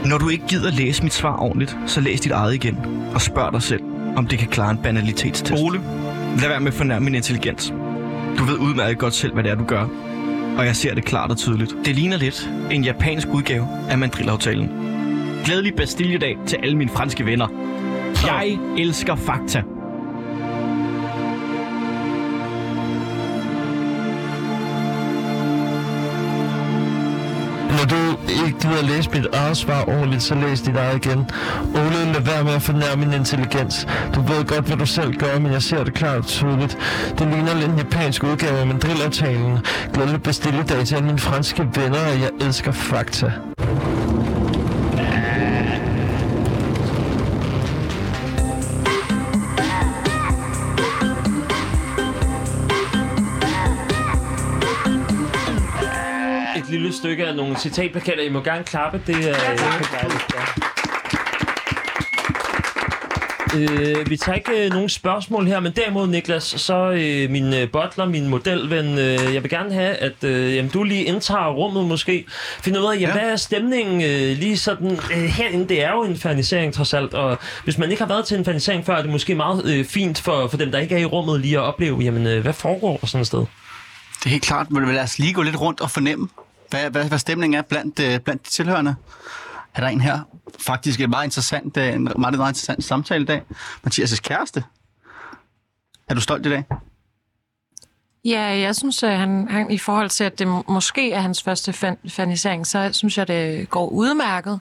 Når 0.06 0.18
du 0.18 0.30
ikke 0.30 0.48
gider 0.48 0.72
læse 0.72 1.04
mit 1.04 1.14
svar 1.14 1.38
ordentligt, 1.38 1.78
så 1.88 2.02
læs 2.02 2.22
dit 2.22 2.32
eget 2.32 2.54
igen 2.54 2.78
og 3.14 3.22
spørg 3.22 3.54
dig 3.54 3.62
selv, 3.62 3.82
om 4.18 4.28
det 4.28 4.40
kan 4.40 4.48
klare 4.48 4.72
en 4.72 4.78
banalitetstest. 4.78 5.64
Ole, 5.64 5.80
lad 6.40 6.48
være 6.50 6.60
med 6.60 6.68
at 6.68 6.74
fornærme 6.74 7.06
min 7.06 7.16
intelligens. 7.16 7.74
Du 8.38 8.44
ved 8.44 8.58
udmærket 8.58 8.98
godt 8.98 9.14
selv, 9.14 9.34
hvad 9.34 9.44
det 9.44 9.52
er, 9.52 9.56
du 9.56 9.66
gør. 9.66 9.88
Og 10.58 10.66
jeg 10.66 10.76
ser 10.76 10.96
det 10.96 11.06
klart 11.06 11.32
og 11.32 11.38
tydeligt. 11.38 11.76
Det 11.86 11.96
ligner 11.96 12.18
lidt 12.18 12.50
en 12.72 12.84
japansk 12.84 13.28
udgave 13.28 13.68
af 13.90 13.98
mandrillaftalen. 13.98 14.70
Glædelig 15.46 15.76
Bastilledag 15.76 16.38
til 16.48 16.58
alle 16.64 16.78
mine 16.78 16.90
franske 16.90 17.26
venner. 17.26 17.48
Jeg 18.26 18.58
elsker 18.78 19.16
fakta. 19.16 19.64
Ikke 28.46 28.60
gider 28.60 28.82
læse 28.84 29.10
mit 29.10 29.28
eget 29.34 29.58
svar 29.58 29.90
ordentligt, 29.90 30.24
så 30.24 30.36
læs 30.36 30.62
dit 30.62 30.76
eget 30.76 31.06
igen. 31.06 31.30
Ole, 31.76 32.14
lad 32.14 32.22
være 32.22 32.44
med 32.44 32.54
at 32.54 32.62
fornærme 32.62 33.06
min 33.06 33.14
intelligens. 33.14 33.88
Du 34.16 34.22
ved 34.22 34.46
godt, 34.46 34.66
hvad 34.66 34.78
du 34.78 34.86
selv 34.86 35.14
gør, 35.16 35.40
men 35.40 35.52
jeg 35.52 35.62
ser 35.62 35.84
det 35.84 35.94
klart 35.94 36.18
og 36.18 36.26
tydeligt. 36.26 36.78
Det 37.20 37.28
ligner 37.28 37.54
lidt 37.56 37.72
en 37.72 37.78
japansk 37.78 38.24
udgave 38.24 38.58
af 38.58 38.68
mandrillaftalen. 38.68 39.58
Glædelig 39.94 40.24
bestilledag 40.24 40.86
til 40.86 40.96
alle 40.96 41.08
mine 41.08 41.20
franske 41.20 41.68
venner, 41.76 42.00
og 42.14 42.20
jeg 42.22 42.30
elsker 42.42 42.72
fakta. 42.72 43.32
Stykke 57.06 57.28
af 57.28 57.36
nogle 57.36 57.58
citatplakater. 57.58 58.24
I 58.24 58.30
må 58.30 58.42
gerne 58.42 58.64
klappe. 58.64 59.02
Det 59.08 59.16
er 59.16 59.30
ja, 59.30 59.56
Øh, 63.56 64.10
vi 64.10 64.18
tager 64.18 64.36
ikke 64.36 64.66
øh, 64.66 64.70
nogen 64.70 64.90
spørgsmål 64.90 65.48
her, 65.48 65.60
men 65.60 65.72
derimod, 65.72 66.08
Niklas, 66.08 66.44
så 66.44 66.92
øh, 66.92 67.30
min 67.30 67.54
øh, 67.54 67.72
butler, 67.72 68.06
min 68.06 68.28
modelven, 68.28 68.98
øh, 68.98 69.34
jeg 69.34 69.44
vil 69.44 69.50
gerne 69.50 69.74
have, 69.74 69.96
at 69.96 70.24
øh, 70.24 70.56
jamen, 70.56 70.72
du 70.72 70.84
lige 70.84 71.04
indtager 71.04 71.50
rummet 71.52 71.86
måske. 71.86 72.26
Finder 72.62 72.80
ud 72.80 72.86
af, 72.86 72.96
ja, 72.96 73.00
ja. 73.00 73.12
hvad 73.12 73.32
er 73.32 73.36
stemningen 73.36 74.02
øh, 74.02 74.38
lige 74.38 74.58
sådan 74.58 74.92
øh, 74.92 75.24
herinde? 75.24 75.70
Det 75.70 75.84
er 75.84 75.92
jo 75.92 76.04
en 76.04 76.18
fernisering 76.18 76.74
trods 76.74 76.94
alt, 76.94 77.14
og 77.14 77.38
hvis 77.64 77.78
man 77.78 77.92
ikke 77.92 78.02
har 78.02 78.08
været 78.08 78.26
til 78.26 78.38
en 78.38 78.46
fernisering 78.46 78.86
før, 78.86 78.96
er 78.96 79.02
det 79.02 79.12
måske 79.12 79.36
meget 79.36 79.66
øh, 79.66 79.86
fint 79.86 80.22
for, 80.22 80.48
for 80.48 80.58
dem, 80.58 80.72
der 80.72 80.80
ikke 80.80 80.96
er 80.96 81.00
i 81.00 81.06
rummet, 81.06 81.42
lige 81.42 81.58
at 81.58 81.64
opleve, 81.64 82.00
jamen, 82.00 82.28
øh, 82.28 82.42
hvad 82.42 82.54
foregår 82.54 83.00
sådan 83.06 83.22
et 83.22 83.28
sted? 83.28 83.40
Det 83.40 84.26
er 84.26 84.30
helt 84.30 84.44
klart, 84.44 84.72
men 84.72 84.94
lad 84.94 85.04
os 85.04 85.20
lige 85.20 85.34
gå 85.34 85.42
lidt 85.42 85.62
rundt 85.62 85.82
og 85.82 85.92
fornemme, 85.92 86.28
hvad, 86.70 86.90
hvad, 86.90 87.06
hvad 87.06 87.20
stemningen 87.20 87.58
er 87.58 87.62
blandt, 87.62 88.00
øh, 88.00 88.20
blandt 88.20 88.46
de 88.46 88.52
tilhørende. 88.52 88.96
Er 89.76 89.82
der 89.82 89.88
en 89.88 90.02
her? 90.02 90.20
Faktisk 90.60 91.00
en 91.00 91.10
meget 91.10 91.26
interessant, 91.26 91.78
øh, 91.78 91.94
en 91.94 92.04
meget, 92.04 92.18
meget 92.18 92.38
interessant 92.38 92.84
samtale 92.84 93.24
i 93.24 93.26
dag. 93.26 93.42
Mathias' 93.88 94.22
kæreste. 94.22 94.64
Er 96.10 96.14
du 96.14 96.22
stolt 96.22 96.46
i 96.46 96.50
dag? 96.50 96.64
Ja, 98.26 98.42
jeg 98.42 98.76
synes, 98.76 99.04
at 99.04 99.18
han, 99.18 99.48
han, 99.50 99.72
i 99.72 99.78
forhold 99.78 100.10
til, 100.10 100.24
at 100.24 100.40
det 100.40 100.48
måske 100.68 101.12
er 101.12 101.20
hans 101.20 101.44
første 101.44 101.74
fan, 101.74 101.98
fanisering, 102.10 102.68
så 102.68 102.90
synes 102.94 103.18
jeg, 103.18 103.28
det 103.28 103.70
går 103.70 103.88
udmærket. 103.90 104.60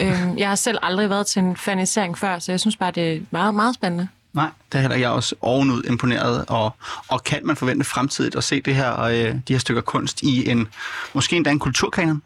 Øhm, 0.00 0.38
jeg 0.38 0.48
har 0.48 0.54
selv 0.54 0.78
aldrig 0.82 1.10
været 1.10 1.26
til 1.26 1.42
en 1.42 1.56
fanisering 1.56 2.18
før, 2.18 2.38
så 2.38 2.52
jeg 2.52 2.60
synes 2.60 2.76
bare, 2.76 2.90
det 2.90 3.16
er 3.16 3.20
meget, 3.30 3.54
meget 3.54 3.74
spændende. 3.74 4.08
Nej, 4.32 4.50
det 4.72 4.78
er 4.78 4.82
heller 4.82 4.96
jeg 4.96 5.10
også 5.10 5.34
ovenud 5.40 5.82
imponeret. 5.84 6.44
Og, 6.48 6.76
og 7.08 7.24
kan 7.24 7.46
man 7.46 7.56
forvente 7.56 7.84
fremtidigt 7.84 8.36
at 8.36 8.44
se 8.44 8.60
det 8.60 8.74
her, 8.74 9.00
øh, 9.00 9.34
de 9.48 9.52
her 9.52 9.58
stykker 9.58 9.82
kunst 9.82 10.22
i 10.22 10.50
en, 10.50 10.68
måske 11.14 11.36
endda 11.36 11.50
en 11.50 11.58
kulturkanon? 11.58 12.22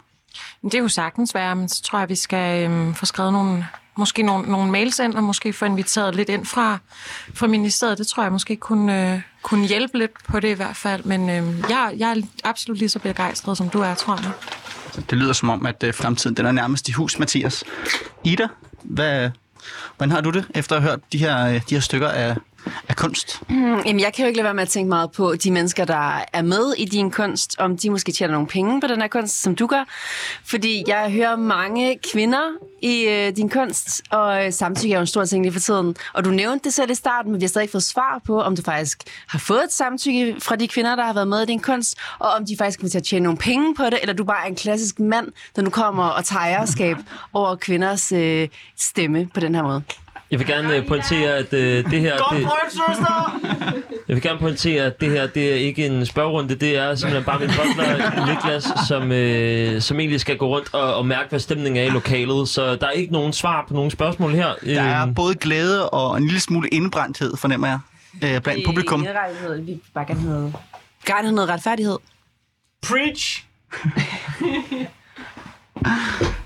Det 0.62 0.74
er 0.74 0.78
jo 0.78 0.88
sagtens 0.88 1.34
være, 1.34 1.56
men 1.56 1.68
så 1.68 1.82
tror 1.82 1.98
jeg, 1.98 2.08
vi 2.08 2.14
skal 2.14 2.64
øhm, 2.64 2.94
få 2.94 3.06
skrevet 3.06 3.32
nogle, 3.32 3.66
måske 3.96 4.22
nogle, 4.22 4.50
nogle 4.50 4.70
mails 4.70 4.98
ind, 4.98 5.14
og 5.14 5.24
måske 5.24 5.52
få 5.52 5.64
inviteret 5.64 6.14
lidt 6.14 6.28
ind 6.28 6.46
fra, 6.46 6.78
fra 7.34 7.46
ministeriet. 7.46 7.98
Det 7.98 8.06
tror 8.06 8.22
jeg 8.22 8.32
måske 8.32 8.56
kunne, 8.56 9.14
øh, 9.14 9.20
kunne 9.42 9.66
hjælpe 9.66 9.98
lidt 9.98 10.10
på 10.28 10.40
det 10.40 10.48
i 10.48 10.52
hvert 10.52 10.76
fald. 10.76 11.04
Men 11.04 11.30
øh, 11.30 11.70
jeg, 11.70 11.94
jeg 11.96 12.10
er 12.10 12.22
absolut 12.44 12.78
lige 12.78 12.88
så 12.88 12.98
begejstret, 12.98 13.56
som 13.56 13.68
du 13.68 13.80
er, 13.80 13.94
tror 13.94 14.16
jeg. 14.16 14.32
Det 15.10 15.18
lyder 15.18 15.32
som 15.32 15.50
om, 15.50 15.66
at 15.66 15.82
øh, 15.82 15.94
fremtiden 15.94 16.36
den 16.36 16.46
er 16.46 16.52
nærmest 16.52 16.88
i 16.88 16.92
hus, 16.92 17.18
Mathias. 17.18 17.64
Ida, 18.24 18.48
hvad, 18.82 19.30
hvordan 19.96 20.10
har 20.10 20.20
du 20.20 20.30
det, 20.30 20.44
efter 20.54 20.76
at 20.76 20.82
have 20.82 20.90
hørt 20.90 21.00
de 21.12 21.18
her, 21.18 21.46
øh, 21.46 21.54
de 21.54 21.74
her 21.74 21.80
stykker 21.80 22.08
af, 22.08 22.36
af 22.88 22.96
kunst? 22.96 23.42
Mm, 23.48 23.80
jamen, 23.86 24.00
jeg 24.00 24.12
kan 24.12 24.24
jo 24.24 24.26
ikke 24.26 24.36
lade 24.36 24.44
være 24.44 24.54
med 24.54 24.62
at 24.62 24.68
tænke 24.68 24.88
meget 24.88 25.12
på 25.12 25.34
de 25.34 25.50
mennesker, 25.50 25.84
der 25.84 26.24
er 26.32 26.42
med 26.42 26.74
i 26.78 26.84
din 26.84 27.10
kunst, 27.10 27.56
om 27.58 27.76
de 27.76 27.90
måske 27.90 28.12
tjener 28.12 28.32
nogle 28.32 28.46
penge 28.46 28.80
på 28.80 28.86
den 28.86 29.00
her 29.00 29.08
kunst, 29.08 29.42
som 29.42 29.56
du 29.56 29.66
gør. 29.66 29.84
Fordi 30.44 30.84
jeg 30.86 31.12
hører 31.12 31.36
mange 31.36 31.98
kvinder 32.12 32.42
i 32.82 33.04
øh, 33.08 33.36
din 33.36 33.48
kunst, 33.48 34.02
og 34.10 34.46
øh, 34.46 34.52
samtykke 34.52 34.94
er 34.94 34.98
jo 34.98 35.00
en 35.00 35.06
stor 35.06 35.24
ting 35.24 35.44
lige 35.44 35.52
for 35.52 35.60
tiden. 35.60 35.96
Og 36.12 36.24
du 36.24 36.30
nævnte 36.30 36.64
det 36.64 36.74
selv 36.74 36.90
i 36.90 36.94
starten, 36.94 37.32
men 37.32 37.40
vi 37.40 37.44
har 37.44 37.48
stadig 37.48 37.64
ikke 37.64 37.72
fået 37.72 37.82
svar 37.82 38.20
på, 38.26 38.40
om 38.40 38.56
du 38.56 38.62
faktisk 38.62 39.02
har 39.28 39.38
fået 39.38 39.64
et 39.64 39.72
samtykke 39.72 40.36
fra 40.38 40.56
de 40.56 40.68
kvinder, 40.68 40.96
der 40.96 41.04
har 41.04 41.12
været 41.12 41.28
med 41.28 41.42
i 41.42 41.46
din 41.46 41.60
kunst, 41.60 41.98
og 42.18 42.28
om 42.28 42.46
de 42.46 42.56
faktisk 42.58 42.80
kommer 42.80 42.90
til 42.90 42.98
at 42.98 43.04
tjene 43.04 43.22
nogle 43.22 43.38
penge 43.38 43.74
på 43.74 43.84
det, 43.84 43.98
eller 44.02 44.14
du 44.14 44.24
bare 44.24 44.44
er 44.44 44.48
en 44.48 44.56
klassisk 44.56 45.00
mand, 45.00 45.28
der 45.56 45.62
nu 45.62 45.70
kommer 45.70 46.04
og 46.04 46.24
tager 46.24 46.40
ejerskab 46.40 46.96
over 47.32 47.56
kvinders 47.56 48.12
øh, 48.12 48.48
stemme 48.76 49.28
på 49.34 49.40
den 49.40 49.54
her 49.54 49.62
måde. 49.62 49.82
Jeg 50.35 50.39
vil 50.41 50.47
gerne 50.49 50.76
øh, 50.76 50.87
pointere, 50.87 51.30
at 51.37 51.53
øh, 51.53 51.91
det 51.91 52.01
her... 52.01 52.18
Godt 52.18 52.41
Det, 52.41 52.49
søster! 52.72 53.41
jeg 54.09 54.14
vil 54.16 54.22
gerne 54.22 54.39
pointere, 54.39 54.85
at 54.85 55.01
det 55.01 55.11
her 55.11 55.26
det 55.26 55.51
er 55.51 55.55
ikke 55.55 55.87
en 55.87 56.07
spørgerunde. 56.07 56.55
Det 56.55 56.76
er 56.78 56.95
simpelthen 56.95 57.24
bare 57.24 57.39
min 57.39 57.49
butler, 57.49 58.26
Niklas, 58.35 58.66
som, 58.89 59.12
øh, 59.12 59.80
som 59.80 60.01
egentlig 60.01 60.20
skal 60.20 60.37
gå 60.37 60.47
rundt 60.47 60.74
og, 60.74 60.95
og 60.95 61.07
mærke, 61.07 61.28
hvad 61.28 61.41
stemningen 61.41 61.82
er 61.82 61.87
i 61.87 61.91
lokalet. 61.91 62.49
Så 62.49 62.76
der 62.76 62.87
er 62.87 62.91
ikke 62.91 63.12
nogen 63.12 63.32
svar 63.32 63.64
på 63.68 63.74
nogen 63.74 63.91
spørgsmål 63.91 64.30
her. 64.32 64.49
Der 64.64 64.82
er 64.82 65.03
Øhm, 65.03 65.14
både 65.14 65.35
glæde 65.35 65.91
og 65.91 66.16
en 66.16 66.24
lille 66.24 66.41
smule 66.41 66.68
indbrændthed, 66.68 67.37
fornemmer 67.37 67.66
jeg, 67.66 67.78
øh, 68.24 68.41
blandt 68.43 68.66
publikum. 68.66 69.01
Vi 69.03 69.07
vil 69.07 69.80
bare 69.95 70.07
gerne 70.07 70.20
have 70.20 70.32
noget, 70.32 70.55
gerne 71.07 71.22
have 71.22 71.35
noget 71.35 71.51
retfærdighed. 71.51 71.99
Preach! 72.82 73.45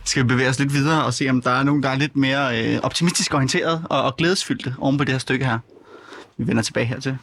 Skal 0.05 0.23
vi 0.23 0.29
bevæge 0.29 0.49
os 0.49 0.59
lidt 0.59 0.73
videre 0.73 1.05
og 1.05 1.15
se, 1.15 1.29
om 1.29 1.43
der 1.43 1.51
er 1.51 1.63
nogen, 1.63 1.83
der 1.83 1.89
er 1.89 1.97
lidt 1.97 2.17
mere 2.17 2.75
øh, 2.75 2.81
optimistisk 2.83 3.35
orienteret 3.35 3.85
og, 3.91 4.03
og 4.03 4.17
glædesfyldte 4.17 4.75
oven 4.79 4.99
på 4.99 5.05
det 5.05 5.15
her 5.15 5.19
stykke 5.19 5.45
her. 5.45 5.59
Vi 6.39 6.47
vender 6.47 6.63
tilbage 6.63 6.87
hertil. 6.87 7.19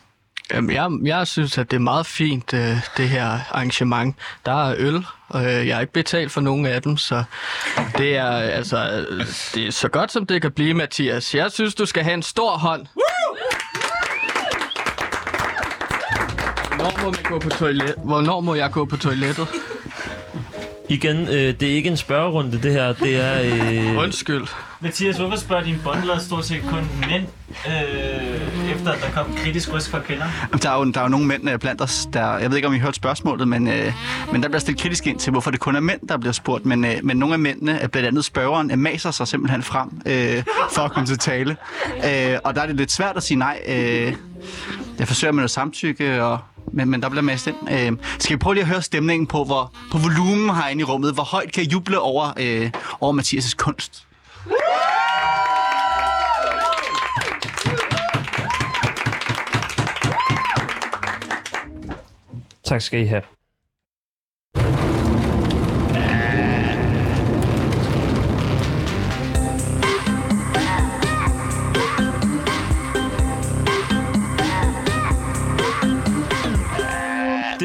Jamen, 0.53 0.75
jeg, 0.75 0.89
jeg 1.03 1.27
synes, 1.27 1.57
at 1.57 1.71
det 1.71 1.77
er 1.77 1.81
meget 1.81 2.05
fint, 2.05 2.53
øh, 2.53 2.77
det 2.97 3.09
her 3.09 3.25
arrangement. 3.25 4.15
Der 4.45 4.69
er 4.69 4.75
øl, 4.77 5.05
og 5.27 5.45
øh, 5.45 5.67
jeg 5.67 5.75
har 5.75 5.81
ikke 5.81 5.93
betalt 5.93 6.31
for 6.31 6.41
nogen 6.41 6.65
af 6.65 6.81
dem, 6.81 6.97
så 6.97 7.23
det 7.97 8.17
er, 8.17 8.31
altså, 8.31 9.05
øh, 9.09 9.25
det 9.53 9.67
er 9.67 9.71
så 9.71 9.87
godt, 9.87 10.11
som 10.11 10.25
det 10.25 10.41
kan 10.41 10.51
blive, 10.51 10.73
Mathias. 10.73 11.35
Jeg 11.35 11.51
synes, 11.51 11.75
du 11.75 11.85
skal 11.85 12.03
have 12.03 12.13
en 12.13 12.23
stor 12.23 12.57
hånd. 12.57 12.85
Hvornår 16.75 17.03
må, 17.03 17.11
man 17.11 17.23
gå 17.23 17.39
på 17.39 17.49
toilet? 17.49 17.95
Hvornår 18.03 18.39
må 18.39 18.55
jeg 18.55 18.71
gå 18.71 18.85
på 18.85 18.97
toilettet? 18.97 19.47
Igen, 20.89 21.17
øh, 21.27 21.33
det 21.59 21.63
er 21.63 21.75
ikke 21.75 21.89
en 21.89 21.97
spørgerunde, 21.97 22.61
det 22.63 22.71
her. 22.71 22.93
Det 22.93 23.15
er... 23.23 23.41
Øh, 23.91 23.97
Undskyld. 23.97 24.47
Mathias, 24.79 25.17
hvorfor 25.17 25.37
spørger 25.37 25.63
dine 25.63 25.79
bundler 25.83 26.19
stort 26.19 26.45
set 26.45 26.61
kun 26.69 26.89
mænd, 27.09 27.23
øh, 27.67 28.71
efter 28.75 28.91
at 28.91 29.01
der 29.01 29.11
kom 29.13 29.35
kritisk 29.37 29.73
røst 29.73 29.89
fra 29.89 29.99
kvinder? 29.99 30.25
Jamen, 30.41 30.59
Der 30.61 30.69
er, 30.69 30.77
jo, 30.77 30.91
der 30.91 30.99
er 30.99 31.03
jo 31.03 31.09
nogle 31.09 31.25
mænd 31.25 31.49
øh, 31.49 31.59
blandt 31.59 31.81
os, 31.81 32.07
der... 32.13 32.37
Jeg 32.37 32.49
ved 32.49 32.57
ikke, 32.57 32.67
om 32.67 32.73
I 32.73 32.77
har 32.77 32.85
hørt 32.85 32.95
spørgsmålet, 32.95 33.47
men, 33.47 33.67
øh, 33.67 33.93
men 34.31 34.41
der 34.43 34.47
bliver 34.49 34.59
stillet 34.59 34.81
kritisk 34.81 35.07
ind 35.07 35.19
til, 35.19 35.31
hvorfor 35.31 35.51
det 35.51 35.59
kun 35.59 35.75
er 35.75 35.79
mænd, 35.79 36.07
der 36.09 36.17
bliver 36.17 36.33
spurgt. 36.33 36.65
Men, 36.65 36.85
øh, 36.85 36.95
men 37.03 37.17
nogle 37.17 37.33
af 37.33 37.39
mændene, 37.39 37.83
øh, 37.83 37.89
blandt 37.89 38.07
andet 38.07 38.25
spørgeren, 38.25 38.71
øh, 38.71 38.79
maser 38.79 39.11
sig 39.11 39.27
simpelthen 39.27 39.63
frem 39.63 39.89
øh, 40.05 40.43
for 40.71 40.81
at 40.81 40.91
komme 40.91 41.07
til 41.07 41.17
tale. 41.17 41.55
Øh, 41.95 42.37
og 42.43 42.55
der 42.55 42.61
er 42.61 42.65
det 42.65 42.75
lidt 42.75 42.91
svært 42.91 43.17
at 43.17 43.23
sige 43.23 43.37
nej. 43.37 43.59
Øh, 43.67 44.13
jeg 44.99 45.07
forsøger 45.07 45.31
med 45.31 45.39
noget 45.39 45.51
samtykke, 45.51 46.23
og, 46.23 46.39
men, 46.75 46.89
men 46.89 47.01
der 47.01 47.09
bliver 47.09 47.23
mast 47.23 47.47
ind. 47.47 47.55
Øh, 47.71 47.91
skal 48.19 48.33
vi 48.33 48.37
prøve 48.37 48.53
lige 48.53 48.61
at 48.61 48.67
høre 48.67 48.81
stemningen 48.81 49.27
på, 49.27 49.43
hvor, 49.43 49.73
på 49.91 49.97
volumen 49.97 50.55
herinde 50.55 50.81
i 50.81 50.83
rummet? 50.83 51.13
Hvor 51.13 51.23
højt 51.23 51.51
kan 51.51 51.63
I 51.63 51.67
juble 51.67 51.99
over, 51.99 52.33
øh, 52.39 52.71
over 53.01 53.21
Mathias' 53.21 53.55
kunst? 53.57 54.07
tak 62.63 62.81
skal 62.81 62.99
I 62.99 63.05
have. 63.05 63.21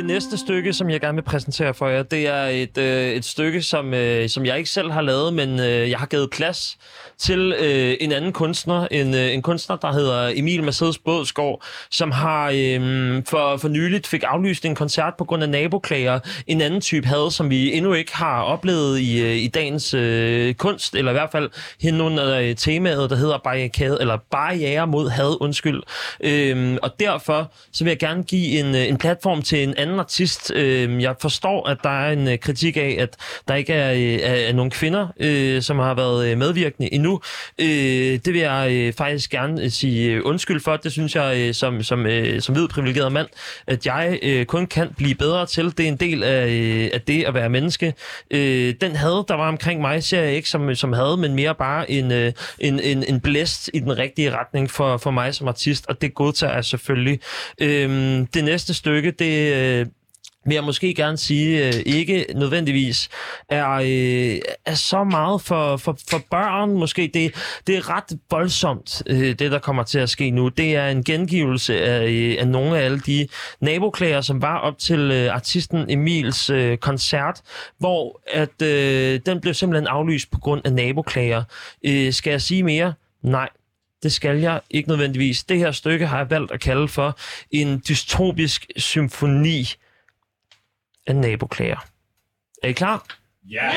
Det 0.01 0.07
næste 0.07 0.39
stykke, 0.39 0.73
som 0.73 0.91
jeg 0.91 1.01
gerne 1.01 1.15
vil 1.15 1.23
præsentere 1.23 1.75
for 1.75 1.89
jer, 1.89 2.03
det 2.03 2.29
er 2.29 2.45
et, 2.45 2.79
øh, 2.79 3.11
et 3.11 3.25
stykke, 3.25 3.63
som, 3.63 3.95
øh, 3.95 4.29
som 4.29 4.47
jeg 4.47 4.59
ikke 4.59 4.71
selv 4.71 4.91
har 4.91 5.01
lavet, 5.01 5.35
men 5.35 5.61
øh, 5.61 5.91
jeg 5.91 5.99
har 5.99 6.07
givet 6.07 6.31
plads 6.31 6.79
til 7.19 7.55
øh, 7.61 7.97
en 8.01 8.13
anden 8.13 8.33
kunstner, 8.33 8.87
en, 8.91 9.15
øh, 9.15 9.35
en 9.35 9.43
kunstner, 9.43 9.77
der 9.77 9.93
hedder 9.93 10.33
Emil 10.35 10.63
Mercedes 10.63 10.99
Bådsgaard, 10.99 11.63
som 11.91 12.11
har 12.11 12.51
øh, 12.55 13.23
for, 13.29 13.57
for 13.57 13.69
nyligt 13.69 14.07
fik 14.07 14.23
aflyst 14.27 14.65
en 14.65 14.75
koncert 14.75 15.15
på 15.19 15.25
grund 15.25 15.43
af 15.43 15.49
naboklager. 15.49 16.21
En 16.47 16.61
anden 16.61 16.81
type 16.81 17.07
had, 17.07 17.31
som 17.31 17.51
vi 17.51 17.73
endnu 17.73 17.93
ikke 17.93 18.17
har 18.17 18.43
oplevet 18.43 18.99
i, 18.99 19.23
øh, 19.23 19.37
i 19.37 19.49
dagens 19.49 19.95
øh, 19.95 20.55
kunst, 20.55 20.95
eller 20.95 21.11
i 21.11 21.15
hvert 21.15 21.31
fald 21.33 21.51
hen 21.81 22.01
under 22.01 22.39
øh, 22.39 22.57
temaet, 22.57 23.11
der 23.11 23.17
hedder 23.17 23.39
barrikade, 23.39 23.99
eller 24.01 24.19
barriere 24.31 24.87
mod 24.87 25.09
had, 25.09 25.37
undskyld. 25.41 25.83
Øh, 26.21 26.79
og 26.83 27.01
derfor 27.01 27.53
så 27.73 27.85
vil 27.85 27.91
jeg 27.91 27.99
gerne 27.99 28.23
give 28.23 28.61
en, 28.61 28.75
øh, 28.75 28.89
en 28.89 28.99
platform 28.99 29.43
til 29.43 29.63
en 29.63 29.75
anden 29.77 29.90
artist. 29.99 30.53
Øh, 30.55 31.03
jeg 31.03 31.15
forstår, 31.21 31.69
at 31.69 31.79
der 31.83 31.91
er 31.91 32.13
en 32.13 32.29
øh, 32.29 32.39
kritik 32.39 32.77
af, 32.77 32.97
at 32.99 33.17
der 33.49 33.55
ikke 33.55 33.73
er, 33.73 33.93
øh, 33.93 34.49
er, 34.49 34.53
nogen 34.53 34.71
kvinder, 34.71 35.09
øh, 35.21 35.63
som 35.63 35.79
har 35.79 35.95
været 35.95 36.29
øh, 36.29 36.39
medvirkende 36.39 36.95
endnu. 36.95 37.21
Øh, 37.59 37.67
det 38.25 38.33
vil 38.33 38.41
jeg 38.41 38.69
øh, 38.73 38.93
faktisk 38.93 39.31
gerne 39.31 39.63
øh, 39.63 39.71
sige 39.71 40.13
øh, 40.13 40.23
undskyld 40.25 40.61
for. 40.61 40.77
Det 40.77 40.93
synes 40.93 41.17
jeg 41.17 41.37
øh, 41.39 41.55
som, 41.55 41.83
som, 41.83 42.07
øh, 42.07 42.41
som 42.41 42.55
hvid 42.55 42.69
privilegeret 42.69 43.13
mand, 43.13 43.27
at 43.67 43.87
jeg 43.87 44.19
øh, 44.23 44.47
kun 44.47 44.67
kan 44.67 44.89
blive 44.97 45.15
bedre 45.15 45.47
til. 45.47 45.65
Det 45.65 45.81
er 45.81 45.89
en 45.89 45.97
del 45.97 46.23
af, 46.23 46.49
øh, 46.49 46.91
af 46.93 47.01
det 47.01 47.25
at 47.25 47.35
være 47.35 47.49
menneske. 47.49 47.95
Øh, 48.31 48.75
den 48.81 48.97
had, 48.97 49.27
der 49.29 49.35
var 49.35 49.49
omkring 49.49 49.81
mig, 49.81 50.05
ser 50.05 50.23
jeg 50.23 50.33
ikke 50.33 50.49
som, 50.49 50.69
øh, 50.69 50.77
som 50.77 50.93
had, 50.93 51.17
men 51.17 51.35
mere 51.35 51.55
bare 51.55 51.91
en, 51.91 52.13
øh, 52.13 52.33
en, 52.59 52.81
en, 52.81 53.05
en 53.05 53.21
blæst 53.21 53.71
i 53.75 53.79
den 53.79 53.99
rigtige 53.99 54.31
retning 54.39 54.71
for, 54.71 54.97
for 54.97 55.11
mig 55.11 55.35
som 55.35 55.49
artist, 55.49 55.87
og 55.89 56.03
det 56.03 56.15
godtager 56.15 56.55
jeg 56.55 56.65
selvfølgelig. 56.65 57.21
Øh, 57.61 57.91
det 58.35 58.45
næste 58.45 58.75
stykke, 58.75 59.11
det 59.11 59.55
øh, 59.55 59.80
vil 60.47 60.55
jeg 60.55 60.65
måske 60.65 60.95
gerne 60.95 61.17
sige, 61.17 61.67
øh, 61.67 61.73
ikke 61.87 62.27
nødvendigvis 62.35 63.09
er, 63.49 63.71
øh, 63.71 64.41
er 64.65 64.75
så 64.75 65.05
meget 65.05 65.43
for, 65.43 65.77
for, 65.77 65.99
for 66.11 66.23
børn. 66.31 66.71
Måske 66.71 67.11
det, 67.15 67.35
det 67.67 67.77
er 67.77 67.91
ret 67.91 68.19
voldsomt, 68.31 69.03
øh, 69.07 69.29
det 69.39 69.51
der 69.51 69.59
kommer 69.59 69.83
til 69.83 69.99
at 69.99 70.11
ske 70.11 70.31
nu. 70.31 70.49
Det 70.49 70.77
er 70.77 70.89
en 70.89 71.05
gengivelse 71.05 71.81
af, 71.83 72.09
øh, 72.09 72.37
af 72.39 72.49
nogle 72.49 72.79
af 72.79 72.85
alle 72.85 73.01
de 73.01 73.29
naboklager, 73.61 74.21
som 74.21 74.43
var 74.43 74.59
op 74.59 74.79
til 74.79 74.99
øh, 75.01 75.35
artisten 75.35 75.91
Emils 75.91 76.51
øh, 76.51 76.79
koncert, 76.79 77.43
hvor 77.79 78.21
at 78.27 78.63
øh, 78.63 79.21
den 79.27 79.41
blev 79.41 79.55
simpelthen 79.55 79.87
aflyst 79.87 80.31
på 80.31 80.39
grund 80.39 80.61
af 80.65 80.73
naboklager. 80.73 81.43
Øh, 81.87 82.13
skal 82.13 82.31
jeg 82.31 82.43
sige 82.43 82.63
mere? 82.63 82.95
Nej. 83.23 83.49
Det 84.03 84.13
skal 84.13 84.39
jeg 84.39 84.61
ikke 84.71 84.89
nødvendigvis. 84.89 85.45
Det 85.45 85.59
her 85.59 85.73
stykke 85.73 86.07
har 86.07 86.19
jeg 86.19 86.31
valgt 86.31 86.53
at 86.53 86.61
kalde 86.61 86.89
for 86.89 87.19
en 87.51 87.83
dystopisk 87.89 88.67
symfoni 88.77 89.65
af 91.07 91.17
naboklager. 91.17 91.87
Er 92.63 92.69
I 92.69 92.73
klar? 92.73 93.05
Ja! 93.51 93.71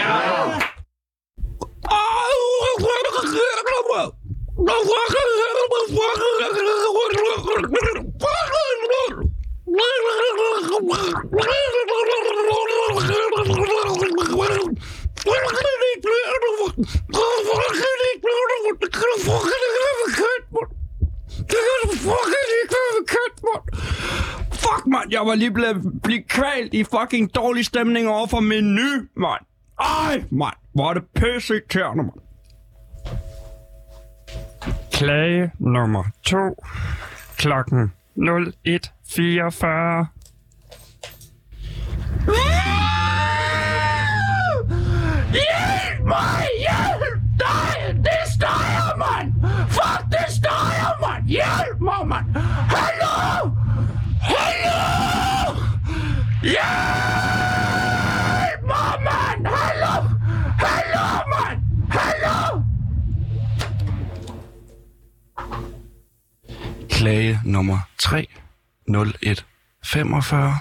Fuck, 24.64 24.88
mand, 24.88 25.12
jeg 25.12 25.22
var 25.26 25.36
lige 25.36 25.52
blevet 25.52 26.02
blive 26.04 26.24
kvalt 26.24 26.74
i 26.74 26.84
fucking 26.84 27.36
dårlig 27.36 27.66
stemning 27.66 28.10
over 28.10 28.28
for 28.28 28.40
menu, 28.40 29.08
mand. 29.18 29.46
Ej, 29.80 30.24
mand, 30.32 30.56
hvor 30.74 30.90
er 30.90 30.94
det 30.94 31.04
pisse 31.16 31.54
irriterende, 31.54 32.04
mand. 32.04 32.20
Klage 34.92 35.52
nummer 35.60 36.04
2. 36.24 36.38
Klokken 37.38 37.92
01.44. 38.18 38.24
Hjælp 45.34 46.08
mig! 46.08 46.48
Hjælp! 46.60 47.22
dig! 47.40 48.04
det 48.06 48.46
er 48.46 48.98
mand! 48.98 49.34
Fuck, 49.70 50.12
det 50.12 50.46
er 50.46 51.08
mand! 51.08 51.28
Hjælp 51.28 51.82
mig, 51.82 52.08
mand! 52.08 52.26
Hallo! 52.70 53.03
Hjælp 56.44 56.62
mig, 58.64 59.02
mand! 59.04 59.48
Hallo! 59.48 60.08
Hallo, 60.60 61.06
mand! 61.34 61.62
Hallo! 61.92 62.62
Klage 66.90 67.40
nummer 67.46 67.80
3. 67.98 68.28
01 68.88 69.46
45. 69.84 70.58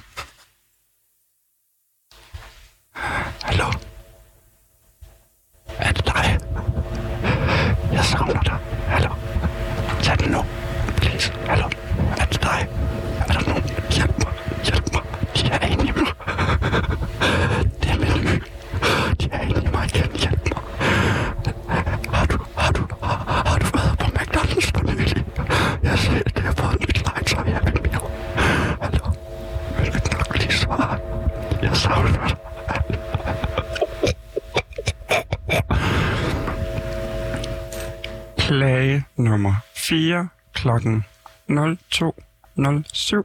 4 39.92 40.28
klokken 40.52 41.04
02.07. 41.48 43.24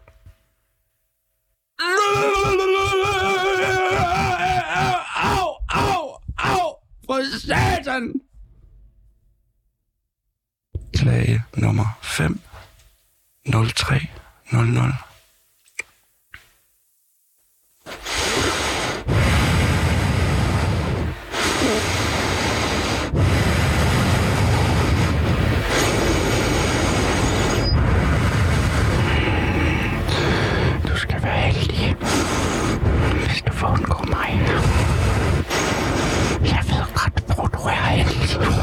Au, 5.15 5.57
au, 5.69 6.19
au, 6.37 6.79
for 7.05 7.23
satan! 7.39 8.13
Klage 10.91 11.41
nummer 11.55 11.87
5 12.01 12.37
03 13.45 14.09
undgå 33.73 34.05
mig. 34.07 34.29
Jeg 36.41 36.63
ved 36.69 36.85
godt, 36.93 37.35
hvor 37.35 37.45
du 37.45 37.59
er 37.67 37.71
heldig. 37.71 38.56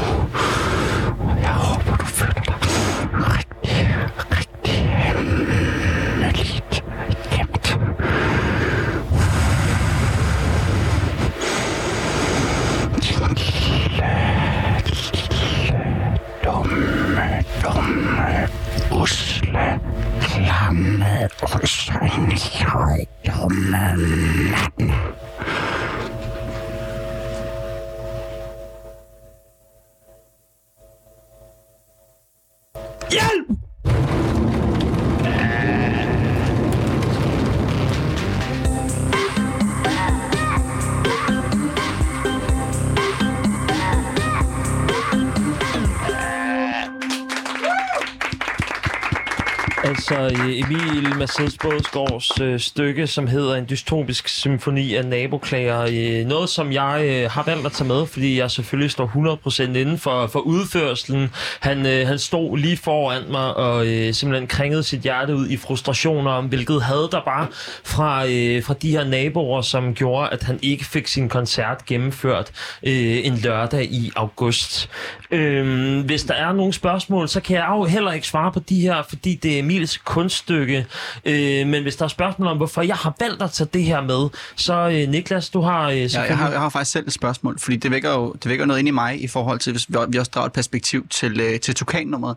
Mercedes 51.25 51.57
Bådsgaards 51.57 52.41
øh, 52.41 52.59
stykke, 52.59 53.07
som 53.07 53.27
hedder 53.27 53.55
En 53.55 53.65
dystopisk 53.69 54.27
symfoni 54.27 54.95
af 54.95 55.05
naboklager. 55.05 55.81
Øh, 55.81 56.27
noget, 56.27 56.49
som 56.49 56.71
jeg 56.71 57.01
øh, 57.05 57.31
har 57.31 57.43
valgt 57.43 57.65
at 57.65 57.71
tage 57.71 57.87
med, 57.87 58.05
fordi 58.05 58.39
jeg 58.39 58.51
selvfølgelig 58.51 58.91
står 58.91 59.37
100% 59.47 59.61
inden 59.63 59.97
for, 59.97 60.27
for 60.27 60.39
udførselen. 60.39 61.31
Han, 61.59 61.85
øh, 61.85 62.07
han 62.07 62.19
stod 62.19 62.57
lige 62.57 62.77
foran 62.77 63.23
mig 63.31 63.57
og 63.57 63.87
øh, 63.87 64.13
simpelthen 64.13 64.47
kringede 64.47 64.83
sit 64.83 65.01
hjerte 65.01 65.35
ud 65.35 65.49
i 65.49 65.57
frustrationer 65.57 66.31
om, 66.31 66.45
hvilket 66.45 66.83
had 66.83 67.11
der 67.11 67.21
var 67.25 67.49
fra, 67.83 68.25
øh, 68.27 68.63
fra 68.63 68.73
de 68.73 68.91
her 68.91 69.03
naboer, 69.03 69.61
som 69.61 69.93
gjorde, 69.93 70.29
at 70.29 70.43
han 70.43 70.59
ikke 70.61 70.85
fik 70.85 71.07
sin 71.07 71.29
koncert 71.29 71.85
gennemført 71.85 72.51
øh, 72.83 73.25
en 73.25 73.37
lørdag 73.37 73.83
i 73.83 74.11
august. 74.15 74.89
Øh, 75.31 76.05
hvis 76.05 76.23
der 76.23 76.33
er 76.33 76.53
nogle 76.53 76.73
spørgsmål, 76.73 77.29
så 77.29 77.41
kan 77.41 77.57
jeg 77.57 77.67
jo 77.69 77.83
heller 77.83 78.11
ikke 78.11 78.27
svare 78.27 78.51
på 78.51 78.59
de 78.59 78.81
her, 78.81 79.03
fordi 79.09 79.35
det 79.35 79.55
er 79.55 79.59
Emils 79.59 79.97
kunststykke. 79.97 80.85
Øh, 81.25 81.67
men 81.67 81.83
hvis 81.83 81.95
der 81.95 82.05
er 82.05 82.09
spørgsmål 82.09 82.47
om, 82.47 82.57
hvorfor 82.57 82.81
jeg 82.81 82.95
har 82.95 83.15
valgt 83.19 83.41
at 83.41 83.51
tage 83.51 83.69
det 83.73 83.83
her 83.83 84.01
med, 84.01 84.29
så 84.55 84.73
øh, 84.73 85.09
Niklas, 85.09 85.49
du 85.49 85.61
har 85.61 85.89
øh, 85.89 85.97
Ja, 85.97 86.07
selvfølgelig... 86.07 86.29
jeg, 86.29 86.37
har, 86.37 86.51
jeg 86.51 86.59
har 86.59 86.69
faktisk 86.69 86.91
selv 86.91 87.07
et 87.07 87.13
spørgsmål, 87.13 87.59
fordi 87.59 87.77
det 87.77 87.91
vækker 87.91 88.13
jo 88.13 88.33
det 88.33 88.49
vækker 88.49 88.65
noget 88.65 88.79
ind 88.79 88.87
i 88.87 88.91
mig 88.91 89.23
i 89.23 89.27
forhold 89.27 89.59
til, 89.59 89.71
hvis 89.71 89.89
vi, 89.89 89.97
vi 90.07 90.17
også 90.17 90.31
drager 90.35 90.45
et 90.45 90.53
perspektiv 90.53 91.07
til, 91.07 91.39
øh, 91.39 91.59
til 91.59 91.75
Tukan-nummeret, 91.75 92.35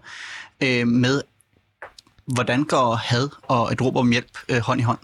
øh, 0.61 0.87
med 0.87 1.23
hvordan 2.27 2.65
går 2.65 2.95
had 2.95 3.29
og 3.43 3.73
et 3.73 3.83
råb 3.83 3.97
om 3.97 4.11
hjælp 4.11 4.39
øh, 4.49 4.59
hånd 4.59 4.81
i 4.81 4.83
hånd? 4.83 4.99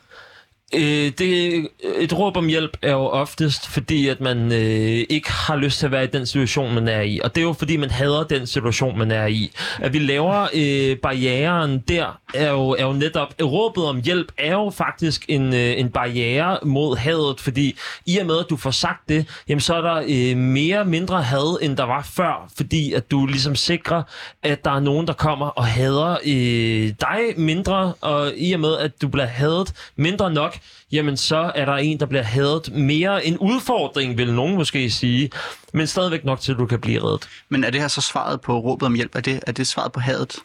Øh, 0.75 1.13
det, 1.19 1.69
et 1.99 2.19
råb 2.19 2.37
om 2.37 2.47
hjælp 2.47 2.77
er 2.83 2.93
jo 2.93 3.07
oftest, 3.07 3.69
fordi 3.69 4.09
at 4.09 4.21
man 4.21 4.53
øh, 4.53 5.05
ikke 5.09 5.33
har 5.33 5.57
lyst 5.57 5.79
til 5.79 5.87
at 5.87 5.93
være 5.93 6.05
i 6.05 6.07
den 6.07 6.27
situation, 6.27 6.75
man 6.75 6.89
er 6.89 7.01
i. 7.01 7.21
Og 7.25 7.35
det 7.35 7.41
er 7.41 7.45
jo 7.45 7.53
fordi, 7.53 7.77
man 7.77 7.91
hader 7.91 8.25
den 8.25 8.47
situation, 8.47 8.99
man 8.99 9.11
er 9.11 9.27
i. 9.27 9.51
At 9.81 9.93
vi 9.93 9.99
laver 9.99 10.47
øh, 10.55 10.97
barrieren 10.97 11.79
der, 11.89 12.21
er 12.35 12.51
jo, 12.51 12.71
er 12.71 12.85
jo 12.85 12.93
netop... 12.93 13.35
Råbet 13.43 13.85
om 13.85 14.01
hjælp 14.03 14.33
er 14.39 14.53
jo 14.53 14.71
faktisk 14.71 15.25
en, 15.29 15.55
øh, 15.55 15.81
en 15.81 15.91
barriere 15.91 16.59
mod 16.63 16.97
hadet, 16.97 17.41
fordi 17.41 17.77
i 18.07 18.19
og 18.19 18.27
med, 18.27 18.39
at 18.39 18.47
du 18.51 18.57
får 18.57 18.71
sagt 18.71 19.09
det, 19.09 19.27
jamen 19.49 19.61
så 19.61 19.75
er 19.75 19.81
der 19.81 20.03
øh, 20.09 20.37
mere 20.37 20.85
mindre 20.85 21.23
had, 21.23 21.59
end 21.63 21.77
der 21.77 21.85
var 21.85 22.03
før, 22.03 22.51
fordi 22.57 22.93
at 22.93 23.11
du 23.11 23.27
ligesom 23.27 23.55
sikrer, 23.55 24.03
at 24.43 24.65
der 24.65 24.71
er 24.71 24.81
nogen, 24.81 25.07
der 25.07 25.13
kommer 25.13 25.47
og 25.47 25.67
hader 25.67 26.17
øh, 26.27 26.93
dig 27.01 27.21
mindre, 27.37 27.93
og 28.01 28.33
i 28.37 28.53
og 28.53 28.61
med, 28.61 28.77
at 28.79 29.03
du 29.03 29.09
bliver 29.09 29.27
hadet 29.27 29.73
mindre 29.97 30.33
nok, 30.33 30.59
jamen 30.93 31.17
så 31.17 31.53
er 31.55 31.65
der 31.65 31.75
en, 31.75 32.01
der 32.01 32.07
bliver 32.07 32.23
hadet 32.23 32.73
mere. 32.73 33.27
En 33.27 33.39
udfordring, 33.39 34.19
vil 34.19 34.33
nogen 34.33 34.55
måske 34.55 34.91
sige, 34.91 35.31
men 35.73 35.87
stadigvæk 35.87 36.25
nok 36.25 36.41
til, 36.41 36.53
at 36.53 36.59
du 36.59 36.67
kan 36.67 36.81
blive 36.81 37.03
reddet. 37.03 37.29
Men 37.49 37.65
er 37.65 37.71
det 37.71 37.81
her 37.81 37.89
så 37.89 38.01
svaret 38.01 38.41
på 38.41 38.59
råbet 38.59 38.87
om 38.87 38.95
hjælp? 38.95 39.15
Er 39.15 39.21
det, 39.21 39.41
er 39.47 39.53
det 39.53 39.67
svaret 39.67 39.93
på 39.93 40.01
hadet? 40.01 40.37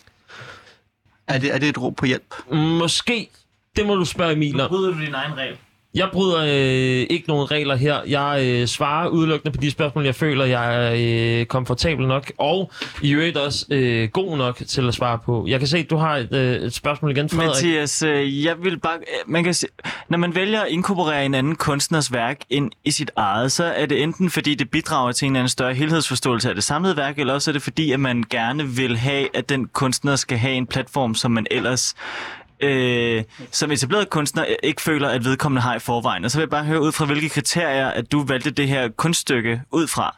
Er 1.27 1.37
det, 1.39 1.53
er 1.53 1.57
det 1.57 1.69
et 1.69 1.81
råb 1.81 1.95
på 1.95 2.05
hjælp? 2.05 2.35
Måske. 2.51 3.29
Det 3.75 3.85
må 3.85 3.95
du 3.95 4.05
spørge 4.05 4.33
Emil 4.33 4.61
om. 4.61 4.69
Bryder 4.69 4.93
du 4.93 5.01
din 5.01 5.13
egen 5.13 5.37
regel? 5.37 5.57
Jeg 5.95 6.09
bryder 6.13 6.37
øh, 6.43 7.07
ikke 7.09 7.23
nogen 7.27 7.51
regler 7.51 7.75
her. 7.75 7.97
Jeg 8.07 8.41
øh, 8.45 8.67
svarer 8.67 9.07
udelukkende 9.07 9.57
på 9.57 9.61
de 9.61 9.71
spørgsmål, 9.71 10.05
jeg 10.05 10.15
føler, 10.15 10.45
jeg 10.45 10.75
er 10.75 10.93
øh, 11.39 11.45
komfortabel 11.45 12.07
nok, 12.07 12.31
og 12.37 12.71
i 13.01 13.11
øvrigt 13.11 13.37
også 13.37 13.65
øh, 13.71 14.09
god 14.09 14.37
nok 14.37 14.61
til 14.67 14.87
at 14.87 14.93
svare 14.93 15.19
på. 15.25 15.45
Jeg 15.47 15.59
kan 15.59 15.67
se, 15.67 15.77
at 15.77 15.89
du 15.89 15.97
har 15.97 16.15
et, 16.17 16.33
øh, 16.35 16.55
et 16.55 16.73
spørgsmål 16.73 17.11
igen, 17.11 17.29
Frederik. 17.29 17.47
Mathias, 17.47 18.03
øh, 18.03 18.45
jeg 18.45 18.55
vil 18.63 18.79
bare... 18.79 18.97
øh, 18.97 19.31
Man 19.31 19.43
kan 19.43 19.53
se, 19.53 19.67
når 20.09 20.17
man 20.17 20.35
vælger 20.35 20.61
at 20.61 20.67
inkorporere 20.69 21.25
en 21.25 21.33
anden 21.33 21.55
kunstners 21.55 22.13
værk 22.13 22.37
ind 22.49 22.71
i 22.85 22.91
sit 22.91 23.11
eget, 23.15 23.51
så 23.51 23.63
er 23.63 23.85
det 23.85 24.03
enten 24.03 24.29
fordi, 24.29 24.55
det 24.55 24.69
bidrager 24.69 25.11
til 25.11 25.25
en 25.25 25.31
eller 25.31 25.39
anden 25.39 25.49
større 25.49 25.73
helhedsforståelse 25.73 26.49
af 26.49 26.55
det 26.55 26.63
samlede 26.63 26.97
værk, 26.97 27.19
eller 27.19 27.33
også 27.33 27.51
er 27.51 27.53
det 27.53 27.61
fordi, 27.61 27.91
at 27.91 27.99
man 27.99 28.23
gerne 28.29 28.67
vil 28.67 28.97
have, 28.97 29.27
at 29.33 29.49
den 29.49 29.67
kunstner 29.67 30.15
skal 30.15 30.37
have 30.37 30.53
en 30.53 30.67
platform, 30.67 31.15
som 31.15 31.31
man 31.31 31.47
ellers 31.51 31.95
øh, 32.61 33.23
som 33.51 33.71
etableret 33.71 34.09
kunstner 34.09 34.45
øh, 34.49 34.55
ikke 34.63 34.81
føler, 34.81 35.09
at 35.09 35.25
vedkommende 35.25 35.61
har 35.61 35.75
i 35.75 35.79
forvejen. 35.79 36.25
Og 36.25 36.31
så 36.31 36.37
vil 36.37 36.41
jeg 36.41 36.49
bare 36.49 36.63
høre 36.63 36.81
ud 36.81 36.91
fra, 36.91 37.05
hvilke 37.05 37.29
kriterier, 37.29 37.87
at 37.87 38.11
du 38.11 38.23
valgte 38.23 38.51
det 38.51 38.67
her 38.67 38.89
kunststykke 38.89 39.61
ud 39.71 39.87
fra. 39.87 40.15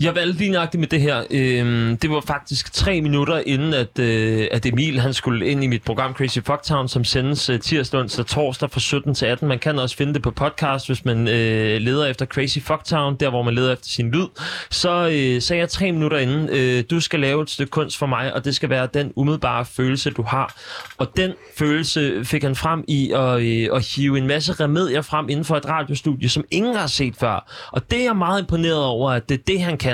Jeg 0.00 0.14
valgte 0.14 0.38
lige 0.38 0.50
nøjagtigt 0.50 0.80
med 0.80 0.88
det 0.88 1.00
her. 1.00 1.24
Øhm, 1.30 1.96
det 1.96 2.10
var 2.10 2.20
faktisk 2.20 2.72
tre 2.72 3.00
minutter 3.00 3.42
inden, 3.46 3.74
at, 3.74 3.98
øh, 3.98 4.48
at 4.52 4.66
Emil 4.66 5.00
han 5.00 5.14
skulle 5.14 5.46
ind 5.46 5.64
i 5.64 5.66
mit 5.66 5.82
program 5.82 6.12
Crazy 6.14 6.38
Fucktown, 6.38 6.88
som 6.88 7.04
sendes 7.04 7.50
øh, 7.50 7.60
tirsdag, 7.60 8.00
onsdag, 8.00 8.26
torsdag 8.26 8.70
fra 8.70 8.80
17 8.80 9.14
til 9.14 9.26
18. 9.26 9.48
Man 9.48 9.58
kan 9.58 9.78
også 9.78 9.96
finde 9.96 10.14
det 10.14 10.22
på 10.22 10.30
podcast, 10.30 10.86
hvis 10.86 11.04
man 11.04 11.28
øh, 11.28 11.80
leder 11.80 12.06
efter 12.06 12.26
Crazy 12.26 12.58
Fucktown, 12.58 13.16
der 13.16 13.30
hvor 13.30 13.42
man 13.42 13.54
leder 13.54 13.72
efter 13.72 13.88
sin 13.88 14.10
lyd. 14.10 14.26
Så 14.70 15.08
øh, 15.12 15.42
sagde 15.42 15.60
jeg 15.60 15.68
tre 15.68 15.92
minutter 15.92 16.18
inden, 16.18 16.48
øh, 16.48 16.84
du 16.90 17.00
skal 17.00 17.20
lave 17.20 17.42
et 17.42 17.50
stykke 17.50 17.70
kunst 17.70 17.98
for 17.98 18.06
mig, 18.06 18.34
og 18.34 18.44
det 18.44 18.54
skal 18.54 18.70
være 18.70 18.88
den 18.94 19.12
umiddelbare 19.16 19.64
følelse, 19.64 20.10
du 20.10 20.22
har. 20.22 20.54
Og 20.98 21.16
den 21.16 21.32
følelse 21.58 22.24
fik 22.24 22.42
han 22.42 22.56
frem 22.56 22.84
i 22.88 23.12
at, 23.12 23.42
øh, 23.42 23.68
at 23.76 23.86
hive 23.94 24.18
en 24.18 24.26
masse 24.26 24.52
remedier 24.52 25.02
frem 25.02 25.28
inden 25.28 25.44
for 25.44 25.56
et 25.56 25.68
radiostudie, 25.68 26.28
som 26.28 26.44
ingen 26.50 26.76
har 26.76 26.86
set 26.86 27.16
før. 27.16 27.68
Og 27.72 27.90
det 27.90 28.00
er 28.00 28.04
jeg 28.04 28.16
meget 28.16 28.40
imponeret 28.40 28.84
over, 28.84 29.10
at 29.10 29.28
det 29.28 29.34
er 29.34 29.42
det, 29.46 29.60
han 29.60 29.78
kan. 29.78 29.85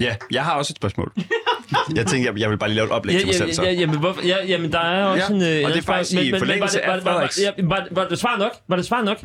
Ja, 0.00 0.14
jeg 0.30 0.44
har 0.44 0.52
også 0.52 0.72
et 0.72 0.76
spørgsmål. 0.76 1.12
Jeg 1.94 2.06
tænkte, 2.06 2.30
jeg, 2.32 2.40
jeg 2.40 2.50
vil 2.50 2.58
bare 2.58 2.68
lige 2.68 2.76
lave 2.76 2.86
et 2.86 2.92
oplæg 2.92 3.12
Ja, 3.14 3.18
til 3.18 3.26
mig 3.26 3.32
ja, 3.32 3.38
selv. 3.38 3.52
Så. 3.52 3.62
ja, 3.62 3.72
jamen, 3.72 3.98
hvorfor, 3.98 4.26
ja, 4.26 4.36
jamen, 4.48 4.72
der 4.72 4.78
er 4.80 5.04
også 5.04 5.26
Ja, 5.34 5.34
en... 5.34 5.42
øh, 5.62 5.64
og 5.64 5.70
det 5.72 5.78
er 5.78 5.82
faktisk 5.82 6.10
spørg- 6.12 6.24
i 6.26 6.38
forlængelse 6.38 6.80
var 6.86 6.92
af 6.92 6.98
det, 6.98 7.04
var, 7.04 7.20
Frederiks- 7.26 7.40
det, 7.56 7.68
var, 7.68 7.76
var, 7.76 7.86
var 8.02 8.08
det 8.08 8.18
svar 8.18 8.36
nok? 8.38 8.52
Var 8.68 8.76
det 8.76 8.86
svar 8.86 9.02
nok? 9.02 9.18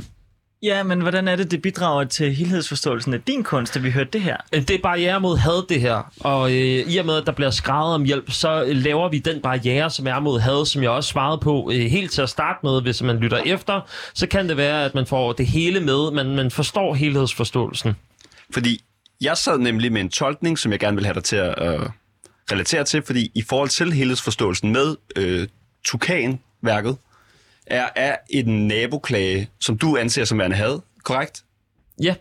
Ja, 0.64 0.84
men 0.84 1.02
hvordan 1.02 1.28
er 1.28 1.36
det, 1.36 1.52
det 1.52 1.62
bidrager 1.62 2.04
til 2.04 2.34
helhedsforståelsen 2.36 3.14
af 3.14 3.22
din 3.22 3.44
kunst, 3.44 3.76
at 3.76 3.84
vi 3.84 3.92
hørte 3.92 4.10
det 4.14 4.22
her? 4.22 4.38
Det 4.54 4.70
er 4.72 4.78
barriere 4.84 5.20
mod 5.20 5.38
had, 5.38 5.68
det 5.70 5.82
her. 5.82 6.12
Og 6.20 6.52
øh, 6.52 6.58
i 6.92 6.98
og 6.98 7.06
med, 7.06 7.16
at 7.18 7.26
der 7.26 7.32
bliver 7.32 7.50
skrevet 7.52 7.94
om 7.96 8.04
hjælp, 8.04 8.32
så 8.32 8.64
øh, 8.64 8.76
laver 8.76 9.10
vi 9.10 9.20
den 9.20 9.42
barriere, 9.42 9.90
som 9.90 10.08
er 10.08 10.20
mod 10.20 10.40
had, 10.40 10.66
som 10.66 10.84
jeg 10.84 10.90
også 10.92 11.10
svarede 11.10 11.38
på 11.38 11.72
øh, 11.74 11.80
helt 11.80 12.12
til 12.12 12.22
at 12.22 12.30
starte 12.30 12.60
med. 12.64 12.82
Hvis 12.82 13.02
man 13.04 13.18
lytter 13.18 13.38
efter, 13.38 13.82
så 14.14 14.28
kan 14.28 14.50
det 14.50 14.58
være, 14.58 14.86
at 14.86 14.96
man 14.96 15.06
får 15.06 15.34
det 15.34 15.48
hele 15.48 15.80
med, 15.80 16.12
men 16.12 16.36
man 16.36 16.52
forstår 16.52 16.94
helhedsforståelsen. 16.94 17.96
Fordi 18.54 18.82
jeg 19.22 19.38
sad 19.38 19.58
nemlig 19.58 19.92
med 19.92 20.02
en 20.02 20.10
tolkning, 20.10 20.60
som 20.60 20.72
jeg 20.72 20.80
gerne 20.80 20.98
vil 20.98 21.06
have 21.06 21.14
dig 21.14 21.24
til 21.24 21.36
at, 21.36 21.56
øh, 21.62 21.90
relatere 22.52 22.84
til, 22.84 23.04
fordi 23.04 23.32
i 23.36 23.42
forhold 23.42 23.70
til 23.70 23.94
helhedsforståelsen 23.94 24.72
med 24.72 24.96
øh, 25.16 25.48
Tukan-værket, 25.84 26.98
er, 27.68 27.90
er 27.96 28.16
en 28.30 28.68
naboklage, 28.68 29.50
som 29.60 29.78
du 29.78 29.98
anser 29.98 30.26
som 30.26 30.40
værende 30.40 30.56
had, 30.56 30.80
korrekt? 31.04 31.44
Ja. 32.02 32.16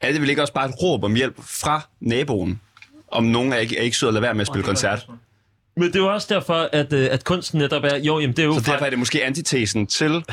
Er 0.00 0.12
det 0.12 0.20
vel 0.20 0.30
ikke 0.30 0.42
også 0.42 0.52
bare 0.52 0.68
et 0.68 0.74
råb 0.82 1.04
om 1.04 1.14
hjælp 1.14 1.36
fra 1.40 1.88
naboen, 2.00 2.60
om 3.08 3.24
nogen 3.24 3.52
er 3.52 3.56
ikke, 3.56 3.78
er 3.78 3.82
ikke 3.82 3.96
sød 3.96 4.08
at 4.08 4.14
lade 4.14 4.22
være 4.22 4.34
med 4.34 4.40
at 4.40 4.46
spille 4.46 4.64
koncert? 4.64 5.06
Men 5.76 5.88
det 5.88 5.96
er 5.96 6.00
jo 6.00 6.12
også 6.14 6.34
derfor, 6.34 6.68
at, 6.72 6.92
øh, 6.92 7.08
at 7.10 7.24
kunsten 7.24 7.58
netop 7.58 7.84
er... 7.84 7.96
Jo, 7.96 8.18
jamen 8.18 8.36
det 8.36 8.42
er 8.42 8.46
jo... 8.46 8.54
Så 8.54 8.70
derfor 8.70 8.84
er 8.84 8.90
det 8.90 8.98
måske 8.98 9.24
antitesen 9.24 9.86
til 9.86 10.24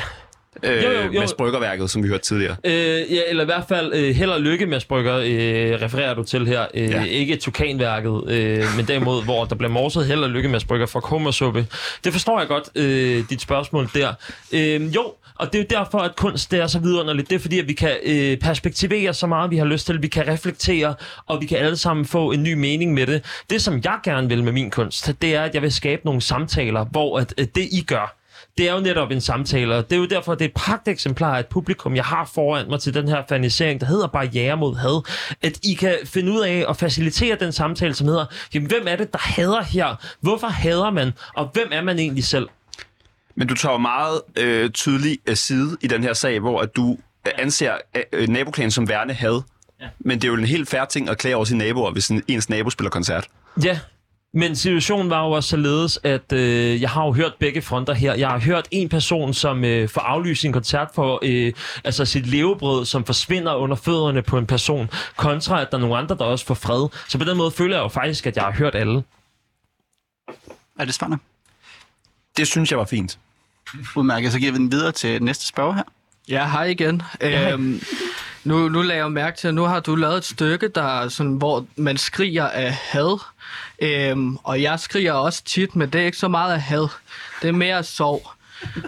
øh, 0.62 0.84
Jo, 0.84 0.90
jo, 0.90 1.00
jo. 1.12 1.20
Mads 1.20 1.34
Bryggerværket, 1.34 1.90
som 1.90 2.02
vi 2.02 2.08
hørte 2.08 2.24
tidligere. 2.24 2.56
Øh, 2.64 2.72
ja, 3.12 3.20
eller 3.28 3.42
i 3.42 3.46
hvert 3.46 3.64
fald 3.68 3.92
øh, 3.94 4.14
held 4.14 4.30
og 4.30 4.40
lykke 4.40 4.66
med 4.66 4.80
Brygger, 4.88 5.16
øh, 5.16 5.82
refererer 5.82 6.14
du 6.14 6.22
til 6.22 6.46
her. 6.46 6.66
Øh, 6.74 6.90
ja. 6.90 7.04
Ikke 7.04 7.36
Tukanværket, 7.36 8.30
øh, 8.30 8.64
men 8.76 8.88
derimod, 8.88 9.24
hvor 9.28 9.44
der 9.44 9.54
bliver 9.54 9.70
morset 9.70 10.06
held 10.06 10.24
og 10.24 10.30
lykke 10.30 10.48
med 10.48 10.60
Brygger 10.68 10.86
fra 10.86 11.00
kummersuppe. 11.00 11.66
Det 12.04 12.12
forstår 12.12 12.38
jeg 12.38 12.48
godt, 12.48 12.70
øh, 12.74 13.24
dit 13.30 13.40
spørgsmål 13.40 13.88
der. 13.94 14.12
Øh, 14.52 14.94
jo, 14.94 15.12
og 15.34 15.52
det 15.52 15.58
er 15.58 15.62
jo 15.62 15.82
derfor, 15.82 15.98
at 15.98 16.16
kunst 16.16 16.50
det 16.50 16.60
er 16.60 16.66
så 16.66 16.78
vidunderligt. 16.78 17.30
Det 17.30 17.36
er 17.36 17.40
fordi, 17.40 17.58
at 17.58 17.68
vi 17.68 17.72
kan 17.72 17.96
øh, 18.04 18.36
perspektivere 18.36 19.14
så 19.14 19.26
meget, 19.26 19.50
vi 19.50 19.56
har 19.56 19.64
lyst 19.64 19.86
til. 19.86 20.02
Vi 20.02 20.08
kan 20.08 20.28
reflektere, 20.28 20.94
og 21.26 21.40
vi 21.40 21.46
kan 21.46 21.58
alle 21.58 21.76
sammen 21.76 22.04
få 22.06 22.32
en 22.32 22.42
ny 22.42 22.52
mening 22.54 22.94
med 22.94 23.06
det. 23.06 23.24
Det, 23.50 23.62
som 23.62 23.80
jeg 23.84 23.98
gerne 24.04 24.28
vil 24.28 24.44
med 24.44 24.52
min 24.52 24.70
kunst, 24.70 25.12
det 25.22 25.34
er, 25.34 25.42
at 25.42 25.54
jeg 25.54 25.62
vil 25.62 25.72
skabe 25.72 26.02
nogle 26.04 26.20
samtaler, 26.20 26.84
hvor 26.84 27.18
at, 27.18 27.34
at 27.38 27.54
det, 27.54 27.68
I 27.72 27.84
gør, 27.86 28.16
det 28.58 28.68
er 28.68 28.74
jo 28.74 28.80
netop 28.80 29.10
en 29.10 29.20
samtale, 29.20 29.74
og 29.74 29.90
det 29.90 29.96
er 29.96 30.00
jo 30.00 30.06
derfor, 30.06 30.34
det 30.34 30.44
er 30.44 30.48
et 30.48 30.54
pragteksemplar 30.54 31.36
af 31.36 31.40
et 31.40 31.46
publikum, 31.46 31.96
jeg 31.96 32.04
har 32.04 32.30
foran 32.34 32.68
mig 32.68 32.80
til 32.80 32.94
den 32.94 33.08
her 33.08 33.22
fanisering, 33.28 33.80
der 33.80 33.86
hedder 33.86 34.06
Barriere 34.06 34.56
mod 34.56 34.76
had, 34.76 35.02
at 35.42 35.58
I 35.62 35.74
kan 35.74 35.94
finde 36.04 36.32
ud 36.32 36.40
af 36.40 36.64
at 36.68 36.76
facilitere 36.76 37.36
den 37.40 37.52
samtale, 37.52 37.94
som 37.94 38.06
hedder, 38.06 38.26
jamen, 38.54 38.68
hvem 38.68 38.82
er 38.86 38.96
det, 38.96 39.12
der 39.12 39.18
hader 39.18 39.62
her? 39.62 39.96
Hvorfor 40.20 40.46
hader 40.46 40.90
man? 40.90 41.12
Og 41.34 41.50
hvem 41.52 41.68
er 41.72 41.82
man 41.82 41.98
egentlig 41.98 42.24
selv? 42.24 42.48
Men 43.34 43.48
du 43.48 43.54
tager 43.54 43.72
jo 43.72 43.78
meget 43.78 44.20
øh, 44.38 44.70
tydelig 44.70 45.18
øh, 45.26 45.36
side 45.36 45.76
i 45.80 45.86
den 45.86 46.02
her 46.02 46.12
sag, 46.12 46.40
hvor 46.40 46.60
at 46.60 46.76
du 46.76 46.96
øh, 47.26 47.32
anser 47.38 47.74
øh, 48.12 48.28
naboklagen 48.28 48.70
som 48.70 48.88
værende 48.88 49.14
had. 49.14 49.42
Ja. 49.80 49.86
Men 49.98 50.18
det 50.18 50.24
er 50.24 50.28
jo 50.28 50.38
en 50.38 50.44
helt 50.44 50.68
færre 50.68 50.86
ting 50.86 51.08
at 51.08 51.18
klage 51.18 51.36
over 51.36 51.44
sine 51.44 51.64
naboer, 51.64 51.90
hvis 51.90 52.08
en, 52.08 52.22
ens 52.28 52.48
nabo 52.48 52.70
spiller 52.70 52.90
koncert. 52.90 53.26
Ja, 53.64 53.78
men 54.34 54.56
situationen 54.56 55.10
var 55.10 55.24
jo 55.24 55.30
også 55.30 55.48
således, 55.48 55.98
at 56.02 56.32
øh, 56.32 56.82
jeg 56.82 56.90
har 56.90 57.04
jo 57.04 57.12
hørt 57.12 57.34
begge 57.38 57.62
fronter 57.62 57.92
her. 57.94 58.14
Jeg 58.14 58.28
har 58.28 58.38
hørt 58.38 58.68
en 58.70 58.88
person, 58.88 59.34
som 59.34 59.64
øh, 59.64 59.88
får 59.88 60.00
aflyst 60.00 60.40
sin 60.40 60.52
koncert 60.52 60.88
for 60.94 61.18
øh, 61.22 61.52
altså 61.84 62.04
sit 62.04 62.26
levebrød, 62.26 62.84
som 62.84 63.04
forsvinder 63.04 63.54
under 63.54 63.76
fødderne 63.76 64.22
på 64.22 64.38
en 64.38 64.46
person, 64.46 64.90
kontra 65.16 65.60
at 65.60 65.70
der 65.70 65.76
er 65.76 65.80
nogle 65.80 65.96
andre, 65.96 66.16
der 66.16 66.24
også 66.24 66.46
får 66.46 66.54
fred. 66.54 66.88
Så 67.08 67.18
på 67.18 67.24
den 67.24 67.36
måde 67.36 67.50
føler 67.50 67.76
jeg 67.76 67.82
jo 67.82 67.88
faktisk, 67.88 68.26
at 68.26 68.36
jeg 68.36 68.44
har 68.44 68.52
hørt 68.52 68.74
alle. 68.74 69.02
Er 70.78 70.84
det 70.84 70.94
spændende? 70.94 71.22
Det 72.36 72.46
synes 72.46 72.70
jeg 72.70 72.78
var 72.78 72.84
fint. 72.84 73.18
Udmærket, 73.96 74.32
så 74.32 74.38
giver 74.38 74.52
vi 74.52 74.58
den 74.58 74.72
videre 74.72 74.92
til 74.92 75.22
næste 75.22 75.46
spørger 75.46 75.72
her. 75.72 75.82
Ja, 76.28 76.48
hej 76.48 76.64
igen. 76.64 77.02
hej. 77.20 77.52
Øhm, 77.52 77.82
nu, 78.44 78.68
nu 78.68 78.82
lagde 78.82 79.02
jeg 79.02 79.12
mærke 79.12 79.36
til, 79.38 79.48
at 79.48 79.54
nu 79.54 79.62
har 79.62 79.80
du 79.80 79.94
lavet 79.94 80.16
et 80.16 80.24
stykke, 80.24 80.68
der 80.68 81.08
sådan, 81.08 81.32
hvor 81.32 81.66
man 81.76 81.96
skriger 81.96 82.48
af 82.48 82.72
had. 82.72 83.20
Øhm, 83.82 84.36
og 84.36 84.62
jeg 84.62 84.80
skriger 84.80 85.12
også 85.12 85.44
tit, 85.44 85.76
men 85.76 85.90
det 85.90 86.00
er 86.00 86.04
ikke 86.04 86.18
så 86.18 86.28
meget 86.28 86.54
af 86.54 86.60
had. 86.60 86.88
Det 87.42 87.48
er 87.48 87.52
mere 87.52 87.84
sorg. 87.84 88.30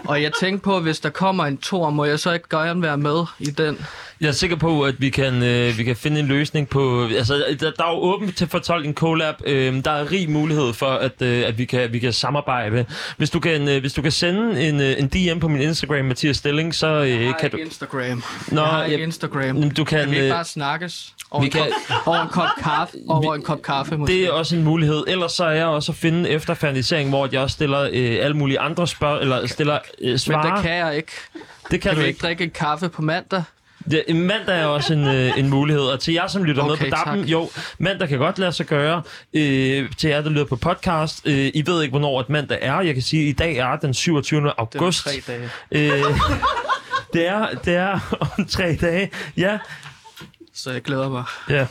Og 0.05 0.21
jeg 0.21 0.31
tænkte 0.39 0.63
på, 0.63 0.77
at 0.77 0.83
hvis 0.83 0.99
der 0.99 1.09
kommer 1.09 1.45
en 1.45 1.57
tor, 1.57 1.89
må 1.89 2.05
jeg 2.05 2.19
så 2.19 2.31
ikke 2.31 2.47
gerne 2.49 2.81
være 2.81 2.97
med 2.97 3.23
i 3.39 3.45
den? 3.45 3.85
Jeg 4.21 4.27
er 4.27 4.31
sikker 4.31 4.55
på, 4.55 4.81
at 4.81 4.95
vi 5.01 5.09
kan, 5.09 5.43
øh, 5.43 5.77
vi 5.77 5.83
kan 5.83 5.95
finde 5.95 6.19
en 6.19 6.27
løsning 6.27 6.69
på... 6.69 7.07
Altså, 7.17 7.33
der, 7.59 7.71
der 7.71 7.83
er 7.83 7.91
jo 7.91 7.97
åbent 7.97 8.37
til 8.37 8.47
fortolkning 8.47 8.95
collab. 8.95 9.35
Øh, 9.45 9.83
der 9.85 9.91
er 9.91 10.11
rig 10.11 10.29
mulighed 10.29 10.73
for, 10.73 10.85
at, 10.85 11.21
øh, 11.21 11.47
at 11.47 11.57
vi, 11.57 11.65
kan, 11.65 11.93
vi 11.93 11.99
kan 11.99 12.13
samarbejde. 12.13 12.85
Hvis 13.17 13.29
du 13.29 13.39
kan, 13.39 13.69
øh, 13.69 13.79
hvis 13.81 13.93
du 13.93 14.01
kan 14.01 14.11
sende 14.11 14.67
en, 14.67 14.81
øh, 14.81 14.95
en 14.99 15.07
DM 15.07 15.39
på 15.39 15.47
min 15.47 15.61
Instagram, 15.61 16.05
Mathias 16.05 16.37
Stilling, 16.37 16.75
så 16.75 16.87
øh, 16.87 17.09
Jeg 17.09 17.19
har 17.25 17.33
kan 17.39 17.45
ikke 17.47 17.57
du... 17.57 17.61
Instagram. 17.61 18.23
Nå, 18.51 18.61
jeg 18.61 18.69
har 18.69 18.83
ikke 18.83 18.97
ja, 18.97 19.03
Instagram. 19.03 19.69
du 19.69 19.83
kan, 19.83 19.99
kan 19.99 20.11
vi 20.11 20.15
ikke 20.15 20.27
øh, 20.27 20.33
bare 20.33 20.45
snakkes? 20.45 21.13
Over, 21.35 21.41
vi 21.41 21.45
en, 21.47 21.51
kan- 21.51 21.71
kop, 21.87 22.07
over 22.07 22.21
en 22.21 22.29
kop 22.29 22.49
kaffe? 22.63 22.97
Over 23.07 23.35
en 23.35 23.41
kop 23.41 23.61
kaffe, 23.61 23.97
måske? 23.97 24.13
Det 24.13 24.23
er 24.25 24.31
også 24.31 24.55
en 24.55 24.63
mulighed. 24.63 25.03
Ellers 25.07 25.31
så 25.31 25.45
er 25.45 25.51
jeg 25.51 25.65
også 25.65 25.91
at 25.91 25.95
finde 25.95 26.29
efter 26.29 26.53
fanisering, 26.53 27.09
hvor 27.09 27.29
jeg 27.31 27.41
også 27.41 27.53
stiller 27.53 27.81
øh, 27.81 28.17
alle 28.21 28.37
mulige 28.37 28.59
andre 28.59 28.87
spørg... 28.87 29.21
Eller 29.21 29.47
stiller 29.47 29.79
øh, 30.01 30.17
svar. 30.17 30.43
Men 30.43 30.53
det 30.55 30.61
kan 30.63 30.75
jeg 30.75 30.95
ikke. 30.95 31.11
Det 31.33 31.41
kan, 31.71 31.79
kan 31.81 31.91
du 31.93 31.97
ikke. 31.99 32.07
ikke 32.07 32.19
drikke 32.21 32.43
en 32.43 32.49
kaffe 32.49 32.89
på 32.89 33.01
mandag? 33.01 33.43
Det, 33.91 34.15
mandag 34.15 34.59
er 34.61 34.65
også 34.65 34.93
en, 34.93 35.07
øh, 35.07 35.39
en 35.39 35.49
mulighed, 35.49 35.83
og 35.83 35.99
til 35.99 36.13
jer, 36.13 36.27
som 36.27 36.43
lytter 36.43 36.63
okay, 36.63 36.71
med 36.83 36.91
på 36.91 36.95
Dappen, 36.95 37.19
tak. 37.23 37.31
jo, 37.31 37.49
mandag 37.79 38.07
kan 38.09 38.17
godt 38.19 38.39
lade 38.39 38.51
sig 38.51 38.65
gøre. 38.65 39.01
Øh, 39.33 39.89
til 39.97 40.09
jer, 40.09 40.21
der 40.21 40.29
lytter 40.29 40.45
på 40.45 40.55
podcast, 40.55 41.21
øh, 41.25 41.51
I 41.53 41.63
ved 41.65 41.81
ikke, 41.81 41.91
hvornår 41.91 42.19
et 42.19 42.29
mandag 42.29 42.57
er. 42.61 42.81
Jeg 42.81 42.93
kan 42.93 43.03
sige, 43.03 43.23
at 43.23 43.29
i 43.29 43.31
dag 43.31 43.57
er 43.57 43.75
den 43.75 43.93
27. 43.93 44.51
august. 44.57 45.03
tre 45.03 45.11
dage. 45.27 45.49
Øh, 45.71 46.03
det, 47.13 47.27
er, 47.27 47.47
det 47.65 47.75
er 47.75 47.99
om 48.37 48.45
tre 48.45 48.75
dage, 48.81 49.11
ja. 49.37 49.57
Så 50.55 50.71
jeg 50.71 50.81
glæder 50.81 51.09
mig. 51.09 51.23
Ja. 51.49 51.67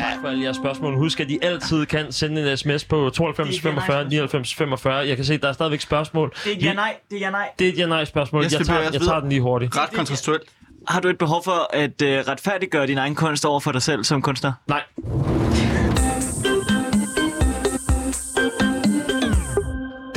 Tak 0.00 0.20
for 0.20 0.28
alle 0.28 0.42
jeres 0.44 0.56
spørgsmål. 0.56 0.96
Husk, 0.96 1.20
at 1.20 1.30
I 1.30 1.38
altid 1.42 1.86
kan 1.86 2.12
sende 2.12 2.50
en 2.50 2.56
sms 2.56 2.84
på 2.84 3.10
92 3.10 3.60
45 3.60 4.08
99 4.08 4.54
45. 4.54 5.08
Jeg 5.08 5.16
kan 5.16 5.24
se, 5.24 5.38
der 5.38 5.48
er 5.48 5.52
stadigvæk 5.52 5.80
spørgsmål. 5.80 6.32
Det 6.44 6.52
er 6.52 6.56
et 6.56 6.62
ja-nej. 6.62 6.96
Det 7.10 7.16
er 7.16 7.20
ja-nej. 7.20 7.48
Det 7.58 7.68
er 7.68 7.72
et 7.72 7.78
ja-nej-spørgsmål. 7.78 8.42
Jeg, 8.42 8.52
Jeg 8.52 8.58
jeg, 8.58 8.66
tager, 8.66 8.80
jeg 8.92 9.00
tager 9.00 9.20
den 9.20 9.28
lige 9.28 9.40
hurtigt. 9.40 9.76
Ret 9.76 9.90
kontrastuelt. 9.92 10.42
Har 10.88 11.00
du 11.00 11.08
et 11.08 11.18
behov 11.18 11.44
for 11.44 11.76
at 11.76 12.02
øh, 12.02 12.18
retfærdiggøre 12.28 12.86
din 12.86 12.98
egen 12.98 13.14
kunst 13.14 13.44
over 13.44 13.60
for 13.60 13.72
dig 13.72 13.82
selv 13.82 14.04
som 14.04 14.22
kunstner? 14.22 14.52
Nej. 14.66 14.82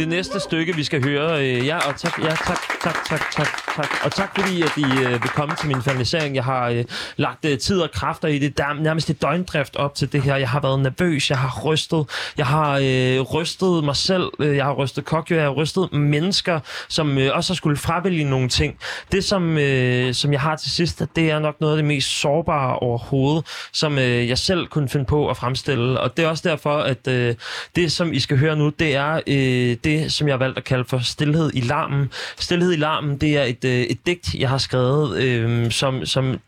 Det 0.01 0.09
næste 0.09 0.39
stykke, 0.39 0.75
vi 0.75 0.83
skal 0.83 1.03
høre... 1.03 1.45
Øh, 1.45 1.67
ja, 1.67 1.77
og 1.77 1.95
tak, 1.97 2.19
ja, 2.23 2.29
tak, 2.29 2.57
tak, 2.83 2.95
tak, 3.09 3.31
tak, 3.31 3.47
tak. 3.75 3.87
Og 4.03 4.11
tak 4.11 4.39
fordi, 4.39 4.61
at 4.61 4.71
I 4.77 4.83
øh, 4.83 5.11
vil 5.11 5.29
komme 5.35 5.55
til 5.55 5.67
min 5.67 5.81
fanisering. 5.81 6.35
Jeg 6.35 6.43
har 6.43 6.69
øh, 6.69 6.85
lagt 7.17 7.45
øh, 7.45 7.57
tid 7.57 7.79
og 7.81 7.91
kræfter 7.91 8.27
i 8.27 8.39
det. 8.39 8.57
Der 8.57 8.73
nærmest 8.73 9.09
et 9.09 9.21
døgndrift 9.21 9.75
op 9.75 9.95
til 9.95 10.11
det 10.13 10.21
her. 10.21 10.35
Jeg 10.35 10.49
har 10.49 10.59
været 10.59 10.79
nervøs, 10.79 11.29
jeg 11.29 11.37
har 11.37 11.61
rystet. 11.65 12.05
Jeg 12.37 12.45
har 12.45 12.79
øh, 12.83 13.21
rystet 13.21 13.83
mig 13.83 13.95
selv. 13.95 14.23
Øh, 14.39 14.55
Jeg 14.57 14.65
har 14.65 14.73
rystet 14.73 15.05
kokjo, 15.05 15.35
Jeg 15.35 15.43
har 15.43 15.51
rystet 15.51 15.93
mennesker, 15.93 16.59
som 16.89 17.17
øh, 17.17 17.35
også 17.35 17.53
har 17.53 17.55
skulle 17.55 17.77
fravælge 17.77 18.23
nogle 18.23 18.49
ting. 18.49 18.77
Det, 19.11 19.23
som, 19.23 19.57
øh, 19.57 20.13
som 20.13 20.33
jeg 20.33 20.41
har 20.41 20.55
til 20.55 20.71
sidst, 20.71 21.03
det 21.15 21.31
er 21.31 21.39
nok 21.39 21.61
noget 21.61 21.73
af 21.73 21.77
det 21.77 21.85
mest 21.85 22.19
sårbare 22.21 22.79
overhovedet, 22.79 23.45
som 23.73 23.97
øh, 23.97 24.29
jeg 24.29 24.37
selv 24.37 24.67
kunne 24.67 24.89
finde 24.89 25.05
på 25.05 25.29
at 25.29 25.37
fremstille. 25.37 25.99
Og 25.99 26.17
det 26.17 26.25
er 26.25 26.29
også 26.29 26.49
derfor, 26.49 26.77
at 26.77 27.07
øh, 27.07 27.35
det, 27.75 27.91
som 27.91 28.13
I 28.13 28.19
skal 28.19 28.37
høre 28.37 28.55
nu, 28.55 28.69
det 28.69 28.95
er 28.95 29.19
øh, 29.27 29.77
det, 29.83 29.90
som 30.09 30.27
jeg 30.27 30.33
har 30.33 30.37
valgt 30.37 30.57
at 30.57 30.63
kalde 30.63 30.85
for 30.85 30.99
Stilhed 30.99 31.51
i 31.53 31.61
larmen. 31.61 32.11
Stilhed 32.39 32.73
i 32.73 32.75
larmen, 32.75 33.17
det 33.17 33.37
er 33.37 33.43
et, 33.43 33.65
øh, 33.65 33.81
et 33.81 34.05
digt, 34.05 34.33
jeg 34.33 34.49
har 34.49 34.57
skrevet, 34.57 35.17
øh, 35.17 35.71
som, 35.71 36.05
som 36.05 36.39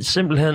simpelthen 0.00 0.54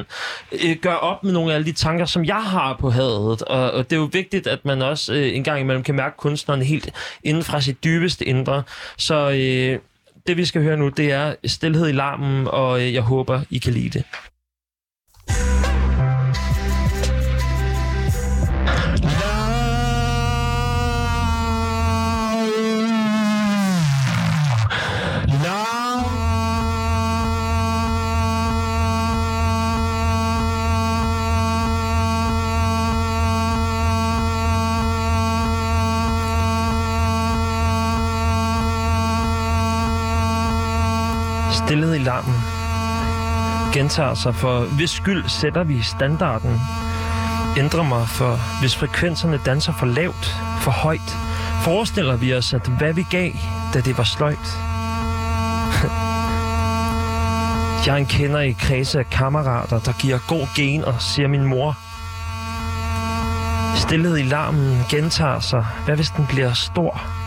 øh, 0.51 0.75
gør 0.81 0.93
op 0.93 1.23
med 1.23 1.33
nogle 1.33 1.53
af 1.53 1.65
de 1.65 1.71
tanker, 1.71 2.05
som 2.05 2.25
jeg 2.25 2.43
har 2.43 2.77
på 2.79 2.89
hadet. 2.89 3.41
Og, 3.41 3.71
og 3.71 3.89
det 3.89 3.95
er 3.95 3.99
jo 3.99 4.09
vigtigt, 4.13 4.47
at 4.47 4.65
man 4.65 4.81
også 4.81 5.13
øh, 5.13 5.35
en 5.35 5.43
gang 5.43 5.61
imellem 5.61 5.83
kan 5.83 5.95
mærke 5.95 6.17
kunstneren 6.17 6.61
helt 6.61 6.89
inden 7.23 7.43
fra 7.43 7.61
sit 7.61 7.83
dybeste 7.83 8.25
indre. 8.25 8.63
Så 8.97 9.29
øh, 9.29 9.79
det, 10.27 10.37
vi 10.37 10.45
skal 10.45 10.61
høre 10.61 10.77
nu, 10.77 10.89
det 10.89 11.11
er 11.11 11.35
Stilhed 11.45 11.87
i 11.87 11.91
larmen, 11.91 12.47
og 12.47 12.81
øh, 12.81 12.93
jeg 12.93 13.01
håber, 13.01 13.41
I 13.49 13.57
kan 13.57 13.73
lide 13.73 13.89
det. 13.89 14.03
Larmen 42.03 42.35
gentager 43.73 44.13
sig, 44.13 44.35
for 44.35 44.59
hvis 44.59 44.89
skyld 44.89 45.29
sætter 45.29 45.63
vi 45.63 45.81
standarden. 45.81 46.61
Ændrer 47.57 47.83
mig, 47.83 48.07
for 48.07 48.59
hvis 48.59 48.75
frekvenserne 48.75 49.39
danser 49.45 49.73
for 49.73 49.85
lavt, 49.85 50.35
for 50.61 50.71
højt, 50.71 51.17
forestiller 51.61 52.15
vi 52.15 52.33
os, 52.33 52.53
at 52.53 52.67
hvad 52.67 52.93
vi 52.93 53.05
gav, 53.11 53.31
da 53.73 53.81
det 53.81 53.97
var 53.97 54.03
sløjt. 54.03 54.47
Jeg 57.85 57.93
er 57.93 57.97
en 57.97 58.05
kender 58.05 58.39
i 58.39 58.51
kredse 58.51 58.99
af 58.99 59.09
kammerater, 59.09 59.79
der 59.79 59.93
giver 60.01 60.19
god 60.27 60.47
gen 60.55 60.85
og 60.85 61.01
siger 61.01 61.27
min 61.27 61.43
mor. 61.43 61.77
Stillet 63.75 64.19
i 64.19 64.23
larmen 64.23 64.79
gentager 64.89 65.39
sig. 65.39 65.65
Hvad 65.85 65.95
hvis 65.95 66.09
den 66.09 66.25
bliver 66.25 66.53
stor? 66.53 67.20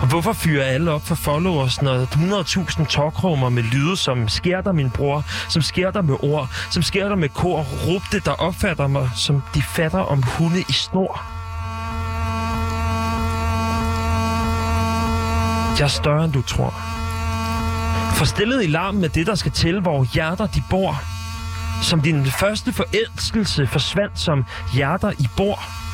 Og 0.00 0.06
hvorfor 0.06 0.32
fyrer 0.32 0.64
alle 0.64 0.90
op 0.90 1.06
for 1.06 1.14
followers, 1.14 1.82
når 1.82 2.04
100.000 2.04 2.86
talkrummer 2.86 3.48
med 3.48 3.62
lyde, 3.62 3.96
som 3.96 4.28
sker 4.28 4.60
der 4.60 4.72
min 4.72 4.90
bror, 4.90 5.24
som 5.48 5.62
sker 5.62 5.90
der 5.90 6.02
med 6.02 6.16
ord, 6.22 6.48
som 6.70 6.82
sker 6.82 7.08
der 7.08 7.16
med 7.16 7.28
kor, 7.28 7.62
råbte, 7.62 8.20
der 8.20 8.30
opfatter 8.30 8.86
mig, 8.86 9.10
som 9.16 9.42
de 9.54 9.62
fatter 9.62 9.98
om 9.98 10.22
hunde 10.22 10.60
i 10.60 10.72
snor. 10.72 11.38
Jeg 15.78 15.84
er 15.84 15.88
større, 15.88 16.24
end 16.24 16.32
du 16.32 16.42
tror. 16.42 16.74
Forstillet 18.14 18.64
i 18.64 18.66
larmen 18.66 19.00
med 19.00 19.08
det, 19.08 19.26
der 19.26 19.34
skal 19.34 19.52
til, 19.52 19.80
hvor 19.80 20.04
hjerter 20.14 20.46
de 20.46 20.62
bor. 20.70 21.02
Som 21.82 22.00
din 22.00 22.26
første 22.26 22.72
forelskelse 22.72 23.66
forsvandt 23.66 24.18
som 24.18 24.44
hjerter 24.74 25.12
i 25.18 25.28
bor. 25.36 25.87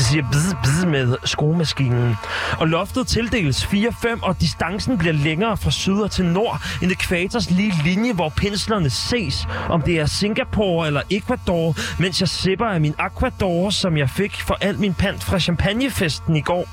Det 0.00 0.08
siger 0.08 0.24
bzz, 0.30 0.54
bzz 0.62 0.84
med 0.84 1.16
skruemaskinen. 1.24 2.16
Og 2.58 2.68
loftet 2.68 3.06
tildeles 3.06 3.64
4-5, 3.64 4.18
og 4.22 4.40
distancen 4.40 4.98
bliver 4.98 5.12
længere 5.12 5.56
fra 5.56 5.70
syd 5.70 6.08
til 6.08 6.24
nord. 6.24 6.62
En 6.82 6.90
ekvators 6.90 7.50
lige 7.50 7.74
linje, 7.84 8.12
hvor 8.12 8.28
penslerne 8.28 8.90
ses. 8.90 9.48
Om 9.68 9.82
det 9.82 10.00
er 10.00 10.06
Singapore 10.06 10.86
eller 10.86 11.02
Ecuador, 11.10 11.76
mens 11.98 12.20
jeg 12.20 12.28
sipper 12.28 12.66
af 12.66 12.80
min 12.80 12.94
Aquador, 12.98 13.70
som 13.70 13.96
jeg 13.96 14.10
fik 14.10 14.40
for 14.40 14.56
al 14.60 14.78
min 14.78 14.94
pant 14.94 15.24
fra 15.24 15.38
champagnefesten 15.38 16.36
i 16.36 16.40
går. 16.40 16.68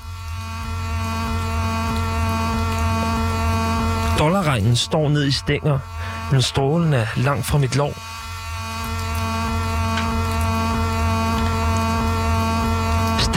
Dollarregnen 4.18 4.76
står 4.76 5.08
ned 5.08 5.26
i 5.26 5.32
stænger, 5.32 5.78
men 6.32 6.42
strålen 6.42 6.92
er 6.92 7.06
langt 7.16 7.46
fra 7.46 7.58
mit 7.58 7.76
lov. 7.76 8.07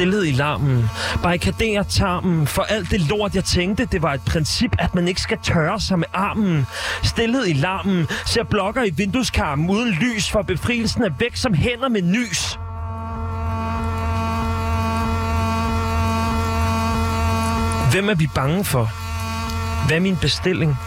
Stillhed 0.02 0.24
i 0.24 0.32
larmen. 0.32 0.90
Barrikaderer 1.24 1.84
tarmen. 1.84 2.48
For 2.48 2.62
alt 2.62 2.92
det 2.92 3.02
lort, 3.02 3.36
jeg 3.36 3.44
tænkte, 3.44 3.86
det 3.86 4.02
var 4.02 4.14
et 4.14 4.22
princip, 4.22 4.76
at 4.80 4.96
man 4.96 5.08
ikke 5.08 5.22
skal 5.22 5.38
tørre 5.44 5.80
sig 5.80 6.00
med 6.00 6.08
armen. 6.14 6.66
Stillhed 7.04 7.48
i 7.48 7.54
larmen. 7.54 8.08
Ser 8.26 8.44
blokker 8.44 8.84
i 8.84 8.90
vindueskarmen 8.90 9.70
uden 9.70 9.92
lys, 9.92 10.32
for 10.32 10.42
befrielsen 10.42 11.04
er 11.04 11.10
væk 11.20 11.36
som 11.36 11.54
hænder 11.54 11.90
med 11.90 12.02
nys. 12.02 12.60
Hvem 17.92 18.10
er 18.10 18.16
vi 18.16 18.28
bange 18.36 18.66
for? 18.66 18.90
Hvad 19.88 19.98
er 19.98 20.02
min 20.02 20.18
bestilling? 20.18 20.78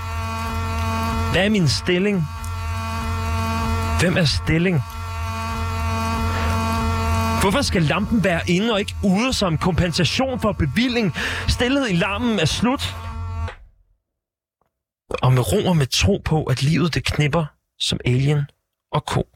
Hvad 1.32 1.44
er 1.44 1.48
min 1.48 1.68
stilling? 1.68 2.28
Hvem 4.00 4.16
er 4.16 4.24
stilling? 4.24 4.82
Hvorfor 7.44 7.62
skal 7.62 7.82
lampen 7.82 8.24
være 8.24 8.40
inde 8.48 8.72
og 8.72 8.80
ikke 8.80 8.94
ude 9.02 9.32
som 9.32 9.58
kompensation 9.58 10.40
for 10.40 10.52
bevilling? 10.52 11.12
Stillet 11.48 11.90
i 11.90 11.94
larmen 11.94 12.38
er 12.38 12.44
slut. 12.44 12.94
Og 15.22 15.32
med 15.32 15.52
ro 15.52 15.68
og 15.68 15.76
med 15.76 15.86
tro 15.86 16.22
på, 16.24 16.44
at 16.44 16.62
livet 16.62 16.94
det 16.94 17.04
knipper 17.04 17.44
som 17.80 18.00
alien 18.04 18.42
og 18.92 19.04
ko. 19.06 19.33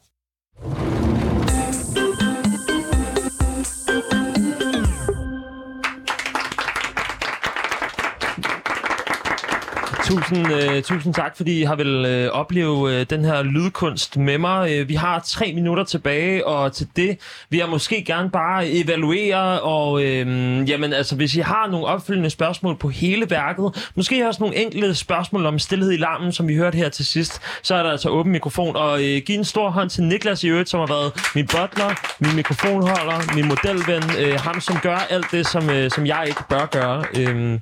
Tusind, 10.09 10.53
øh, 10.53 10.83
tusind 10.83 11.15
tak, 11.15 11.37
fordi 11.37 11.61
I 11.61 11.63
har 11.65 11.77
vel 11.77 12.05
øh, 12.05 12.31
opleve 12.31 12.95
øh, 12.95 13.07
den 13.11 13.25
her 13.25 13.43
lydkunst 13.43 14.17
med 14.17 14.39
mig. 14.39 14.73
Øh, 14.73 14.89
vi 14.89 14.95
har 14.95 15.21
tre 15.21 15.53
minutter 15.55 15.85
tilbage, 15.85 16.47
og 16.47 16.73
til 16.73 16.89
det 16.97 17.19
vil 17.51 17.59
jeg 17.59 17.69
måske 17.69 18.05
gerne 18.05 18.31
bare 18.31 18.69
evaluere, 18.69 19.61
og 19.61 20.05
øh, 20.05 20.27
jamen, 20.71 20.93
altså, 20.93 21.17
hvis 21.17 21.35
I 21.35 21.41
har 21.41 21.67
nogle 21.67 21.87
opfølgende 21.87 22.31
spørgsmål 22.31 22.77
på 22.77 22.89
hele 22.89 23.31
værket, 23.31 23.91
måske 23.95 24.29
også 24.29 24.43
nogle 24.43 24.57
enkelte 24.57 24.95
spørgsmål 24.95 25.47
om 25.47 25.59
stillhed 25.59 25.93
i 25.93 25.97
larmen, 25.97 26.33
som 26.33 26.49
vi 26.49 26.57
hørte 26.57 26.77
her 26.77 26.89
til 26.89 27.07
sidst, 27.07 27.41
så 27.63 27.75
er 27.75 27.83
der 27.83 27.91
altså 27.91 28.09
åben 28.09 28.33
mikrofon, 28.33 28.77
og 28.77 29.05
øh, 29.05 29.23
giv 29.27 29.39
en 29.39 29.45
stor 29.45 29.71
hånd 29.71 29.91
til 29.91 30.03
Niklas 30.05 30.45
i 30.45 30.49
øvrigt, 30.49 30.69
som 30.69 30.81
har 30.81 30.87
været 30.87 31.13
min 31.35 31.47
butler, 31.47 31.95
min 32.21 32.37
mikrofonholder, 32.37 33.35
min 33.35 33.49
modelven, 33.49 34.03
øh, 34.19 34.41
ham 34.41 34.61
som 34.61 34.77
gør 34.83 34.97
alt 34.97 35.27
det, 35.31 35.47
som, 35.47 35.71
øh, 35.71 35.91
som 35.91 36.07
jeg 36.07 36.25
ikke 36.29 36.43
bør 36.49 36.67
gøre. 36.67 37.05
Øh, 37.17 37.61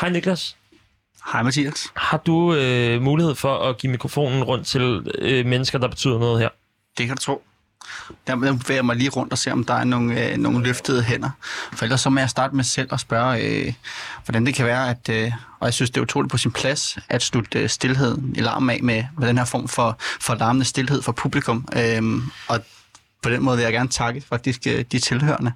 hej 0.00 0.10
Niklas. 0.10 0.59
Hej 1.26 1.42
Mathias. 1.42 1.86
Har 1.96 2.16
du 2.16 2.54
øh, 2.54 3.02
mulighed 3.02 3.34
for 3.34 3.58
at 3.58 3.78
give 3.78 3.90
mikrofonen 3.90 4.44
rundt 4.44 4.66
til 4.66 5.12
øh, 5.18 5.46
mennesker, 5.46 5.78
der 5.78 5.88
betyder 5.88 6.18
noget 6.18 6.40
her? 6.40 6.48
Det 6.98 7.06
kan 7.06 7.16
du 7.16 7.22
tro. 7.22 7.42
Der 8.26 8.36
bevæger 8.36 8.74
jeg 8.74 8.84
mig 8.84 8.96
lige 8.96 9.10
rundt 9.10 9.32
og 9.32 9.38
se, 9.38 9.52
om 9.52 9.64
der 9.64 9.74
er 9.74 9.84
nogle, 9.84 10.30
øh, 10.30 10.36
nogle 10.36 10.64
løftede 10.64 11.02
hænder. 11.02 11.30
For 11.72 11.84
ellers 11.84 12.00
så 12.00 12.10
må 12.10 12.20
jeg 12.20 12.30
starte 12.30 12.56
med 12.56 12.64
selv 12.64 12.88
at 12.92 13.00
spørge, 13.00 13.40
øh, 13.40 13.72
hvordan 14.24 14.46
det 14.46 14.54
kan 14.54 14.66
være, 14.66 14.90
at, 14.90 15.08
øh, 15.08 15.32
og 15.60 15.66
jeg 15.66 15.74
synes, 15.74 15.90
det 15.90 15.96
er 15.96 16.02
utroligt 16.02 16.30
på 16.30 16.38
sin 16.38 16.52
plads, 16.52 16.98
at 17.08 17.22
slutte 17.22 17.58
øh, 17.58 17.68
stillheden 17.68 18.34
i 18.36 18.40
larm 18.40 18.70
af 18.70 18.80
med, 18.82 19.04
med 19.18 19.28
den 19.28 19.38
her 19.38 19.44
form 19.44 19.68
for, 19.68 19.96
for 20.00 20.34
larmende 20.34 20.64
stillhed 20.64 21.02
for 21.02 21.12
publikum. 21.12 21.68
Øh, 21.76 22.02
og 22.48 22.60
på 23.22 23.30
den 23.30 23.42
måde 23.42 23.56
vil 23.56 23.62
jeg 23.62 23.72
gerne 23.72 23.88
takke 23.88 24.20
faktisk 24.20 24.66
øh, 24.66 24.84
de 24.92 24.98
tilhørende. 24.98 25.52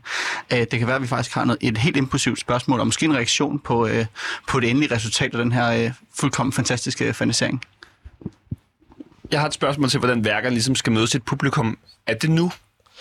Øh, 0.52 0.58
det 0.58 0.78
kan 0.78 0.86
være, 0.86 0.96
at 0.96 1.02
vi 1.02 1.06
faktisk 1.06 1.34
har 1.34 1.44
noget, 1.44 1.58
et 1.60 1.78
helt 1.78 1.96
impulsivt 1.96 2.40
spørgsmål, 2.40 2.80
og 2.80 2.86
måske 2.86 3.06
en 3.06 3.14
reaktion 3.14 3.58
på, 3.58 3.86
øh, 3.86 4.06
på 4.48 4.60
det 4.60 4.70
endelige 4.70 4.94
resultat 4.94 5.34
af 5.34 5.38
den 5.38 5.52
her 5.52 5.92
fuldkommen 6.20 6.52
fantastiske 6.52 7.14
fanisering. 7.14 7.62
Jeg 9.30 9.40
har 9.40 9.46
et 9.46 9.54
spørgsmål 9.54 9.90
til, 9.90 9.98
hvordan 9.98 10.24
værkerne 10.24 10.54
ligesom 10.54 10.74
skal 10.74 10.92
møde 10.92 11.06
sit 11.06 11.22
publikum. 11.22 11.78
Er 12.06 12.14
det 12.14 12.30
nu, 12.30 12.52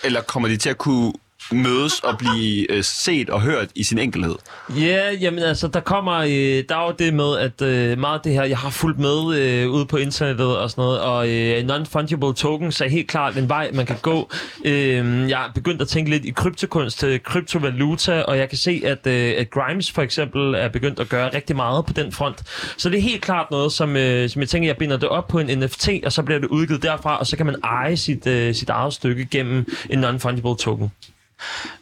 eller 0.04 0.20
kommer 0.20 0.48
de 0.48 0.56
til 0.56 0.70
at 0.70 0.78
kunne 0.78 1.12
mødes 1.52 2.00
og 2.00 2.18
blive 2.18 2.72
øh, 2.72 2.84
set 2.84 3.30
og 3.30 3.40
hørt 3.40 3.68
i 3.74 3.84
sin 3.84 3.98
enkelhed? 3.98 4.34
Ja, 4.68 5.12
jamen 5.12 5.38
altså, 5.42 5.68
der 5.68 5.80
kommer, 5.80 6.14
øh, 6.14 6.64
der 6.68 6.76
er 6.76 6.86
jo 6.86 6.94
det 6.98 7.14
med, 7.14 7.38
at 7.38 7.62
øh, 7.62 7.98
meget 7.98 8.18
af 8.18 8.22
det 8.24 8.32
her, 8.32 8.44
jeg 8.44 8.58
har 8.58 8.70
fulgt 8.70 8.98
med 8.98 9.38
øh, 9.38 9.70
ude 9.70 9.86
på 9.86 9.96
internettet 9.96 10.58
og 10.58 10.70
sådan 10.70 10.82
noget, 10.82 11.00
og 11.00 11.28
øh, 11.28 11.64
non-fungible 11.68 12.34
tokens 12.34 12.80
er 12.80 12.88
helt 12.88 13.08
klart 13.08 13.36
en 13.36 13.48
vej, 13.48 13.70
man 13.74 13.86
kan 13.86 13.96
gå. 14.02 14.30
Øh, 14.64 15.30
jeg 15.30 15.46
er 15.46 15.52
begyndt 15.54 15.82
at 15.82 15.88
tænke 15.88 16.10
lidt 16.10 16.24
i 16.24 16.30
kryptokunst 16.30 16.98
til 16.98 17.22
kryptovaluta, 17.22 18.22
og 18.22 18.38
jeg 18.38 18.48
kan 18.48 18.58
se, 18.58 18.82
at, 18.84 19.06
øh, 19.06 19.34
at 19.38 19.50
Grimes 19.50 19.90
for 19.90 20.02
eksempel 20.02 20.54
er 20.54 20.68
begyndt 20.68 21.00
at 21.00 21.08
gøre 21.08 21.34
rigtig 21.34 21.56
meget 21.56 21.86
på 21.86 21.92
den 21.92 22.12
front. 22.12 22.42
Så 22.76 22.88
det 22.88 22.98
er 22.98 23.02
helt 23.02 23.22
klart 23.22 23.50
noget, 23.50 23.72
som, 23.72 23.96
øh, 23.96 24.28
som 24.28 24.40
jeg 24.40 24.48
tænker, 24.48 24.68
jeg 24.68 24.76
binder 24.76 24.96
det 24.96 25.08
op 25.08 25.28
på 25.28 25.38
en 25.38 25.58
NFT, 25.58 25.88
og 26.04 26.12
så 26.12 26.22
bliver 26.22 26.38
det 26.40 26.48
udgivet 26.48 26.82
derfra, 26.82 27.18
og 27.18 27.26
så 27.26 27.36
kan 27.36 27.46
man 27.46 27.56
eje 27.64 27.96
sit, 27.96 28.26
øh, 28.26 28.54
sit 28.54 28.68
eget 28.68 28.92
stykke 28.92 29.26
gennem 29.30 29.66
en 29.90 30.04
non-fungible 30.04 30.56
token. 30.56 30.90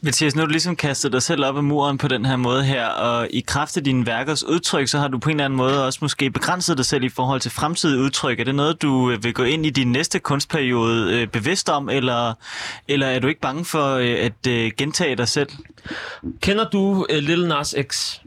Mathias, 0.00 0.34
nu 0.34 0.40
har 0.40 0.46
du 0.46 0.50
ligesom 0.50 0.76
kastet 0.76 1.12
dig 1.12 1.22
selv 1.22 1.44
op 1.44 1.57
ad 1.57 1.62
muren 1.62 1.98
på 1.98 2.09
den 2.09 2.24
her 2.24 2.36
måde 2.36 2.64
her, 2.64 2.86
og 2.86 3.28
i 3.30 3.40
kraft 3.40 3.76
af 3.76 3.84
dine 3.84 4.07
værkers 4.07 4.44
udtryk, 4.44 4.88
så 4.88 4.98
har 4.98 5.09
du 5.09 5.18
på 5.18 5.30
en 5.30 5.36
eller 5.36 5.44
anden 5.44 5.57
måde 5.57 5.86
også 5.86 5.98
måske 6.03 6.30
begrænset 6.30 6.76
dig 6.76 6.86
selv 6.86 7.05
i 7.05 7.09
forhold 7.09 7.40
til 7.40 7.50
fremtidige 7.50 8.00
udtryk. 8.00 8.40
Er 8.40 8.44
det 8.44 8.55
noget, 8.55 8.82
du 8.82 9.11
øh, 9.11 9.24
vil 9.24 9.34
gå 9.34 9.42
ind 9.42 9.66
i 9.66 9.70
din 9.70 9.92
næste 9.92 10.18
kunstperiode 10.18 11.20
øh, 11.20 11.26
bevidst 11.26 11.68
om, 11.68 11.88
eller, 11.88 12.34
eller 12.88 13.07
er 13.07 13.18
du 13.18 13.28
ikke 13.28 13.40
bange 13.40 13.64
for 13.64 13.94
øh, 13.94 14.16
at 14.18 14.46
øh, 14.48 14.72
gentage 14.76 15.16
dig 15.16 15.28
selv? 15.28 15.48
Kender 16.40 16.68
du 16.68 17.07
uh, 17.12 17.16
Lil 17.16 17.48
Nas 17.48 17.74
X? 17.82 18.18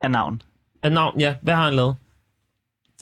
Af 0.00 0.10
navn? 0.10 0.42
Af 0.82 0.92
navn, 0.92 1.20
ja. 1.20 1.34
Hvad 1.42 1.54
har 1.54 1.64
han 1.64 1.74
lavet? 1.74 1.96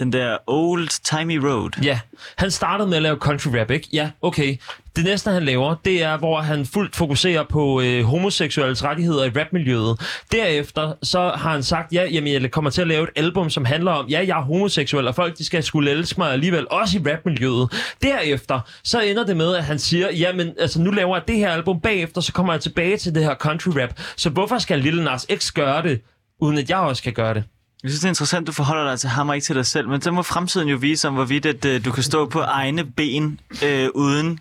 Den 0.00 0.12
der 0.12 0.36
Old 0.46 0.88
Timey 1.04 1.36
Road. 1.36 1.70
Ja, 1.84 2.00
han 2.36 2.50
startede 2.50 2.88
med 2.88 2.96
at 2.96 3.02
lave 3.02 3.16
country 3.16 3.48
rap, 3.48 3.70
ikke? 3.70 3.88
Ja, 3.92 4.10
okay. 4.22 4.56
Det 4.96 5.04
næste, 5.04 5.30
han 5.30 5.42
laver, 5.42 5.74
det 5.84 6.02
er, 6.02 6.16
hvor 6.16 6.40
han 6.40 6.66
fuldt 6.66 6.96
fokuserer 6.96 7.44
på 7.44 7.80
øh, 7.80 8.04
homoseksuelles 8.04 8.84
rettigheder 8.84 9.24
i 9.24 9.28
rapmiljøet. 9.28 10.00
Derefter, 10.32 10.92
så 11.02 11.20
har 11.20 11.50
han 11.50 11.62
sagt, 11.62 11.92
ja, 11.92 12.04
jamen, 12.04 12.42
jeg 12.42 12.50
kommer 12.50 12.70
til 12.70 12.80
at 12.80 12.88
lave 12.88 13.02
et 13.02 13.10
album, 13.16 13.50
som 13.50 13.64
handler 13.64 13.92
om, 13.92 14.06
ja, 14.06 14.24
jeg 14.26 14.38
er 14.38 14.42
homoseksuel, 14.42 15.08
og 15.08 15.14
folk, 15.14 15.38
de 15.38 15.44
skal 15.44 15.62
skulle 15.62 15.90
elske 15.90 16.20
mig 16.20 16.32
alligevel, 16.32 16.66
også 16.70 16.98
i 16.98 17.12
rapmiljøet. 17.12 17.72
Derefter, 18.02 18.60
så 18.84 19.00
ender 19.00 19.26
det 19.26 19.36
med, 19.36 19.54
at 19.54 19.64
han 19.64 19.78
siger, 19.78 20.10
jamen, 20.12 20.54
altså, 20.58 20.80
nu 20.80 20.90
laver 20.90 21.16
jeg 21.16 21.28
det 21.28 21.36
her 21.36 21.50
album, 21.50 21.80
bagefter, 21.80 22.20
så 22.20 22.32
kommer 22.32 22.52
jeg 22.52 22.60
tilbage 22.60 22.96
til 22.96 23.14
det 23.14 23.24
her 23.24 23.34
country 23.34 23.68
rap. 23.68 24.00
Så 24.16 24.30
hvorfor 24.30 24.58
skal 24.58 24.78
Lil 24.78 25.02
Nas 25.02 25.26
X 25.36 25.52
gøre 25.52 25.82
det, 25.82 26.00
uden 26.40 26.58
at 26.58 26.70
jeg 26.70 26.78
også 26.78 27.02
kan 27.02 27.12
gøre 27.12 27.34
det? 27.34 27.44
Jeg 27.82 27.90
synes, 27.90 28.00
det 28.00 28.06
er 28.06 28.10
interessant, 28.10 28.42
at 28.42 28.46
du 28.46 28.52
forholder 28.52 28.90
dig 28.90 29.00
til 29.00 29.08
ham 29.08 29.28
og 29.28 29.34
ikke 29.34 29.44
til 29.44 29.56
dig 29.56 29.66
selv, 29.66 29.88
men 29.88 30.02
så 30.02 30.10
må 30.10 30.22
fremtiden 30.22 30.68
jo 30.68 30.76
vise 30.76 31.08
om, 31.08 31.14
hvorvidt 31.14 31.46
at, 31.46 31.64
øh, 31.64 31.84
du 31.84 31.92
kan 31.92 32.02
stå 32.02 32.26
på 32.26 32.40
egne 32.40 32.84
ben 32.84 33.40
øh, 33.64 33.88
uden 33.94 34.38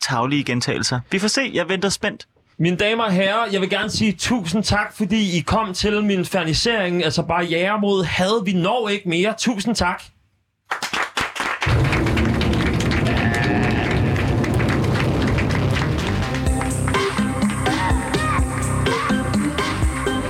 taglige 0.00 0.44
gentagelser. 0.44 1.00
Vi 1.10 1.18
får 1.18 1.28
se, 1.28 1.50
jeg 1.54 1.68
venter 1.68 1.88
spændt. 1.88 2.26
Mine 2.58 2.76
damer 2.76 3.04
og 3.04 3.12
herrer, 3.12 3.46
jeg 3.52 3.60
vil 3.60 3.70
gerne 3.70 3.90
sige 3.90 4.12
tusind 4.12 4.64
tak, 4.64 4.96
fordi 4.96 5.38
I 5.38 5.40
kom 5.40 5.74
til 5.74 6.04
min 6.04 6.24
fernisering, 6.24 7.04
altså 7.04 7.22
barriere 7.22 7.80
mod 7.80 8.04
had. 8.04 8.44
Vi 8.44 8.52
når 8.52 8.88
ikke 8.88 9.08
mere. 9.08 9.34
Tusind 9.38 9.74
tak. 9.74 10.02